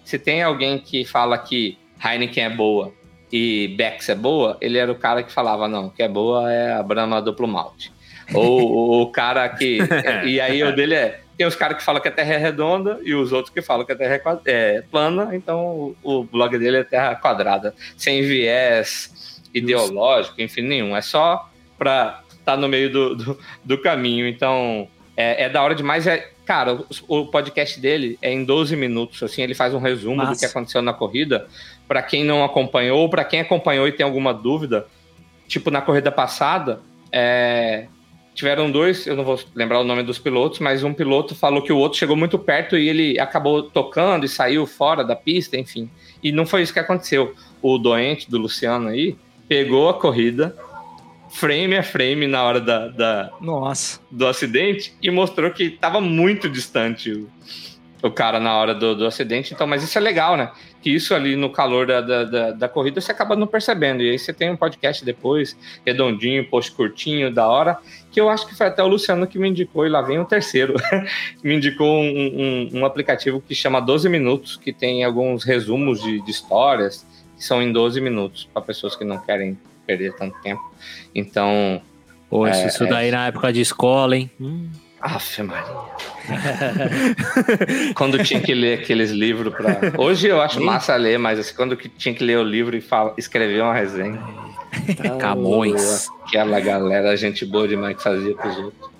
[0.03, 2.93] Se tem alguém que fala que Heineken é boa
[3.31, 6.73] e Bex é boa, ele era o cara que falava, não, que é boa é
[6.73, 7.91] a Brahma duplo malte.
[8.33, 9.79] Ou o- cara que...
[10.25, 11.19] e aí o dele é...
[11.35, 13.83] Tem os caras que falam que a Terra é redonda e os outros que falam
[13.85, 17.73] que a Terra é, quad- é plana, então o, o blog dele é Terra Quadrada,
[17.97, 20.95] sem viés ideológico, enfim, nenhum.
[20.95, 24.27] É só pra estar no meio do, do, do caminho.
[24.27, 24.87] Então,
[25.17, 26.05] é, é da hora demais.
[26.05, 30.21] É, cara, o, o podcast dele é em 12 minutos, assim, ele faz um resumo
[30.21, 30.39] do Massa.
[30.39, 31.47] que aconteceu na corrida.
[31.87, 34.85] Pra quem não acompanhou, ou pra quem acompanhou e tem alguma dúvida,
[35.47, 36.79] tipo na corrida passada,
[37.11, 37.87] é,
[38.33, 41.71] tiveram dois, eu não vou lembrar o nome dos pilotos, mas um piloto falou que
[41.71, 45.89] o outro chegou muito perto e ele acabou tocando e saiu fora da pista, enfim.
[46.23, 47.33] E não foi isso que aconteceu.
[47.61, 49.15] O doente do Luciano aí
[49.47, 50.55] pegou a corrida,
[51.29, 53.99] frame a frame na hora da, da- Nossa.
[54.11, 57.29] do acidente e mostrou que estava muito distante o,
[58.01, 59.53] o cara na hora do, do acidente.
[59.53, 60.51] Então, mas isso é legal, né?
[60.83, 64.03] Que isso ali no calor da, da, da, da corrida você acaba não percebendo.
[64.03, 67.77] E aí você tem um podcast depois, redondinho, post curtinho, da hora,
[68.11, 70.25] que eu acho que foi até o Luciano que me indicou, e lá vem o
[70.25, 70.73] terceiro.
[71.41, 76.21] me indicou um, um, um, aplicativo que chama 12 Minutos, que tem alguns resumos de,
[76.21, 77.07] de histórias,
[77.37, 79.57] que são em 12 minutos, para pessoas que não querem
[79.87, 80.61] perder tanto tempo.
[81.15, 81.81] Então.
[82.29, 83.11] Poxa, é, isso daí é...
[83.11, 84.29] na época de escola, hein?
[84.39, 84.69] Hum.
[85.03, 85.65] Aff, Maria.
[87.93, 89.93] quando tinha que ler aqueles livros para.
[89.97, 93.13] Hoje eu acho massa ler, mas assim, quando tinha que ler o livro e fala,
[93.17, 94.17] escrever uma resenha.
[95.19, 96.07] Camões.
[96.25, 98.91] Aquela galera, gente boa demais que fazia pros outros.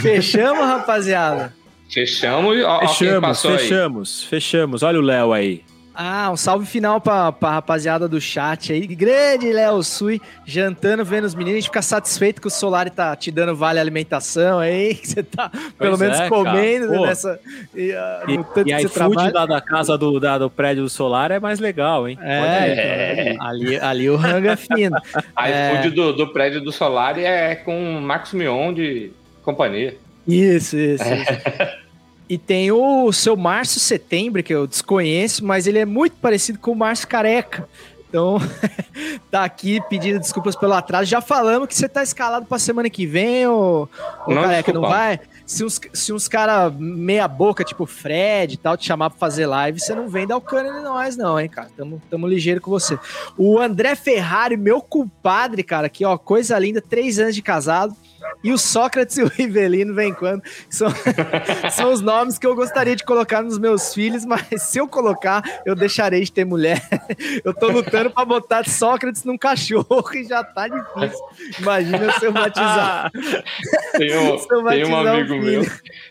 [0.00, 1.52] Fechamos, rapaziada.
[1.90, 4.28] Fechamos, ó, fechamos, fechamos, aí.
[4.28, 4.82] fechamos.
[4.84, 5.64] Olha o Léo aí.
[5.94, 8.84] Ah, um salve final pra, pra rapaziada do chat aí.
[8.84, 11.58] Grande Léo Sui, jantando, vendo os meninos.
[11.58, 14.94] A gente fica satisfeito que o Solari tá te dando vale alimentação aí.
[15.04, 17.38] Que você tá pelo menos é, comendo nessa.
[17.74, 21.30] E, uh, e, e aí, food da, da, casa do, da, do prédio do Solar
[21.30, 22.18] é mais legal, hein?
[22.22, 23.36] É, é.
[23.38, 24.96] Ali, ali o rango é fino.
[25.36, 25.76] A é...
[25.76, 29.12] food do, do prédio do Solar é com Marcos Mion de
[29.42, 29.96] companhia.
[30.26, 31.04] Isso, isso.
[31.04, 31.74] isso.
[32.28, 36.72] E tem o seu Márcio Setembro, que eu desconheço, mas ele é muito parecido com
[36.72, 37.68] o Márcio Careca.
[38.08, 38.38] Então,
[39.30, 41.04] tá aqui pedindo desculpas pelo atraso.
[41.04, 43.90] Já falamos que você tá escalado pra semana que vem, ou,
[44.26, 45.20] ou Careca, não vai?
[45.44, 49.46] Se uns, se uns caras meia boca, tipo Fred e tal, te chamar pra fazer
[49.46, 51.68] live, você não vem dar o cano em nós, não, hein, cara.
[51.76, 52.98] Tamo, tamo ligeiro com você.
[53.36, 57.94] O André Ferrari, meu compadre, cara, aqui, ó, coisa linda, três anos de casado
[58.42, 60.42] e o Sócrates e o Rivelino vem quando.
[60.68, 60.88] São,
[61.72, 65.42] são os nomes que eu gostaria de colocar nos meus filhos, mas se eu colocar,
[65.64, 66.82] eu deixarei de ter mulher.
[67.44, 71.24] Eu tô lutando para botar Sócrates num cachorro e já tá difícil.
[71.58, 73.10] Imagina se eu batizar.
[73.96, 74.36] Tem um,
[74.68, 75.66] tem um amigo um meu.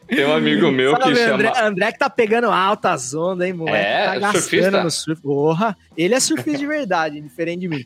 [0.07, 1.68] Tem um amigo meu Sabe, que André, chama.
[1.68, 3.77] André que tá pegando altas ondas, hein, moleque?
[3.77, 4.84] É, tá gastando surfista.
[4.84, 5.22] no surf.
[5.22, 7.85] Porra, ele é surfista de verdade, diferente de mim.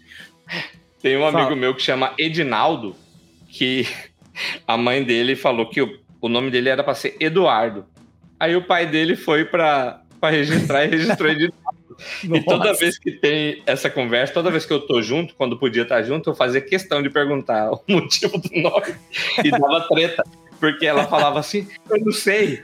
[1.01, 1.55] Tem um amigo Fala.
[1.55, 2.95] meu que chama Edinaldo,
[3.47, 3.87] que
[4.67, 7.85] a mãe dele falou que o, o nome dele era para ser Eduardo.
[8.39, 11.53] Aí o pai dele foi para registrar e registrou Eduardo.
[12.23, 15.81] E toda vez que tem essa conversa, toda vez que eu tô junto, quando podia
[15.81, 18.95] estar junto, eu fazia questão de perguntar o motivo do nome
[19.43, 20.23] e dava treta.
[20.59, 22.63] Porque ela falava assim: eu não sei.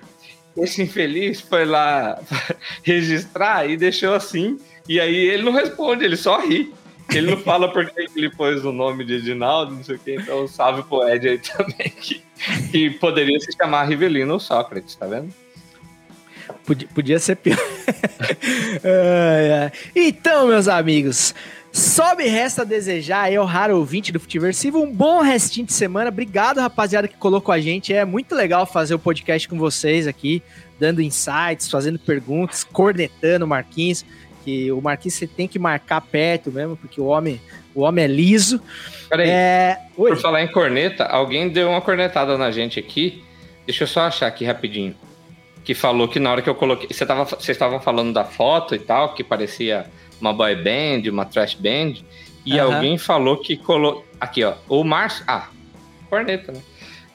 [0.55, 2.19] Esse infeliz foi lá
[2.83, 4.59] registrar e deixou assim.
[4.87, 6.71] E aí ele não responde, ele só ri.
[7.09, 10.47] Ele não fala porque ele pôs o nome de Edinaldo, não sei o quê, então
[10.47, 12.23] salve pro Ed aí também, que,
[12.71, 15.33] que poderia se chamar Rivelino ou Sócrates, tá vendo?
[16.65, 17.57] Podia, podia ser pior.
[19.95, 21.33] então, meus amigos,
[21.71, 26.09] só me resta desejar aí ao raro ouvinte do Futiversivo um bom restinho de semana.
[26.09, 27.93] Obrigado, rapaziada, que colocou a gente.
[27.93, 30.43] É muito legal fazer o podcast com vocês aqui,
[30.79, 34.05] dando insights, fazendo perguntas, cornetando Marquinhos
[34.43, 37.41] que o Marquinhos você tem que marcar perto mesmo, porque o homem,
[37.73, 38.61] o homem é liso.
[39.09, 39.77] Peraí, é...
[39.95, 43.23] por falar em corneta, alguém deu uma cornetada na gente aqui.
[43.65, 44.95] Deixa eu só achar aqui rapidinho.
[45.63, 46.87] Que falou que na hora que eu coloquei.
[46.91, 49.85] Você tava, vocês estavam falando da foto e tal, que parecia
[50.19, 51.93] uma boy band, uma trash band.
[52.45, 52.73] E uhum.
[52.73, 54.05] alguém falou que colocou.
[54.19, 54.55] Aqui, ó.
[54.67, 55.23] O Márcio.
[55.25, 55.47] Ah,
[56.09, 56.61] corneta, né?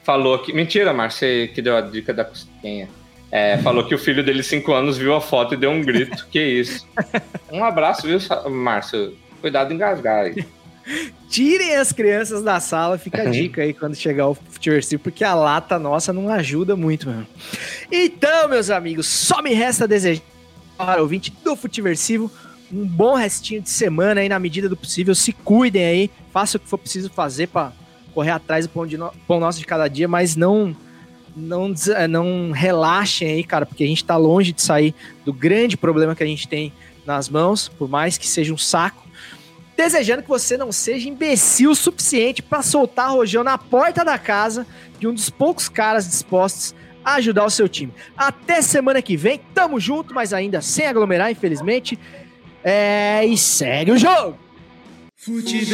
[0.03, 0.51] Falou que.
[0.51, 2.89] Mentira, Márcio, que deu a dica da costinha.
[3.31, 6.27] É, falou que o filho dele, 5 anos, viu a foto e deu um grito.
[6.31, 6.87] que isso?
[7.51, 8.19] Um abraço, viu,
[8.49, 9.17] Márcio?
[9.41, 10.45] Cuidado em engasgar aí.
[11.29, 13.31] Tirem as crianças da sala, fica a uhum.
[13.31, 17.27] dica aí quando chegar o Futeversivo, porque a lata nossa não ajuda muito mesmo.
[17.91, 20.23] Então, meus amigos, só me resta desejar
[20.77, 22.31] para o ouvinte do Futeversivo
[22.71, 25.13] um bom restinho de semana aí na medida do possível.
[25.15, 27.71] Se cuidem aí, façam o que for preciso fazer para
[28.13, 29.11] correr atrás do pão, de no...
[29.27, 30.75] pão nosso de cada dia, mas não
[31.35, 31.73] não,
[32.09, 34.93] não relaxem aí, cara, porque a gente está longe de sair
[35.25, 36.73] do grande problema que a gente tem
[37.05, 39.07] nas mãos, por mais que seja um saco.
[39.75, 44.67] Desejando que você não seja imbecil o suficiente para soltar rojão na porta da casa
[44.99, 47.93] de um dos poucos caras dispostos a ajudar o seu time.
[48.17, 51.97] Até semana que vem, tamo junto, mas ainda sem aglomerar, infelizmente.
[52.63, 54.37] É, e segue o jogo!
[55.15, 55.65] Fute